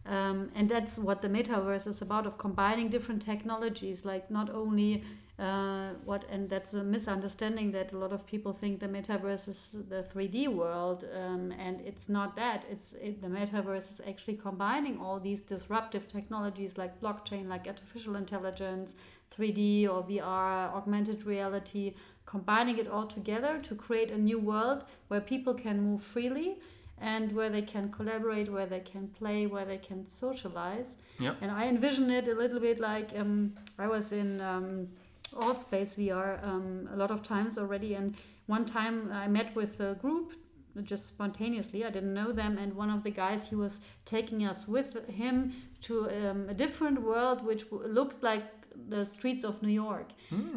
um, 0.06 0.50
and 0.56 0.68
that's 0.68 0.96
what 0.98 1.20
the 1.22 1.28
metaverse 1.28 1.86
is 1.86 2.02
about 2.02 2.26
of 2.26 2.36
combining 2.38 2.88
different 2.88 3.22
technologies 3.22 4.04
like 4.04 4.30
not 4.30 4.48
only 4.50 5.02
uh, 5.40 5.94
what 6.04 6.24
and 6.30 6.50
that's 6.50 6.74
a 6.74 6.84
misunderstanding 6.84 7.72
that 7.72 7.92
a 7.92 7.96
lot 7.96 8.12
of 8.12 8.26
people 8.26 8.52
think 8.52 8.78
the 8.78 8.86
metaverse 8.86 9.48
is 9.48 9.70
the 9.88 10.04
3d 10.14 10.48
world 10.48 11.06
um, 11.16 11.50
and 11.58 11.80
it's 11.80 12.08
not 12.10 12.36
that 12.36 12.64
it's 12.70 12.92
it, 13.00 13.22
the 13.22 13.28
metaverse 13.28 13.90
is 13.90 14.00
actually 14.06 14.34
combining 14.34 15.00
all 15.00 15.18
these 15.18 15.40
disruptive 15.40 16.06
technologies 16.06 16.76
like 16.76 17.00
blockchain 17.00 17.48
like 17.48 17.66
artificial 17.66 18.16
intelligence 18.16 18.94
3d 19.34 19.88
or 19.88 20.02
vr 20.02 20.74
augmented 20.74 21.24
reality 21.24 21.94
combining 22.26 22.76
it 22.78 22.86
all 22.86 23.06
together 23.06 23.58
to 23.62 23.74
create 23.74 24.10
a 24.10 24.18
new 24.18 24.38
world 24.38 24.84
where 25.08 25.22
people 25.22 25.54
can 25.54 25.80
move 25.80 26.02
freely 26.02 26.58
and 27.00 27.32
where 27.32 27.48
they 27.48 27.62
can 27.62 27.90
collaborate, 27.90 28.52
where 28.52 28.66
they 28.66 28.80
can 28.80 29.08
play, 29.08 29.46
where 29.46 29.64
they 29.64 29.78
can 29.78 30.06
socialize. 30.06 30.96
Yeah. 31.18 31.34
And 31.40 31.50
I 31.50 31.66
envision 31.66 32.10
it 32.10 32.28
a 32.28 32.34
little 32.34 32.60
bit 32.60 32.78
like 32.78 33.10
um, 33.16 33.54
I 33.78 33.86
was 33.86 34.12
in 34.12 34.40
um, 34.42 34.88
AltspaceVR 35.32 36.44
um, 36.44 36.88
a 36.92 36.96
lot 36.96 37.10
of 37.10 37.22
times 37.22 37.58
already, 37.58 37.94
and 37.94 38.14
one 38.46 38.64
time 38.64 39.10
I 39.12 39.26
met 39.28 39.54
with 39.54 39.80
a 39.80 39.94
group 39.94 40.32
just 40.84 41.08
spontaneously. 41.08 41.84
I 41.84 41.90
didn't 41.90 42.14
know 42.14 42.32
them, 42.32 42.58
and 42.58 42.74
one 42.74 42.90
of 42.90 43.02
the 43.02 43.10
guys 43.10 43.48
he 43.48 43.56
was 43.56 43.80
taking 44.04 44.44
us 44.44 44.68
with 44.68 45.08
him 45.08 45.52
to 45.82 46.08
um, 46.10 46.48
a 46.48 46.54
different 46.54 47.02
world, 47.02 47.44
which 47.44 47.64
looked 47.70 48.22
like 48.22 48.44
the 48.88 49.04
streets 49.04 49.44
of 49.44 49.62
New 49.62 49.72
York. 49.72 50.10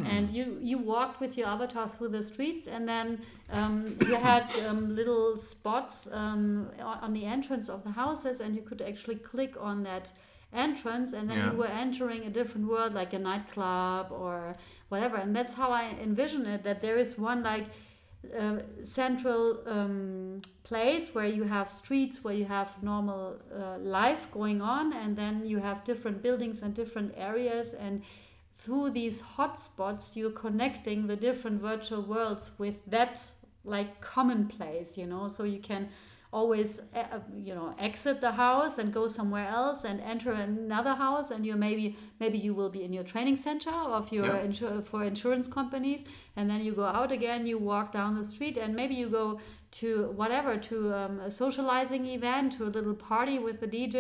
And 0.06 0.30
you 0.30 0.58
you 0.62 0.78
walked 0.78 1.20
with 1.20 1.38
your 1.38 1.48
avatar 1.48 1.90
through 1.90 2.10
the 2.10 2.24
streets, 2.24 2.68
and 2.68 2.88
then 2.88 3.22
um, 3.52 3.98
you 4.08 4.16
had 4.16 4.46
um, 4.68 4.96
little 4.96 5.38
spots 5.38 6.08
um, 6.12 6.70
on 6.80 7.14
the 7.14 7.26
entrance 7.26 7.70
of 7.70 7.84
the 7.84 7.92
houses, 7.92 8.40
and 8.40 8.56
you 8.56 8.62
could 8.62 8.82
actually 8.82 9.16
click 9.16 9.56
on 9.60 9.84
that 9.84 10.12
entrance 10.54 11.13
and 11.13 11.30
then 11.30 11.38
Yeah. 11.38 11.52
you 11.52 11.58
were 11.58 11.74
entering 11.84 12.26
a 12.26 12.30
different 12.30 12.68
world 12.68 12.94
like 12.94 13.13
a 13.13 13.20
nightclub 13.20 14.12
or 14.12 14.56
whatever. 14.89 15.18
And 15.18 15.36
that's 15.36 15.54
how 15.54 15.72
i 15.72 15.84
envision 16.02 16.46
it 16.46 16.63
that 16.63 16.82
there 16.82 16.98
is 16.98 17.18
one 17.18 17.44
like 17.44 17.66
uh, 18.39 18.60
central 18.86 19.60
um, 19.68 20.42
place 20.63 21.13
where 21.13 21.28
you 21.28 21.44
have 21.44 21.70
streets 21.70 22.24
where 22.24 22.34
you 22.34 22.46
have 22.46 22.70
normal 22.82 23.38
uh, 23.54 23.78
life 23.80 24.28
going 24.32 24.62
on 24.62 24.94
and 24.94 25.18
then 25.18 25.46
you 25.46 25.60
have 25.60 25.84
different 25.84 26.22
buildings 26.24 26.62
and 26.62 26.74
different 26.74 27.13
areas. 27.18 27.74
And 27.74 28.02
through 28.60 28.92
these 28.92 29.22
hotspots 29.22 30.16
you're 30.16 30.32
connecting 30.32 31.08
the 31.08 31.18
different 31.18 31.62
virtual 31.62 32.02
worlds 32.02 32.52
with 32.58 32.78
that 32.88 33.22
like 33.66 34.00
common 34.00 34.48
place 34.48 34.98
you 34.98 35.06
know? 35.06 35.28
So 35.28 35.44
you 35.44 35.60
can 35.60 35.89
always 36.39 36.80
uh, 36.96 37.19
you 37.50 37.54
know 37.58 37.69
exit 37.88 38.19
the 38.22 38.32
house 38.32 38.78
and 38.80 38.91
go 39.00 39.04
somewhere 39.08 39.48
else 39.48 39.86
and 39.89 40.02
enter 40.13 40.32
another 40.32 40.93
house 41.06 41.28
and 41.32 41.46
you 41.46 41.56
maybe 41.56 41.96
maybe 42.19 42.38
you 42.46 42.54
will 42.60 42.69
be 42.78 42.84
in 42.88 42.91
your 42.98 43.04
training 43.13 43.38
center 43.48 43.76
of 44.00 44.12
your 44.12 44.26
Yeah. 44.26 44.46
insur- 44.48 44.84
for 44.91 45.04
insurance 45.13 45.48
companies 45.60 46.02
and 46.36 46.50
then 46.50 46.62
you 46.68 46.72
go 46.84 46.88
out 46.99 47.12
again 47.12 47.45
you 47.51 47.58
walk 47.74 47.88
down 47.99 48.12
the 48.22 48.28
street 48.36 48.58
and 48.58 48.76
maybe 48.82 48.95
you 48.95 49.10
go 49.10 49.28
to 49.82 49.89
whatever 50.22 50.55
to 50.70 50.76
um, 51.01 51.20
a 51.20 51.32
socializing 51.32 52.05
event 52.18 52.53
to 52.58 52.64
a 52.70 52.72
little 52.78 52.97
party 53.12 53.38
with 53.47 53.58
the 53.64 53.68
dj 53.76 53.95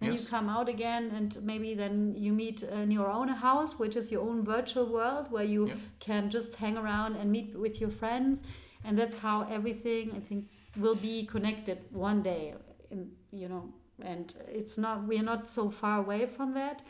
and 0.00 0.12
Yes. 0.12 0.24
you 0.24 0.30
come 0.36 0.48
out 0.56 0.68
again 0.76 1.02
and 1.16 1.28
maybe 1.50 1.70
then 1.82 1.94
you 2.24 2.32
meet 2.44 2.62
in 2.62 2.90
your 2.98 3.10
own 3.18 3.28
house 3.46 3.78
which 3.82 3.96
is 4.00 4.10
your 4.14 4.22
own 4.28 4.44
virtual 4.54 4.86
world 4.98 5.24
where 5.34 5.48
you 5.54 5.62
Yeah. 5.68 5.74
can 6.08 6.22
just 6.36 6.50
hang 6.64 6.76
around 6.82 7.12
and 7.16 7.26
meet 7.36 7.48
with 7.64 7.80
your 7.82 7.92
friends 8.00 8.42
and 8.84 8.92
that's 9.00 9.18
how 9.26 9.36
everything 9.58 10.04
i 10.18 10.20
think 10.28 10.42
will 10.76 10.94
be 10.94 11.24
connected 11.26 11.78
one 11.92 12.22
day 12.22 12.54
in, 12.90 13.10
you 13.32 13.48
know 13.48 13.64
and 14.02 14.34
it's 14.48 14.76
not 14.76 15.04
we're 15.08 15.22
not 15.22 15.48
so 15.48 15.70
far 15.70 15.98
away 16.00 16.26
from 16.26 16.52
that 16.54 16.82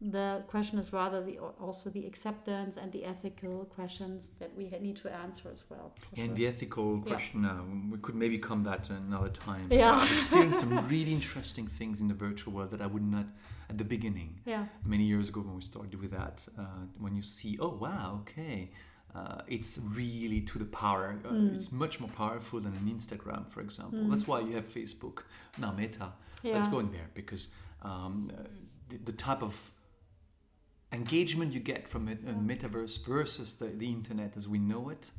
the 0.00 0.42
question 0.48 0.78
is 0.78 0.92
rather 0.92 1.22
the 1.24 1.38
also 1.38 1.88
the 1.90 2.04
acceptance 2.06 2.76
and 2.76 2.92
the 2.92 3.04
ethical 3.04 3.64
questions 3.76 4.30
that 4.40 4.50
we 4.56 4.64
need 4.80 4.96
to 4.96 5.10
answer 5.24 5.48
as 5.52 5.62
well 5.70 5.92
for 5.94 6.20
And 6.20 6.28
sure. 6.28 6.36
the 6.36 6.46
ethical 6.46 6.96
Yeah. 6.96 7.12
question, 7.12 7.44
uh, 7.44 7.62
we 7.92 7.98
could 7.98 8.14
maybe 8.14 8.38
come 8.38 8.64
that 8.64 8.90
another 8.90 9.30
time. 9.30 9.66
Yeah. 9.70 9.92
I've 10.02 10.12
experienced 10.12 10.60
some 10.60 10.74
really 10.94 11.12
interesting 11.12 11.66
things 11.68 12.00
in 12.02 12.08
the 12.08 12.14
virtual 12.26 12.52
world 12.52 12.70
that 12.72 12.82
I 12.82 12.86
would 12.86 13.06
not 13.16 13.26
at 13.70 13.78
the 13.78 13.84
beginning. 13.84 14.40
yeah 14.44 14.66
Many 14.84 15.04
years 15.04 15.28
ago 15.30 15.40
when 15.40 15.56
we 15.56 15.62
started 15.62 15.94
with 16.02 16.10
that, 16.10 16.36
uh, 16.58 16.62
when 16.98 17.14
you 17.14 17.22
see, 17.22 17.56
oh 17.60 17.74
wow, 17.86 18.18
okay, 18.22 18.70
uh, 19.14 19.42
it's 19.46 19.78
really 19.78 20.40
to 20.40 20.58
the 20.58 20.64
power. 20.64 21.16
Uh, 21.24 21.28
Mm. 21.28 21.54
It's 21.54 21.70
much 21.70 22.00
more 22.00 22.10
powerful 22.10 22.60
than 22.60 22.74
an 22.74 22.86
Instagram, 22.96 23.48
for 23.48 23.60
example. 23.60 24.08
That's 24.10 24.26
why 24.26 24.40
you 24.40 24.54
have 24.56 24.66
Facebook, 24.66 25.22
now 25.58 25.72
Meta. 25.72 26.12
Yeah. 26.42 26.54
Let's 26.56 26.68
go 26.68 26.80
in 26.80 26.90
there 26.90 27.08
because 27.14 27.48
um, 27.82 28.30
uh, 28.36 28.42
the, 28.88 28.98
the 28.98 29.12
type 29.12 29.42
of 29.42 29.70
engagement 30.92 31.52
you 31.52 31.60
get 31.60 31.88
from 31.88 32.08
it, 32.08 32.18
a 32.26 32.32
metaverse 32.32 33.04
versus 33.04 33.54
the, 33.56 33.66
the 33.66 33.86
internet 33.88 34.36
as 34.36 34.48
we 34.48 34.58
know 34.58 34.88
it 34.90 35.10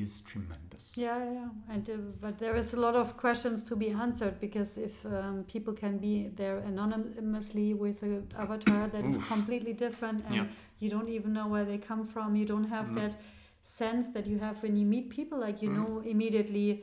is 0.00 0.20
tremendous. 0.22 0.96
Yeah, 0.96 1.18
yeah, 1.32 1.48
and 1.68 1.88
uh, 1.88 1.96
but 2.20 2.38
there 2.38 2.56
is 2.56 2.74
a 2.74 2.80
lot 2.80 2.94
of 2.94 3.16
questions 3.16 3.64
to 3.64 3.76
be 3.76 3.90
answered 3.90 4.40
because 4.40 4.78
if 4.78 5.04
um, 5.06 5.44
people 5.46 5.72
can 5.74 5.98
be 5.98 6.28
there 6.36 6.58
anonymously 6.58 7.74
with 7.74 8.02
a 8.02 8.22
avatar 8.38 8.88
that 8.88 9.04
is 9.04 9.18
completely 9.28 9.72
different, 9.72 10.24
and 10.26 10.34
Yeah. 10.34 10.46
you 10.80 10.90
don't 10.90 11.08
even 11.08 11.32
know 11.32 11.46
where 11.48 11.64
they 11.64 11.78
come 11.78 12.06
from, 12.06 12.36
you 12.36 12.46
don't 12.46 12.68
have 12.68 12.86
Mm. 12.86 12.96
that 12.96 13.16
sense 13.64 14.08
that 14.14 14.26
you 14.26 14.38
have 14.38 14.62
when 14.62 14.76
you 14.76 14.86
meet 14.86 15.08
people, 15.10 15.38
like 15.38 15.62
you 15.62 15.70
Mm. 15.70 15.76
know 15.76 16.00
immediately. 16.00 16.82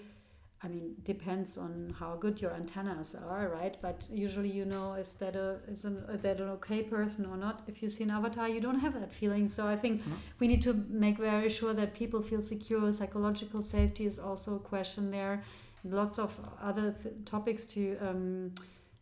I 0.62 0.68
mean, 0.68 0.96
depends 1.06 1.58
on 1.58 1.96
how 1.98 2.16
good 2.20 2.42
your 2.42 2.52
antennas 2.54 3.16
are, 3.16 3.48
right? 3.48 3.78
But 3.82 4.04
usually, 4.12 4.52
you 4.52 4.66
know, 4.66 4.94
is 4.96 5.14
that 5.14 5.36
a 5.38 5.60
is 5.70 5.86
an, 5.86 6.04
is 6.14 6.22
that 6.22 6.42
an 6.42 6.50
okay 6.50 6.84
person 6.84 7.26
or 7.26 7.38
not? 7.38 7.62
If 7.68 7.82
you 7.82 7.88
see 7.88 8.04
an 8.04 8.12
avatar, 8.12 8.50
you 8.50 8.60
don't 8.60 8.80
have 8.80 8.94
that 9.00 9.12
feeling. 9.14 9.48
So 9.48 9.68
I 9.68 9.78
think 9.78 10.06
No. 10.06 10.16
we 10.40 10.48
need 10.48 10.62
to 10.64 10.74
make 10.90 11.18
very 11.18 11.50
sure 11.50 11.74
that 11.74 11.94
people 11.94 12.22
feel 12.22 12.42
secure. 12.42 12.92
Psychological 12.92 13.62
safety 13.62 14.06
is 14.06 14.20
also 14.20 14.56
a 14.58 14.60
question 14.60 15.12
there. 15.12 15.44
Lots 15.86 16.20
of 16.20 16.38
other 16.62 16.94
th- 17.02 17.16
topics 17.24 17.64
to, 17.68 17.98
um, 18.02 18.52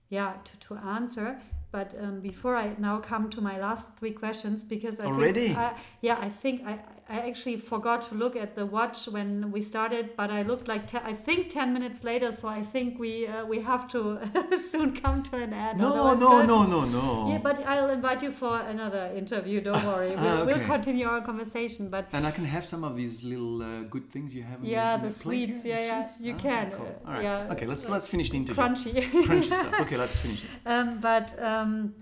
yeah, 0.09 0.33
to, 0.43 0.57
to 0.67 0.75
answer. 0.75 1.41
But 1.71 1.95
um, 1.99 2.21
before 2.21 2.55
I 2.55 2.75
now 2.77 2.99
come 2.99 3.29
to 3.31 3.41
my 3.41 3.59
last 3.59 3.97
three 3.97 4.11
questions, 4.11 4.63
because 4.63 4.99
I 4.99 5.05
Already? 5.07 5.47
think, 5.47 5.57
I, 5.57 5.73
yeah, 6.01 6.17
I 6.21 6.29
think 6.29 6.61
I, 6.67 6.79
I 7.09 7.19
actually 7.29 7.55
forgot 7.57 8.03
to 8.09 8.15
look 8.15 8.35
at 8.35 8.55
the 8.55 8.65
watch 8.65 9.05
when 9.07 9.49
we 9.53 9.61
started, 9.61 10.09
but 10.17 10.29
I 10.29 10.41
looked 10.43 10.67
like 10.67 10.87
te- 10.87 11.05
I 11.11 11.13
think 11.13 11.49
ten 11.49 11.71
minutes 11.73 12.03
later. 12.03 12.31
So 12.33 12.49
I 12.49 12.61
think 12.63 12.99
we 12.99 13.25
uh, 13.27 13.45
we 13.45 13.61
have 13.61 13.87
to 13.93 14.19
soon 14.71 14.93
come 15.01 15.23
to 15.23 15.37
an 15.37 15.53
end. 15.53 15.79
No, 15.79 16.13
no, 16.15 16.43
no, 16.45 16.63
no, 16.65 16.83
no. 16.85 17.29
Yeah, 17.31 17.37
but 17.37 17.65
I'll 17.65 17.89
invite 17.89 18.21
you 18.23 18.31
for 18.31 18.59
another 18.59 19.09
interview. 19.15 19.61
Don't 19.61 19.85
worry. 19.85 20.13
Ah, 20.17 20.21
We'll, 20.23 20.45
we'll 20.47 20.65
continue 20.67 21.07
our 21.07 21.21
conversation. 21.21 21.87
But 21.89 22.07
and 22.11 22.27
I 22.27 22.31
can 22.31 22.43
have 22.45 22.65
some 22.65 22.83
of 22.83 22.97
these 22.97 23.23
little 23.23 23.61
uh, 23.63 23.83
good 23.83 24.09
things 24.11 24.35
you 24.35 24.43
have. 24.43 24.59
In 24.59 24.65
Yeah, 24.65 24.97
the 24.97 25.03
your 25.03 25.11
plate 25.11 25.13
sweets, 25.13 25.63
here? 25.63 25.75
The 25.75 25.81
yeah, 25.81 25.87
yeah, 25.87 26.07
sweets? 26.07 26.21
you 26.27 26.33
Ah, 26.33 26.41
can, 26.47 26.71
Cool. 26.71 26.85
uh, 27.05 27.07
All 27.07 27.13
right. 27.13 27.23
yeah. 27.23 27.51
Okay, 27.53 27.65
let's 27.65 27.87
let's 27.87 28.07
finish 28.07 28.29
the 28.31 28.37
interview. 28.37 28.61
crunchy. 28.63 28.93
Crunchy 29.27 29.45
stuff. 29.45 29.79
Okay, 29.81 29.95
let's 29.97 30.17
finish 30.19 30.43
it. 30.43 30.49
um, 30.73 30.99
but 30.99 31.27
um, 31.41 31.93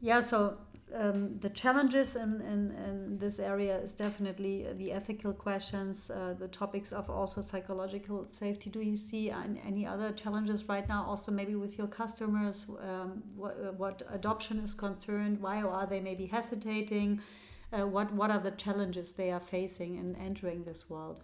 yeah, 0.00 0.20
so 0.20 0.58
um, 0.94 1.38
the 1.40 1.50
challenges 1.50 2.16
in, 2.16 2.40
in, 2.40 2.72
in 2.86 3.18
this 3.18 3.38
area 3.38 3.76
is 3.78 3.92
definitely 3.94 4.66
the 4.76 4.92
ethical 4.92 5.32
questions, 5.32 6.10
uh, 6.10 6.34
the 6.38 6.48
topics 6.48 6.92
of 6.92 7.10
also 7.10 7.40
psychological 7.40 8.24
safety. 8.24 8.70
Do 8.70 8.80
you 8.80 8.96
see 8.96 9.30
an, 9.30 9.58
any 9.66 9.86
other 9.86 10.12
challenges 10.12 10.68
right 10.68 10.88
now? 10.88 11.04
Also, 11.08 11.32
maybe 11.32 11.54
with 11.54 11.78
your 11.78 11.86
customers, 11.86 12.66
um, 12.80 13.22
what, 13.36 13.56
uh, 13.58 13.72
what 13.72 14.02
adoption 14.10 14.58
is 14.58 14.74
concerned? 14.74 15.40
Why 15.40 15.62
are 15.62 15.86
they 15.86 16.00
maybe 16.00 16.26
hesitating? 16.26 17.20
Uh, 17.72 17.86
what 17.86 18.12
what 18.12 18.30
are 18.30 18.38
the 18.38 18.50
challenges 18.50 19.12
they 19.12 19.30
are 19.30 19.40
facing 19.40 19.96
in 19.96 20.14
entering 20.16 20.62
this 20.64 20.90
world, 20.90 21.22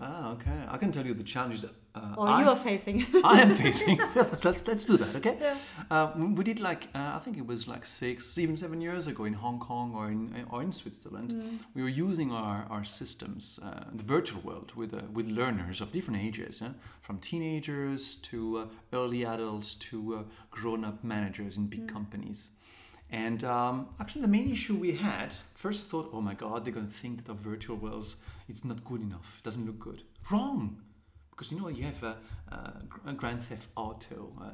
Ah, 0.00 0.32
okay. 0.32 0.58
I 0.68 0.78
can 0.78 0.90
tell 0.90 1.06
you 1.06 1.14
the 1.14 1.22
challenges. 1.22 1.66
Uh, 1.94 2.14
or 2.16 2.26
you 2.26 2.48
are 2.48 2.56
facing? 2.56 3.06
I 3.24 3.42
am 3.42 3.52
facing. 3.52 3.98
let's, 4.14 4.42
let's 4.44 4.66
let's 4.66 4.84
do 4.84 4.96
that, 4.96 5.14
okay? 5.16 5.36
Yeah. 5.38 5.56
Uh, 5.90 6.10
we 6.16 6.42
did 6.42 6.58
like 6.60 6.88
uh, 6.94 7.12
I 7.16 7.18
think 7.18 7.36
it 7.36 7.46
was 7.46 7.68
like 7.68 7.84
six, 7.84 8.38
even 8.38 8.56
seven 8.56 8.80
years 8.80 9.06
ago 9.06 9.24
in 9.24 9.34
Hong 9.34 9.58
Kong 9.60 9.94
or 9.94 10.10
in 10.10 10.46
or 10.50 10.62
in 10.62 10.72
Switzerland. 10.72 11.34
Mm. 11.34 11.58
We 11.74 11.82
were 11.82 11.90
using 11.90 12.32
our, 12.32 12.66
our 12.70 12.84
systems, 12.84 13.60
uh, 13.62 13.84
the 13.92 14.02
virtual 14.02 14.40
world, 14.40 14.72
with 14.74 14.94
uh, 14.94 15.02
with 15.12 15.26
learners 15.26 15.82
of 15.82 15.92
different 15.92 16.22
ages, 16.22 16.62
eh? 16.62 16.70
from 17.02 17.18
teenagers 17.18 18.14
to 18.30 18.58
uh, 18.58 18.66
early 18.94 19.26
adults 19.26 19.74
to 19.74 20.16
uh, 20.16 20.22
grown 20.50 20.86
up 20.86 21.04
managers 21.04 21.58
in 21.58 21.66
big 21.66 21.86
companies. 21.86 22.48
And 23.12 23.44
um, 23.44 23.88
actually, 24.00 24.22
the 24.22 24.28
main 24.28 24.50
issue 24.50 24.74
we 24.74 24.92
had 24.92 25.34
first 25.54 25.90
thought, 25.90 26.08
oh 26.14 26.22
my 26.22 26.32
God, 26.32 26.64
they're 26.64 26.72
going 26.72 26.88
to 26.88 26.92
think 26.92 27.18
that 27.18 27.30
our 27.30 27.36
virtual 27.36 27.76
worlds 27.76 28.16
it's 28.48 28.64
not 28.64 28.82
good 28.84 29.02
enough, 29.02 29.38
it 29.38 29.44
doesn't 29.44 29.66
look 29.66 29.78
good. 29.78 30.02
Wrong, 30.30 30.78
because 31.30 31.52
you 31.52 31.60
know 31.60 31.68
you 31.68 31.84
have 31.84 32.02
a, 32.02 32.16
a 33.06 33.12
Grand 33.12 33.42
Theft 33.42 33.68
Auto, 33.76 34.32
uh, 34.40 34.44
uh, 34.44 34.52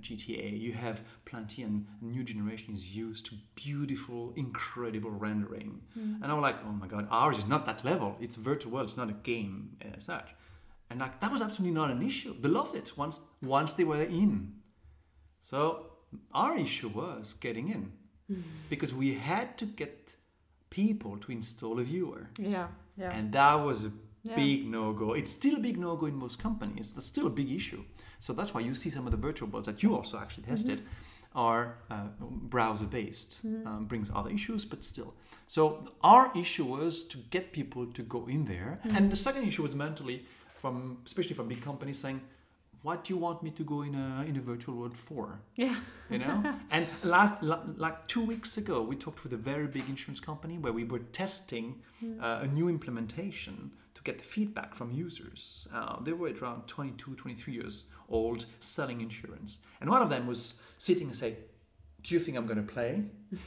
GTA, 0.00 0.58
you 0.58 0.72
have 0.72 1.02
plenty, 1.26 1.62
and 1.62 1.86
new 2.00 2.24
generation 2.24 2.72
is 2.72 2.96
used 2.96 3.26
to 3.26 3.34
beautiful, 3.54 4.32
incredible 4.34 5.10
rendering. 5.10 5.82
And 5.94 6.32
I'm 6.32 6.40
like, 6.40 6.56
oh 6.66 6.72
my 6.72 6.86
God, 6.86 7.06
ours 7.10 7.38
is 7.38 7.46
not 7.46 7.66
that 7.66 7.84
level. 7.84 8.16
It's 8.20 8.36
a 8.36 8.40
virtual 8.40 8.72
world. 8.72 8.88
It's 8.88 8.96
not 8.96 9.10
a 9.10 9.14
game 9.14 9.76
as 9.94 10.04
such. 10.04 10.30
And 10.88 11.00
like 11.00 11.20
that 11.20 11.30
was 11.30 11.42
absolutely 11.42 11.74
not 11.74 11.90
an 11.90 12.02
issue. 12.02 12.34
They 12.40 12.48
loved 12.48 12.74
it 12.74 12.96
once 12.96 13.28
once 13.42 13.74
they 13.74 13.84
were 13.84 14.02
in. 14.02 14.54
So 15.42 15.89
our 16.32 16.56
issue 16.58 16.88
was 16.88 17.34
getting 17.40 17.68
in 17.68 17.92
because 18.68 18.94
we 18.94 19.14
had 19.14 19.56
to 19.58 19.66
get 19.66 20.16
people 20.70 21.16
to 21.18 21.32
install 21.32 21.78
a 21.80 21.82
viewer. 21.84 22.28
yeah, 22.38 22.68
yeah. 22.96 23.10
And 23.18 23.32
that 23.32 23.54
was 23.54 23.84
a 23.86 23.92
Yeah. 24.22 24.36
big 24.36 24.66
no 24.66 24.92
go. 24.92 25.14
It's 25.14 25.30
still 25.30 25.56
a 25.56 25.60
big 25.60 25.76
no 25.78 25.96
go 25.96 26.06
in 26.06 26.14
most 26.16 26.38
companies. 26.38 26.92
That's 26.94 27.06
still 27.06 27.26
a 27.26 27.30
big 27.40 27.50
issue. 27.50 27.82
So 28.18 28.32
that's 28.34 28.52
why 28.54 28.60
you 28.60 28.74
see 28.74 28.90
some 28.90 29.06
of 29.06 29.12
the 29.12 29.16
virtual 29.28 29.48
worlds 29.48 29.66
that 29.66 29.82
you 29.82 29.96
also 29.96 30.18
actually 30.18 30.44
tested 30.44 30.82
are 31.34 31.64
uh, 31.90 32.08
browser 32.54 32.86
based. 32.86 33.40
Um, 33.66 33.86
brings 33.86 34.10
other 34.14 34.30
issues, 34.30 34.64
but 34.64 34.84
still. 34.84 35.14
So 35.46 35.62
our 36.02 36.30
issue 36.36 36.64
was 36.76 37.04
to 37.12 37.16
get 37.30 37.52
people 37.52 37.86
to 37.98 38.02
go 38.02 38.26
in 38.28 38.44
there. 38.44 38.78
And 38.96 39.10
the 39.10 39.16
second 39.16 39.44
issue 39.48 39.62
was 39.62 39.74
mentally, 39.74 40.26
from 40.56 40.98
especially 41.06 41.34
from 41.34 41.48
big 41.48 41.62
companies 41.62 41.98
saying, 41.98 42.20
what 42.82 43.04
do 43.04 43.12
you 43.12 43.18
want 43.18 43.42
me 43.42 43.50
to 43.50 43.62
go 43.62 43.82
in 43.82 43.94
a 43.94 44.24
in 44.26 44.36
a 44.36 44.40
virtual 44.40 44.74
world 44.74 44.96
for? 44.96 45.40
yeah. 45.56 45.76
you 46.08 46.18
know? 46.18 46.54
And 46.70 46.86
last 47.02 47.42
la- 47.42 47.64
like 47.76 48.06
two 48.06 48.24
weeks 48.24 48.56
ago 48.56 48.82
we 48.82 48.96
talked 48.96 49.22
with 49.24 49.32
a 49.32 49.42
very 49.52 49.66
big 49.66 49.88
insurance 49.88 50.20
company 50.20 50.58
where 50.58 50.72
we 50.72 50.84
were 50.84 51.00
testing 51.12 51.82
uh, 52.22 52.40
a 52.42 52.46
new 52.46 52.68
implementation 52.68 53.70
to 53.94 54.02
get 54.02 54.18
the 54.18 54.24
feedback 54.24 54.74
from 54.74 54.90
users. 54.92 55.68
Uh, 55.74 56.00
they 56.02 56.12
were 56.12 56.32
around 56.40 56.66
22 56.66 57.14
23 57.14 57.52
years 57.52 57.84
old 58.08 58.46
selling 58.60 59.00
insurance. 59.00 59.58
And 59.80 59.90
one 59.90 60.02
of 60.02 60.08
them 60.08 60.26
was 60.26 60.60
sitting 60.78 61.08
and 61.08 61.16
say 61.16 61.36
do 62.02 62.14
you 62.14 62.20
think 62.20 62.36
i'm 62.38 62.46
going 62.46 62.66
to 62.66 62.72
play? 62.72 63.04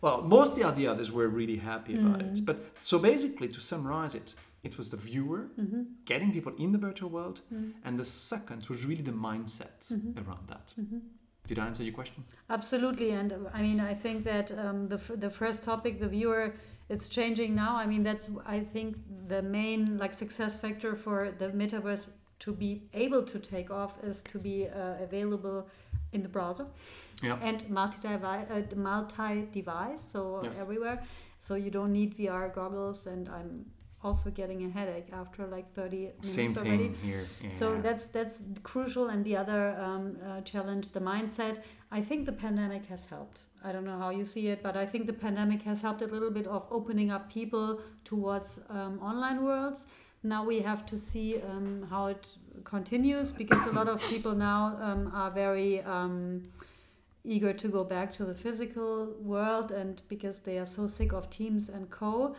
Well 0.00 0.20
most 0.20 0.58
of 0.58 0.76
the 0.76 0.86
others 0.86 1.10
were 1.10 1.28
really 1.28 1.56
happy 1.56 1.94
about 1.98 2.20
it. 2.20 2.44
But 2.44 2.56
so 2.82 2.98
basically 2.98 3.48
to 3.48 3.60
summarize 3.60 4.14
it 4.14 4.34
it 4.64 4.76
was 4.78 4.88
the 4.88 4.96
viewer 4.96 5.42
getting 6.04 6.30
people 6.32 6.52
in 6.58 6.72
the 6.72 6.78
virtual 6.88 7.10
world 7.10 7.40
and 7.84 7.98
the 7.98 8.04
second 8.04 8.66
was 8.70 8.84
really 8.84 9.02
the 9.02 9.16
mindset 9.28 9.78
around 10.20 10.44
that 10.48 10.74
did 11.46 11.58
I 11.58 11.66
answer 11.66 11.82
your 11.84 11.92
question? 11.92 12.24
Absolutely, 12.48 13.10
and 13.10 13.30
uh, 13.34 13.36
I 13.52 13.60
mean, 13.60 13.78
I 13.78 13.92
think 13.92 14.24
that 14.24 14.50
um, 14.58 14.88
the 14.88 14.94
f- 14.94 15.10
the 15.24 15.28
first 15.28 15.62
topic, 15.62 16.00
the 16.00 16.08
viewer, 16.08 16.54
it's 16.88 17.06
changing 17.06 17.54
now. 17.54 17.72
I 17.76 17.86
mean, 17.92 18.02
that's 18.02 18.30
I 18.46 18.60
think 18.60 18.96
the 19.28 19.42
main 19.42 19.98
like 19.98 20.14
success 20.14 20.56
factor 20.56 20.96
for 20.96 21.18
the 21.40 21.48
metaverse 21.48 22.08
to 22.44 22.50
be 22.54 22.70
able 22.94 23.22
to 23.32 23.38
take 23.38 23.68
off 23.70 23.92
is 24.02 24.22
to 24.32 24.38
be 24.38 24.56
uh, 24.68 24.94
available 25.08 25.58
in 26.14 26.22
the 26.22 26.30
browser 26.30 26.66
Yeah. 27.22 27.36
and 27.48 27.58
multi-device, 27.68 28.46
uh, 28.50 28.62
multi-device, 28.76 30.02
so 30.12 30.40
Yes. 30.44 30.58
everywhere. 30.60 31.02
So 31.38 31.54
you 31.56 31.70
don't 31.70 31.92
need 31.92 32.16
VR 32.16 32.48
goggles, 32.54 33.06
and 33.06 33.28
I'm 33.28 33.66
also 34.04 34.30
getting 34.30 34.64
a 34.64 34.70
headache 34.70 35.08
after 35.12 35.46
like 35.46 35.72
30 35.74 35.96
minutes 35.96 36.30
Same 36.30 36.56
already. 36.56 36.88
thing 36.88 36.94
here. 37.02 37.26
So 37.50 37.80
that's 37.80 38.06
that's 38.06 38.40
crucial. 38.62 39.08
And 39.08 39.24
the 39.24 39.36
other 39.36 39.76
um, 39.80 40.16
uh, 40.24 40.40
challenge, 40.42 40.92
the 40.92 41.00
mindset. 41.00 41.62
I 41.90 42.00
think 42.00 42.26
the 42.26 42.32
pandemic 42.32 42.84
has 42.86 43.04
helped. 43.04 43.38
I 43.66 43.72
don't 43.72 43.84
know 43.84 43.98
how 43.98 44.10
you 44.10 44.24
see 44.26 44.48
it, 44.48 44.62
but 44.62 44.76
I 44.76 44.84
think 44.84 45.06
the 45.06 45.18
pandemic 45.26 45.62
has 45.62 45.80
helped 45.80 46.02
a 46.02 46.06
little 46.06 46.30
bit 46.30 46.46
of 46.46 46.66
opening 46.70 47.10
up 47.10 47.32
people 47.32 47.80
towards 48.04 48.60
um, 48.68 48.98
online 49.00 49.42
worlds. 49.42 49.86
Now 50.22 50.44
we 50.44 50.60
have 50.60 50.84
to 50.86 50.98
see 50.98 51.40
um, 51.40 51.86
how 51.88 52.06
it 52.06 52.26
continues 52.64 53.32
because 53.32 53.66
a 53.66 53.72
lot 53.72 53.88
of 53.88 54.00
people 54.02 54.34
now 54.34 54.78
um, 54.80 55.10
are 55.14 55.30
very 55.30 55.82
um, 55.82 56.44
eager 57.24 57.52
to 57.52 57.68
go 57.68 57.84
back 57.84 58.14
to 58.16 58.24
the 58.24 58.34
physical 58.34 59.14
world 59.20 59.70
and 59.70 60.02
because 60.08 60.40
they 60.40 60.58
are 60.58 60.66
so 60.66 60.86
sick 60.86 61.12
of 61.12 61.30
Teams 61.30 61.68
and 61.68 61.90
co. 61.90 62.36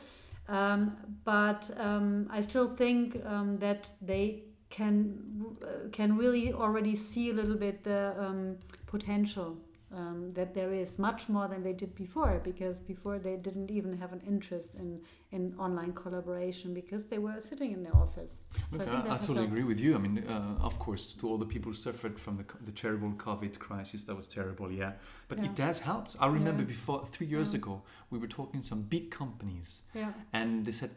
Um, 0.48 0.96
but 1.24 1.70
um, 1.78 2.28
I 2.32 2.41
still 2.41 2.76
think 2.76 3.22
um, 3.26 3.58
that 3.60 3.89
they 4.02 4.43
can 4.70 5.18
uh, 5.62 5.89
can 5.91 6.18
really 6.18 6.54
already 6.54 6.96
see 6.96 7.30
a 7.30 7.34
little 7.34 7.56
bit 7.56 7.84
the 7.84 8.14
um, 8.20 8.58
potential 8.86 9.58
um, 9.92 10.32
that 10.34 10.54
there 10.54 10.74
is 10.74 10.98
much 10.98 11.30
more 11.30 11.48
than 11.48 11.64
they 11.64 11.74
did 11.74 11.96
before 11.96 12.42
because 12.44 12.80
before 12.80 13.20
they 13.20 13.36
didn't 13.36 13.70
even 13.72 13.98
have 13.98 14.14
an 14.14 14.22
interest 14.28 14.76
in 14.76 15.00
in 15.32 15.54
online 15.60 15.94
collaboration 15.94 16.74
because 16.74 17.06
they 17.06 17.18
were 17.18 17.40
sitting 17.40 17.72
in 17.72 17.84
their 17.84 17.96
office. 17.96 18.44
Look, 18.72 18.84
think 18.84 18.92
I, 18.98 19.02
that 19.02 19.12
I 19.12 19.18
totally 19.18 19.46
agree 19.46 19.64
with 19.64 19.80
you. 19.80 19.96
I 19.96 19.98
mean, 19.98 20.24
uh, 20.28 20.56
of 20.62 20.80
course, 20.80 21.14
to 21.20 21.28
all 21.28 21.38
the 21.38 21.46
people 21.46 21.72
who 21.72 21.78
suffered 21.78 22.18
from 22.20 22.38
the, 22.38 22.46
the 22.64 22.72
terrible 22.72 23.12
COVID 23.12 23.60
crisis, 23.60 24.04
that 24.06 24.16
was 24.16 24.28
terrible, 24.28 24.72
yeah. 24.72 24.94
But 25.28 25.40
it 25.40 25.58
Yeah. 25.58 25.66
has 25.66 25.80
helped. 25.80 26.16
I 26.20 26.28
remember 26.28 26.62
Yeah. 26.64 26.68
before, 26.68 27.06
three 27.06 27.28
years 27.28 27.52
Yeah. 27.54 27.60
ago, 27.60 27.84
we 28.12 28.18
were 28.18 28.28
talking 28.28 28.62
to 28.62 28.68
some 28.68 28.84
big 28.84 29.12
companies, 29.12 29.84
Yeah. 29.94 30.14
and 30.32 30.66
they 30.66 30.72
said, 30.72 30.92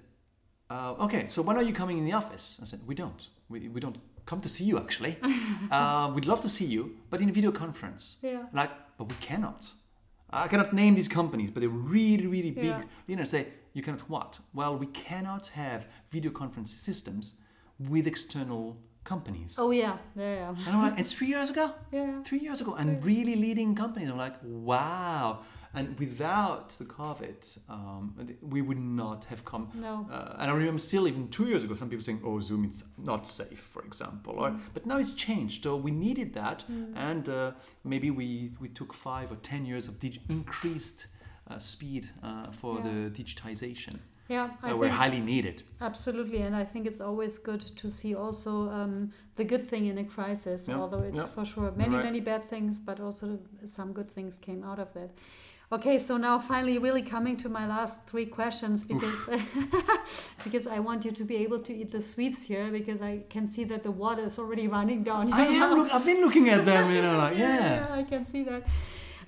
uh, 0.71 0.95
okay, 1.01 1.27
so 1.29 1.43
when 1.43 1.57
are 1.57 1.63
you 1.63 1.73
coming 1.73 1.99
in 1.99 2.05
the 2.05 2.13
office? 2.13 2.59
I 2.63 2.65
said, 2.67 2.81
we 2.87 2.95
don't. 2.95 3.29
We, 3.49 3.69
we 3.69 3.81
don't 3.81 3.99
come 4.27 4.41
to 4.43 4.49
see 4.49 4.65
you, 4.65 4.79
actually. 4.79 5.17
uh, 5.71 6.13
we'd 6.15 6.27
love 6.27 6.43
to 6.43 6.49
see 6.49 6.67
you, 6.67 6.97
but 7.11 7.21
in 7.21 7.29
a 7.29 7.33
video 7.33 7.51
conference. 7.51 8.17
Yeah. 8.23 8.45
Like, 8.53 8.71
but 8.99 9.09
we 9.09 9.15
cannot. 9.21 9.67
I 10.31 10.47
cannot 10.49 10.75
name 10.75 10.95
these 10.95 11.09
companies, 11.09 11.51
but 11.51 11.61
they're 11.61 11.71
really, 11.71 12.27
really 12.27 12.51
big. 12.51 12.67
Yeah. 12.67 12.83
You 13.07 13.17
know, 13.17 13.25
say 13.25 13.47
you 13.73 13.83
cannot 13.83 14.03
what? 14.11 14.39
Well, 14.53 14.77
we 14.77 14.87
cannot 14.87 15.47
have 15.49 15.87
video 16.11 16.31
conference 16.31 16.71
systems 16.75 17.37
with 17.79 18.07
external 18.07 18.77
companies. 19.05 19.55
Oh 19.57 19.71
yeah. 19.71 19.97
Yeah. 20.15 20.35
Yeah. 20.35 20.49
And 20.49 20.77
I'm 20.77 20.83
like, 20.83 20.99
it's 21.01 21.13
three 21.13 21.29
years 21.29 21.49
ago, 21.49 21.73
yeah. 21.91 22.23
three 22.25 22.41
years 22.41 22.61
ago, 22.61 22.75
and 22.75 23.03
really 23.03 23.37
leading 23.37 23.75
companies. 23.75 24.11
I'm 24.11 24.19
like, 24.19 24.37
wow. 24.43 25.39
And 25.75 25.99
without 25.99 26.71
the 26.79 26.85
COVID, 26.87 27.59
um, 27.69 28.15
we 28.41 28.63
would 28.63 28.79
not 28.79 29.25
have 29.25 29.45
come. 29.45 29.69
No. 29.75 30.07
Uh, 30.11 30.37
and 30.39 30.51
I 30.51 30.55
remember 30.55 30.79
still, 30.81 31.07
even 31.07 31.29
two 31.29 31.47
years 31.47 31.63
ago, 31.65 31.75
some 31.75 31.89
people 31.91 32.03
saying, 32.05 32.23
"Oh, 32.25 32.41
Zoom, 32.41 32.65
it's 32.65 32.85
not 32.97 33.27
safe," 33.27 33.61
for 33.61 33.83
example. 33.85 34.35
Or, 34.39 34.51
Mm. 34.51 34.61
but 34.75 34.87
now 34.87 34.97
it's 34.99 35.13
changed. 35.13 35.63
So 35.65 35.77
we 35.77 35.91
needed 35.91 36.33
that, 36.35 36.65
and 36.95 37.29
uh, 37.29 37.53
maybe 37.85 38.11
we 38.11 38.53
we 38.61 38.69
took 38.69 38.93
five 38.95 39.31
or 39.31 39.37
ten 39.43 39.67
years 39.67 39.89
of 39.89 39.99
dig- 40.01 40.21
increased 40.31 41.07
uh, 41.51 41.59
speed 41.59 42.11
uh, 42.23 42.51
for 42.51 42.77
Yeah. 42.77 42.85
the 42.89 43.11
digitization. 43.23 43.99
Yeah. 44.31 44.51
I 44.63 44.75
were 44.75 44.89
highly 44.91 45.21
needed. 45.21 45.63
absolutely, 45.81 46.43
and 46.43 46.55
I 46.55 46.65
think 46.65 46.87
it's 46.87 47.01
always 47.01 47.39
good 47.39 47.61
to 47.77 47.91
see 47.91 48.15
also 48.15 48.69
um, 48.71 49.11
the 49.37 49.45
good 49.45 49.69
thing 49.71 49.87
in 49.87 49.99
a 49.99 50.05
crisis. 50.05 50.69
Yeah, 50.69 50.81
Although 50.81 51.05
it's 51.09 51.17
yeah. 51.17 51.29
for 51.35 51.45
sure 51.47 51.71
many 51.77 51.97
Right. 51.97 52.05
many 52.05 52.21
bad 52.21 52.45
things, 52.45 52.79
but 52.81 53.01
also 53.01 53.39
some 53.67 53.93
good 53.95 54.11
things 54.15 54.39
came 54.39 54.63
out 54.71 54.79
of 54.79 54.93
that. 54.93 55.11
Okay, 55.71 55.99
so 55.99 56.17
now 56.17 56.39
finally, 56.39 56.79
really 56.79 57.03
coming 57.03 57.37
to 57.37 57.49
my 57.51 57.67
last 57.67 58.07
three 58.07 58.25
questions 58.25 58.85
because 58.85 59.29
because 60.45 60.67
I 60.67 60.79
want 60.79 61.05
you 61.05 61.13
to 61.13 61.25
be 61.25 61.37
able 61.37 61.61
to 61.61 61.75
eat 61.75 61.93
the 61.93 62.01
sweets 62.01 62.45
here 62.45 62.71
because 62.71 63.03
I 63.03 63.25
can 63.29 63.47
see 63.51 63.65
that 63.65 63.83
the 63.83 63.91
water 63.91 64.23
is 64.23 64.39
already 64.39 64.67
running 64.67 65.03
down. 65.03 65.31
I 65.31 65.45
am. 65.45 65.75
Look, 65.77 65.93
I've 65.93 66.07
been 66.07 66.23
looking 66.23 66.49
at 66.49 66.65
them. 66.65 66.91
You 66.91 67.03
know, 67.03 67.19
like 67.19 67.37
yeah. 67.47 67.87
I 67.91 68.03
can 68.03 68.25
see 68.25 68.45
that. 68.45 68.63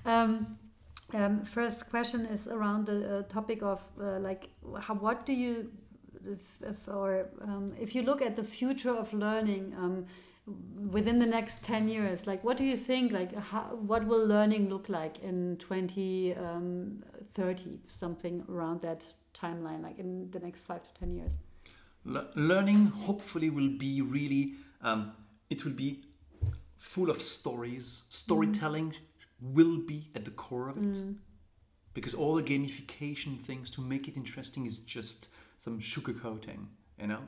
Um, 0.03 0.57
um, 1.13 1.45
first 1.45 1.89
question 1.91 2.25
is 2.25 2.47
around 2.47 2.87
the 2.87 3.19
uh, 3.19 3.21
topic 3.23 3.61
of 3.61 3.79
uh, 4.01 4.17
like 4.19 4.49
how, 4.79 4.95
what 4.95 5.27
do 5.27 5.33
you 5.33 5.69
if, 6.25 6.39
if, 6.61 6.87
or 6.87 7.27
um, 7.43 7.73
if 7.79 7.93
you 7.93 8.01
look 8.01 8.21
at 8.21 8.35
the 8.35 8.43
future 8.43 8.95
of 8.95 9.13
learning 9.13 9.73
um, 9.77 10.05
within 10.89 11.19
the 11.19 11.25
next 11.25 11.63
10 11.63 11.87
years 11.87 12.25
like 12.25 12.43
what 12.43 12.57
do 12.57 12.63
you 12.63 12.75
think 12.75 13.11
like 13.11 13.35
how, 13.35 13.61
what 13.75 14.05
will 14.05 14.25
learning 14.25 14.69
look 14.69 14.89
like 14.89 15.19
in 15.19 15.55
2030 15.57 16.35
um, 16.43 17.79
something 17.87 18.43
around 18.49 18.81
that 18.81 19.05
timeline 19.33 19.83
like 19.83 19.99
in 19.99 20.29
the 20.31 20.39
next 20.39 20.61
5 20.61 20.81
to 20.83 20.99
10 20.99 21.13
years? 21.13 21.33
Le- 22.03 22.27
learning 22.35 22.87
hopefully 22.87 23.49
will 23.49 23.69
be 23.69 24.01
really 24.01 24.53
um, 24.81 25.13
it 25.49 25.63
will 25.63 25.73
be 25.73 26.03
full 26.77 27.11
of 27.11 27.21
stories. 27.21 28.01
Storytelling 28.09 28.89
mm-hmm. 28.89 29.53
will 29.53 29.77
be 29.77 30.09
at 30.15 30.25
the 30.25 30.31
core 30.31 30.69
of 30.69 30.77
it. 30.77 30.95
Mm. 30.95 31.17
Because 31.93 32.15
all 32.15 32.33
the 32.35 32.41
gamification 32.41 33.39
things 33.39 33.69
to 33.71 33.81
make 33.81 34.07
it 34.07 34.17
interesting 34.17 34.65
is 34.65 34.79
just 34.79 35.29
some 35.57 35.79
sugarcoating 35.79 36.65
you 37.01 37.07
know 37.07 37.19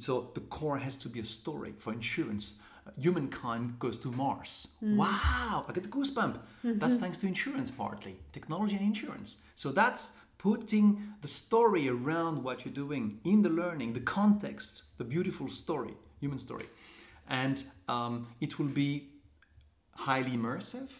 so 0.00 0.30
the 0.34 0.40
core 0.40 0.78
has 0.78 0.96
to 0.98 1.08
be 1.08 1.20
a 1.20 1.24
story 1.24 1.74
for 1.78 1.92
insurance. 1.92 2.60
Humankind 2.98 3.78
goes 3.78 3.98
to 3.98 4.10
mars. 4.10 4.74
Hmm. 4.80 4.96
Wow 4.96 5.64
i 5.68 5.72
get 5.72 5.84
the 5.84 5.88
goosebump. 5.88 6.38
Mm-hmm. 6.64 6.78
That's 6.78 6.98
thanks 6.98 7.18
to 7.18 7.26
insurance 7.26 7.70
partly. 7.70 8.16
Technology 8.32 8.76
and 8.76 8.84
insurance. 8.84 9.38
So 9.54 9.70
that's 9.70 10.18
putting 10.38 11.14
the 11.20 11.28
story 11.28 11.88
around 11.88 12.42
what 12.42 12.64
you're 12.64 12.74
doing 12.74 13.20
in 13.24 13.42
the 13.42 13.48
learning 13.48 13.92
the 13.92 14.00
context 14.00 14.84
the 14.98 15.04
beautiful 15.04 15.48
story 15.48 15.94
human 16.20 16.38
story. 16.38 16.66
And 17.28 17.62
um, 17.88 18.28
it 18.40 18.58
will 18.58 18.72
be 18.84 19.10
highly 19.94 20.32
immersive 20.32 20.90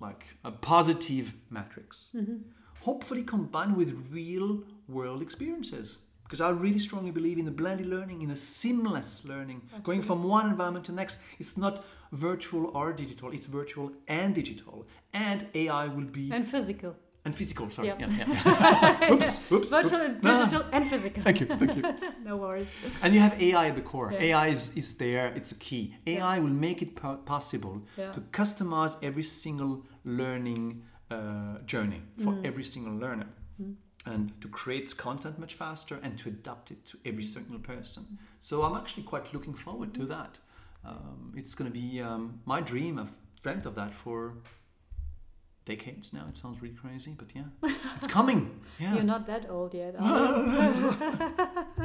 like 0.00 0.36
a 0.44 0.50
positive 0.50 1.34
matrix. 1.50 2.10
Mm-hmm. 2.14 2.36
Hopefully 2.82 3.22
combined 3.22 3.76
with 3.76 4.08
real 4.10 4.62
world 4.88 5.22
experiences 5.22 5.98
because 6.24 6.40
i 6.40 6.48
really 6.48 6.78
strongly 6.78 7.10
believe 7.10 7.38
in 7.38 7.44
the 7.44 7.50
blended 7.50 7.86
learning 7.86 8.22
in 8.22 8.30
a 8.30 8.36
seamless 8.36 9.24
learning 9.24 9.62
going 9.82 10.02
from 10.02 10.24
one 10.24 10.48
environment 10.48 10.84
to 10.84 10.92
the 10.92 10.96
next 10.96 11.18
it's 11.38 11.56
not 11.56 11.84
virtual 12.12 12.70
or 12.76 12.92
digital 12.92 13.30
it's 13.30 13.46
virtual 13.46 13.90
and 14.08 14.34
digital 14.34 14.86
and 15.12 15.46
ai 15.54 15.86
will 15.86 16.04
be 16.04 16.30
and 16.32 16.46
physical 16.48 16.94
and 17.24 17.34
physical 17.34 17.70
sorry 17.70 17.88
Yeah. 17.88 17.96
yeah, 18.00 18.98
yeah. 19.00 19.12
oops 19.12 19.50
oops 19.52 19.70
virtual 19.70 20.00
oops. 20.00 20.22
no. 20.22 20.44
digital 20.44 20.64
and 20.72 20.90
physical 20.90 21.22
thank 21.22 21.40
you 21.40 21.46
thank 21.46 21.76
you 21.76 21.82
no 22.24 22.36
worries 22.36 22.68
and 23.02 23.14
you 23.14 23.20
have 23.20 23.34
AI 23.40 23.68
at 23.68 23.76
the 23.76 23.82
core. 23.82 24.10
Yeah. 24.12 24.28
AI 24.28 24.46
is, 24.48 24.76
is 24.76 24.96
there, 24.96 25.26
it's 25.34 25.52
a 25.52 25.56
key. 25.56 25.94
AI 26.06 26.38
will 26.38 26.56
make 26.66 26.82
it 26.82 26.96
po- 26.96 27.16
possible 27.34 27.82
Yeah. 27.96 28.12
to 28.12 28.20
customize 28.20 28.96
every 29.02 29.22
single 29.22 29.84
learning 30.04 30.82
uh, 31.10 31.58
journey 31.66 32.02
for 32.18 32.32
mm. 32.32 32.46
every 32.46 32.64
single 32.64 32.94
learner. 32.94 33.28
Mm. 33.60 33.74
And 34.06 34.38
to 34.42 34.48
create 34.48 34.94
content 34.96 35.38
much 35.38 35.54
faster 35.54 35.98
and 36.02 36.18
to 36.18 36.28
adapt 36.28 36.70
it 36.70 36.84
to 36.86 36.98
every 37.06 37.22
single 37.22 37.58
person. 37.58 38.18
So 38.38 38.62
I'm 38.62 38.76
actually 38.76 39.04
quite 39.04 39.32
looking 39.32 39.54
forward 39.54 39.94
to 39.94 40.04
that. 40.06 40.38
Um, 40.84 41.32
it's 41.34 41.54
going 41.54 41.70
to 41.70 41.78
be 41.78 42.02
um, 42.02 42.40
my 42.44 42.60
dream. 42.60 42.98
I've 42.98 43.16
dreamt 43.42 43.66
of 43.66 43.74
that 43.76 43.94
for 43.94 44.34
decades 45.64 46.12
now. 46.12 46.26
It 46.28 46.36
sounds 46.36 46.60
really 46.60 46.74
crazy, 46.74 47.16
but 47.16 47.28
yeah, 47.34 47.44
it's 47.96 48.06
coming. 48.06 48.60
Yeah. 48.78 48.94
You're 48.94 49.02
not 49.02 49.26
that 49.26 49.48
old 49.48 49.74
yet. 49.74 49.94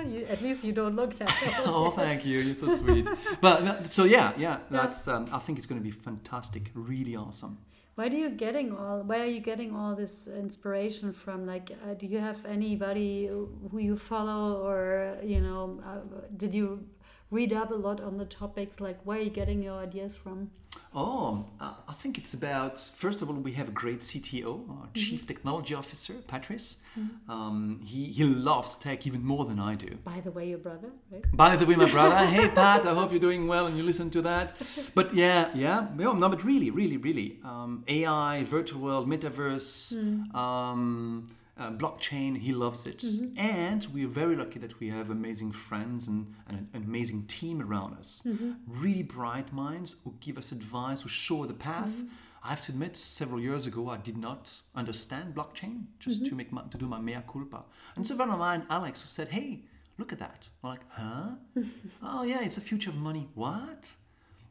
you? 0.08 0.26
At 0.30 0.42
least 0.42 0.64
you 0.64 0.72
don't 0.72 0.96
look 0.96 1.18
that 1.20 1.62
old. 1.66 1.68
oh, 1.68 1.92
thank 1.92 2.26
you. 2.26 2.40
You're 2.40 2.56
so 2.56 2.76
sweet. 2.76 3.08
But 3.42 3.88
so 3.88 4.04
yeah, 4.04 4.34
yeah. 4.38 4.60
That's. 4.70 5.08
Um, 5.08 5.30
I 5.32 5.40
think 5.40 5.58
it's 5.58 5.68
going 5.68 5.80
to 5.80 5.84
be 5.84 5.92
fantastic. 5.92 6.72
Really 6.74 7.16
awesome. 7.16 7.60
Where 8.00 8.10
do 8.10 8.16
you 8.16 8.30
getting 8.30 8.74
all? 8.78 9.02
Where 9.02 9.24
are 9.24 9.26
you 9.26 9.42
getting 9.42 9.76
all 9.76 9.94
this 9.94 10.28
inspiration 10.28 11.12
from? 11.12 11.46
Like, 11.46 11.72
uh, 11.84 11.96
do 11.96 12.08
you 12.08 12.20
have 12.20 12.46
anybody 12.46 13.28
who 13.28 13.78
you 13.78 13.98
follow, 13.98 14.66
or 14.66 15.18
you 15.22 15.42
know, 15.42 15.82
uh, 15.86 16.22
did 16.38 16.54
you 16.54 16.86
read 17.30 17.52
up 17.52 17.72
a 17.72 17.76
lot 17.76 18.00
on 18.00 18.18
the 18.18 18.24
topics? 18.24 18.80
Like, 18.80 19.02
where 19.04 19.18
are 19.18 19.22
you 19.22 19.30
getting 19.30 19.62
your 19.62 19.80
ideas 19.80 20.16
from? 20.16 20.50
Oh, 20.96 21.46
uh, 21.60 21.74
I 21.88 21.94
think 21.94 22.18
it's 22.18 22.34
about. 22.34 22.80
First 22.80 23.22
of 23.22 23.30
all, 23.30 23.36
we 23.36 23.52
have 23.54 23.68
a 23.68 23.72
great 23.72 24.00
CTO, 24.00 24.68
our 24.70 24.90
Chief 24.96 25.28
Technology 25.28 25.76
Officer, 25.76 26.14
Patrice. 26.28 26.82
Um, 27.28 27.82
he 27.86 28.06
he 28.06 28.24
loves 28.24 28.76
tech 28.76 29.06
even 29.06 29.24
more 29.24 29.46
than 29.46 29.60
I 29.60 29.76
do. 29.76 29.98
By 30.04 30.20
the 30.22 30.32
way, 30.32 30.50
your 30.50 30.58
brother, 30.58 30.90
right? 31.12 31.24
By 31.32 31.56
the 31.56 31.66
way, 31.68 31.76
my 31.76 31.90
brother, 31.90 32.26
hey 32.36 32.50
Pat, 32.50 32.86
I 32.88 32.94
hope 32.96 33.12
you're 33.12 33.20
doing 33.20 33.48
well 33.48 33.68
and 33.68 33.78
you 33.78 33.84
listen 33.84 34.10
to 34.12 34.22
that. 34.24 34.56
But 34.96 35.14
yeah, 35.14 35.50
yeah, 35.54 35.88
no, 35.96 36.14
no 36.14 36.28
but 36.28 36.44
really, 36.44 36.72
really, 36.72 36.98
really, 36.98 37.38
um, 37.44 37.84
AI, 37.88 38.44
virtual 38.44 38.82
world, 38.82 39.08
metaverse, 39.08 39.94
um, 40.36 41.28
uh, 41.60 41.72
blockchain, 41.72 42.38
he 42.38 42.54
loves 42.54 42.86
it. 42.86 43.00
Mm-hmm. 43.00 43.38
And 43.38 43.86
we're 43.94 44.08
very 44.08 44.36
lucky 44.36 44.60
that 44.60 44.80
we 44.80 44.90
have 44.90 45.10
amazing 45.10 45.52
friends 45.52 46.08
and, 46.08 46.34
and 46.48 46.68
an 46.74 46.84
amazing 46.84 47.26
team 47.28 47.62
around 47.62 47.98
us. 47.98 48.24
Mm-hmm. 48.26 48.54
Really 48.66 49.04
bright 49.04 49.52
minds 49.52 49.98
who 50.04 50.16
give 50.22 50.38
us 50.38 50.52
advice, 50.52 51.02
who 51.02 51.10
show 51.10 51.46
the 51.46 51.54
path. 51.54 51.90
Mm-hmm. 51.90 52.08
I 52.42 52.50
have 52.52 52.66
to 52.68 52.72
admit, 52.72 52.96
several 52.96 53.42
years 53.42 53.66
ago, 53.66 53.90
I 53.90 53.98
did 53.98 54.18
not 54.18 54.50
understand 54.74 55.36
blockchain, 55.36 55.84
just 56.00 56.26
to 56.26 56.36
make 56.36 56.54
my, 56.54 56.62
to 56.72 56.78
do 56.78 56.88
my 56.88 57.00
mea 57.00 57.18
culpa. 57.30 57.64
And 57.98 58.08
so 58.08 58.14
a 58.14 58.18
friend 58.18 58.32
of 58.32 58.40
mine, 58.40 58.66
Alex, 58.70 59.02
who 59.02 59.08
said, 59.08 59.28
"Hey, 59.28 59.66
look 59.98 60.14
at 60.14 60.20
that. 60.20 60.48
I'm 60.64 60.70
like, 60.70 60.80
huh? 60.90 61.32
oh 62.02 62.24
yeah, 62.24 62.42
it's 62.42 62.58
a 62.58 62.62
future 62.62 62.92
of 62.92 62.96
money. 62.96 63.28
What? 63.36 63.92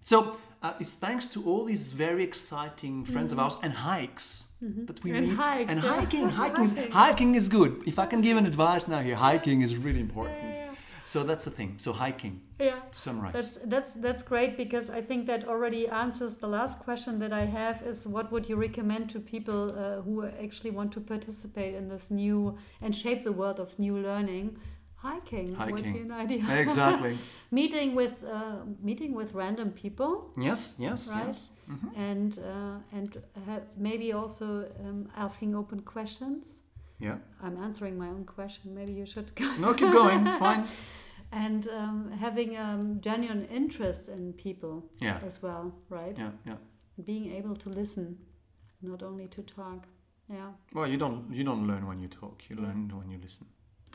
So 0.04 0.36
uh, 0.62 0.74
it's 0.78 0.94
thanks 0.94 1.28
to 1.28 1.44
all 1.44 1.64
these 1.64 1.92
very 1.92 2.22
exciting 2.22 3.06
friends 3.06 3.32
of 3.32 3.38
ours 3.38 3.56
and 3.62 3.72
hikes 3.72 4.47
that 4.60 5.02
we 5.04 5.10
Mm-hmm. 5.10 5.16
And 5.18 5.26
meet. 5.28 5.36
hikes, 5.36 5.70
and 5.70 5.82
yeah. 5.82 5.94
hiking, 5.94 6.28
hiking 6.42 6.64
is, 6.64 6.72
Hiking. 6.76 6.92
hiking 6.92 7.34
is 7.34 7.48
good. 7.48 7.82
If 7.86 7.98
I 7.98 8.06
can 8.06 8.20
give 8.20 8.36
an 8.36 8.46
advice 8.46 8.88
now 8.88 9.00
here, 9.00 9.16
hiking 9.16 9.62
is 9.62 9.76
really 9.76 10.00
important. 10.00 10.58
So 11.04 11.22
that's 11.24 11.44
the 11.46 11.50
thing. 11.50 11.74
So 11.78 11.92
hiking, 11.94 12.34
Yeah. 12.60 12.80
to 12.92 12.98
summarize. 13.06 13.32
That's 13.32 13.50
that's 13.72 13.92
that's 14.04 14.22
great 14.22 14.52
because 14.58 14.90
I 14.90 15.00
think 15.08 15.26
that 15.30 15.40
already 15.48 15.88
answers 15.88 16.34
the 16.36 16.48
last 16.48 16.74
question 16.86 17.18
that 17.20 17.32
I 17.32 17.44
have 17.60 17.76
is 17.90 18.06
what 18.06 18.26
would 18.32 18.46
you 18.50 18.56
recommend 18.60 19.08
to 19.14 19.18
people 19.34 19.60
uh, 19.70 20.02
who 20.04 20.14
actually 20.44 20.72
want 20.78 20.90
to 20.96 21.00
participate 21.00 21.74
in 21.80 21.88
this 21.88 22.10
new 22.10 22.58
and 22.82 22.94
shape 22.94 23.20
the 23.24 23.32
world 23.32 23.58
of 23.58 23.68
new 23.78 23.96
learning? 24.08 24.46
Hiking, 24.96 25.56
would 25.56 25.76
be 25.76 25.82
Hiking. 25.82 25.96
an 26.10 26.12
idea. 26.24 26.40
exactly. 26.64 27.16
meeting 27.60 27.94
with 27.94 28.16
uh, 28.24 28.64
meeting 28.88 29.14
with 29.14 29.30
random 29.32 29.70
people, 29.70 30.10
yes, 30.36 30.76
yes, 30.78 31.08
Right. 31.08 31.26
yes. 31.26 31.48
Mhm. 31.68 31.96
and 32.10 32.38
uh, 32.38 32.96
and 32.98 33.22
ha- 33.46 33.66
maybe 33.76 34.12
also 34.12 34.46
um, 34.80 35.08
asking 35.16 35.54
open 35.54 35.80
questions. 35.80 36.44
Yeah. 37.00 37.18
I'm 37.42 37.56
answering 37.62 37.96
my 37.98 38.08
own 38.08 38.24
question. 38.24 38.74
Maybe 38.74 38.92
you 38.92 39.06
should 39.06 39.32
go. 39.36 39.44
No, 39.60 39.72
keep 39.74 39.92
going. 39.92 40.26
It's 40.26 40.38
fine. 40.38 40.64
and 41.32 41.68
um, 41.68 42.10
having 42.20 42.56
um, 42.56 43.00
genuine 43.00 43.44
interest 43.50 44.08
in 44.08 44.32
people 44.32 44.82
Yeah. 45.00 45.26
as 45.26 45.42
well, 45.42 45.72
right? 45.90 46.18
Yeah, 46.18 46.32
yeah. 46.46 46.56
Being 47.04 47.32
able 47.38 47.54
to 47.56 47.68
listen, 47.70 48.16
not 48.82 49.02
only 49.02 49.28
to 49.28 49.42
talk. 49.42 49.86
Yeah, 50.30 50.52
Well, 50.74 50.86
you 50.90 50.98
don't 50.98 51.32
you 51.32 51.44
don't 51.44 51.66
learn 51.66 51.86
when 51.86 52.00
you 52.00 52.08
talk. 52.08 52.42
You 52.50 52.56
learn 52.56 52.88
when 52.98 53.10
you 53.10 53.18
listen. 53.22 53.46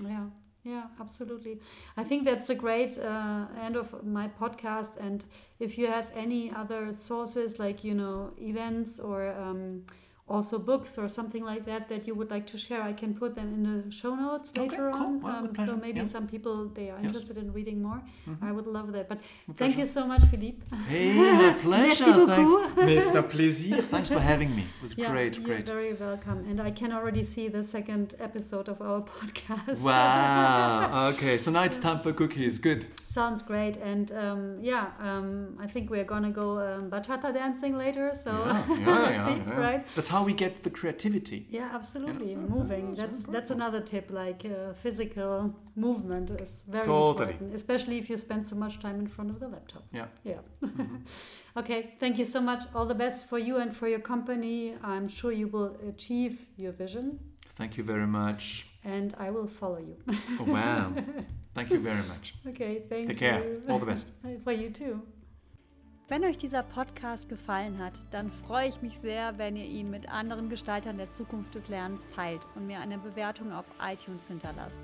yeah, 0.03 0.25
yeah, 0.63 0.83
absolutely. 0.99 1.59
I 1.97 2.05
think 2.05 2.23
that's 2.23 2.49
a 2.49 2.55
great 2.55 2.97
uh, 2.97 3.47
end 3.61 3.75
of 3.75 4.05
my 4.05 4.29
podcast. 4.29 4.95
And 4.97 5.25
if 5.59 5.77
you 5.77 5.87
have 5.87 6.07
any 6.15 6.51
other 6.51 6.95
sources, 6.95 7.59
like 7.59 7.83
you 7.83 7.93
know, 7.93 8.31
events 8.39 8.97
or 8.97 9.33
um, 9.33 9.83
also 10.27 10.57
books 10.57 10.97
or 10.97 11.09
something 11.09 11.43
like 11.43 11.65
that 11.65 11.89
that 11.89 12.07
you 12.07 12.15
would 12.15 12.31
like 12.31 12.47
to 12.47 12.57
share, 12.57 12.81
I 12.81 12.93
can 12.93 13.13
put 13.13 13.35
them 13.35 13.53
in 13.53 13.63
the 13.63 13.91
show 13.91 14.15
notes 14.15 14.49
Okay, 14.51 14.61
later 14.61 14.89
cool. 14.93 15.03
on. 15.03 15.21
Well, 15.21 15.35
Um, 15.35 15.55
so 15.67 15.75
maybe 15.75 15.99
Yeah. 15.99 16.05
some 16.05 16.27
people 16.27 16.69
they 16.73 16.89
are 16.89 16.97
Yes. 16.99 17.07
interested 17.07 17.37
in 17.37 17.51
reading 17.51 17.81
more. 17.87 18.01
Mhm. 18.27 18.37
I 18.41 18.51
would 18.53 18.65
love 18.67 18.93
that. 18.93 19.09
But 19.09 19.19
With 19.47 19.57
thank 19.57 19.73
pleasure. 19.75 19.79
you 19.81 19.85
so 19.85 20.07
much, 20.07 20.23
Philippe. 20.31 20.59
Hey, 20.87 21.13
my 21.43 21.53
pleasure. 21.67 22.25
Thank-. 22.25 22.75
Mr. 22.99 23.21
Plaisir. 23.33 23.81
Thanks 23.93 24.09
for 24.09 24.19
having 24.31 24.55
me. 24.55 24.61
It 24.77 24.81
was 24.81 24.97
Yeah, 24.97 25.11
great, 25.11 25.33
you're 25.35 25.45
great. 25.45 25.65
very 25.65 25.93
welcome. 25.93 26.39
And 26.49 26.61
I 26.61 26.71
can 26.71 26.91
already 26.93 27.23
see 27.25 27.49
the 27.49 27.63
second 27.63 28.15
episode 28.27 28.69
of 28.69 28.81
our 28.81 29.01
podcast. 29.01 29.79
Wow. 29.81 31.09
Okay, 31.13 31.37
so 31.37 31.51
now 31.51 31.63
it's 31.63 31.77
time 31.77 31.99
for 31.99 32.13
cookies. 32.13 32.57
Good. 32.59 32.81
Sounds 33.19 33.43
great. 33.43 33.75
And 33.77 34.11
um, 34.23 34.41
yeah, 34.61 34.85
um, 34.99 35.57
I 35.59 35.67
think 35.67 35.89
we're 35.89 36.05
gonna 36.13 36.31
go 36.31 36.47
um, 36.67 36.89
bachata 36.89 37.29
dancing 37.33 37.77
later. 37.77 38.07
So 38.25 38.31
Yeah, 38.31 38.65
yeah, 38.67 38.89
let's 38.89 39.11
yeah, 39.11 39.25
see, 39.45 39.51
right? 39.67 39.83
That's 39.95 40.07
how 40.13 40.23
we 40.23 40.33
get 40.33 40.53
the 40.63 40.69
creativity. 40.79 41.39
Yeah, 41.49 41.69
absolutely. 41.79 42.31
Yeah. 42.31 42.55
Moving. 42.57 42.85
Yeah, 42.89 43.01
That's 43.01 43.19
very 43.23 43.33
that's 43.35 43.51
another 43.51 43.81
tip. 43.81 44.05
Like 44.23 44.41
uh, 44.45 44.73
physical 44.85 45.33
movement 45.75 46.27
is 46.45 46.63
very 46.75 46.85
Totally. 46.85 47.31
important, 47.33 47.55
especially 47.61 47.97
if 48.01 48.05
you 48.09 48.17
spend 48.27 48.41
so 48.51 48.55
much 48.55 48.75
time 48.85 48.97
in 49.03 49.07
front 49.15 49.29
of 49.33 49.37
the 49.43 49.47
laptop. 49.55 49.83
Yeah. 49.99 50.07
Yeah. 50.31 50.41
okay. 51.59 51.79
Thank 51.99 52.15
you 52.19 52.25
so 52.35 52.39
much. 52.41 52.61
All 52.75 52.85
the 52.93 52.99
best 53.05 53.19
for 53.29 53.39
you 53.47 53.57
and 53.57 53.75
for 53.79 53.87
your 53.93 54.03
company. 54.13 54.57
I'm 54.83 55.07
sure 55.07 55.31
you 55.31 55.47
will 55.55 55.71
achieve 55.93 56.33
your 56.63 56.73
vision, 56.83 57.05
Thank 57.59 57.71
you 57.77 57.83
very 57.93 58.07
much. 58.21 58.67
and 58.83 59.09
I 59.25 59.29
will 59.35 59.47
follow 59.47 59.81
you. 59.89 59.97
Oh, 60.39 60.45
wow. 60.57 60.93
Thank 61.55 61.69
you 61.69 61.79
very 61.79 62.03
much. 62.13 62.25
okay. 62.51 62.73
Thank 62.89 63.07
Take 63.09 63.21
you. 63.21 63.27
care. 63.27 63.41
All 63.69 63.79
the 63.79 63.85
best. 63.93 64.07
For 64.45 64.51
you 64.51 64.69
too. 64.81 65.01
Wenn 66.09 66.25
euch 66.25 66.37
dieser 66.37 66.63
Podcast 66.63 67.29
gefallen 67.29 67.79
hat, 67.79 67.93
dann 68.11 68.29
freue 68.29 68.67
ich 68.67 68.81
mich 68.81 68.99
sehr, 68.99 69.37
wenn 69.37 69.55
ihr 69.55 69.65
ihn 69.65 69.89
mit 69.89 70.09
anderen 70.09 70.49
Gestaltern 70.49 70.97
der 70.97 71.11
Zukunft 71.11 71.55
des 71.55 71.69
Lernens 71.69 72.05
teilt 72.13 72.45
und 72.55 72.67
mir 72.67 72.81
eine 72.81 72.97
Bewertung 72.97 73.53
auf 73.53 73.65
iTunes 73.81 74.27
hinterlasst. 74.27 74.83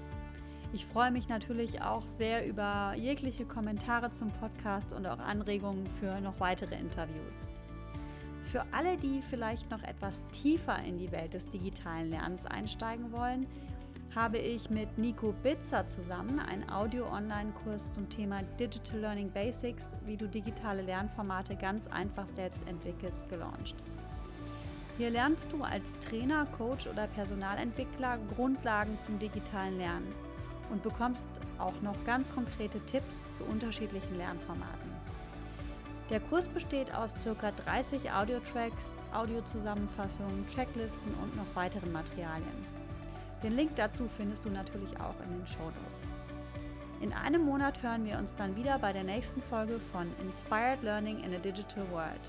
Ich 0.71 0.85
freue 0.85 1.11
mich 1.11 1.27
natürlich 1.27 1.81
auch 1.81 2.07
sehr 2.07 2.47
über 2.47 2.93
jegliche 2.95 3.43
Kommentare 3.43 4.11
zum 4.11 4.31
Podcast 4.31 4.93
und 4.93 5.05
auch 5.05 5.19
Anregungen 5.19 5.87
für 5.99 6.21
noch 6.21 6.39
weitere 6.39 6.75
Interviews. 6.75 7.45
Für 8.45 8.63
alle, 8.71 8.95
die 8.95 9.21
vielleicht 9.21 9.69
noch 9.71 9.83
etwas 9.83 10.23
tiefer 10.31 10.81
in 10.83 10.97
die 10.97 11.11
Welt 11.11 11.33
des 11.33 11.49
digitalen 11.49 12.11
Lernens 12.11 12.45
einsteigen 12.45 13.11
wollen, 13.11 13.45
habe 14.15 14.39
ich 14.39 14.69
mit 14.69 14.97
Nico 14.97 15.33
Bitzer 15.43 15.87
zusammen 15.87 16.39
einen 16.39 16.67
Audio-Online-Kurs 16.69 17.91
zum 17.91 18.09
Thema 18.09 18.41
Digital 18.59 19.01
Learning 19.01 19.29
Basics, 19.29 19.95
wie 20.05 20.17
du 20.17 20.27
digitale 20.27 20.81
Lernformate 20.81 21.55
ganz 21.55 21.85
einfach 21.87 22.27
selbst 22.27 22.67
entwickelst, 22.67 23.29
gelauncht. 23.29 23.75
Hier 24.97 25.11
lernst 25.11 25.51
du 25.53 25.63
als 25.63 25.93
Trainer, 25.99 26.47
Coach 26.57 26.87
oder 26.87 27.07
Personalentwickler 27.07 28.17
Grundlagen 28.35 28.99
zum 28.99 29.19
digitalen 29.19 29.77
Lernen 29.77 30.11
und 30.71 30.81
bekommst 30.81 31.29
auch 31.59 31.79
noch 31.81 32.03
ganz 32.03 32.33
konkrete 32.33 32.79
Tipps 32.85 33.15
zu 33.37 33.43
unterschiedlichen 33.43 34.17
Lernformaten. 34.17 34.89
Der 36.09 36.19
Kurs 36.19 36.47
besteht 36.47 36.93
aus 36.95 37.23
ca. 37.23 37.51
30 37.51 38.11
Audio-Tracks, 38.11 38.97
Audiozusammenfassungen, 39.13 40.47
Checklisten 40.47 41.13
und 41.21 41.35
noch 41.37 41.55
weiteren 41.55 41.91
Materialien. 41.91 42.78
Den 43.43 43.55
Link 43.55 43.75
dazu 43.77 44.07
findest 44.17 44.43
du 44.43 44.49
natürlich 44.49 44.99
auch 44.99 45.15
in 45.23 45.37
den 45.37 45.47
Show 45.47 45.63
Notes. 45.63 46.11
In 46.99 47.13
einem 47.13 47.43
Monat 47.43 47.81
hören 47.81 48.05
wir 48.05 48.17
uns 48.17 48.35
dann 48.35 48.57
wieder 48.57 48.77
bei 48.79 48.91
der 48.91 49.05
nächsten 49.05 49.41
Folge 49.41 49.79
von 49.79 50.07
Inspired 50.21 50.83
Learning 50.83 51.23
in 51.23 51.33
a 51.33 51.37
Digital 51.37 51.89
World. 51.91 52.19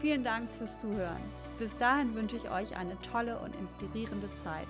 Vielen 0.00 0.22
Dank 0.22 0.48
fürs 0.58 0.80
Zuhören. 0.80 1.22
Bis 1.58 1.76
dahin 1.78 2.14
wünsche 2.14 2.36
ich 2.36 2.48
euch 2.48 2.76
eine 2.76 2.96
tolle 3.00 3.38
und 3.40 3.56
inspirierende 3.56 4.28
Zeit. 4.44 4.68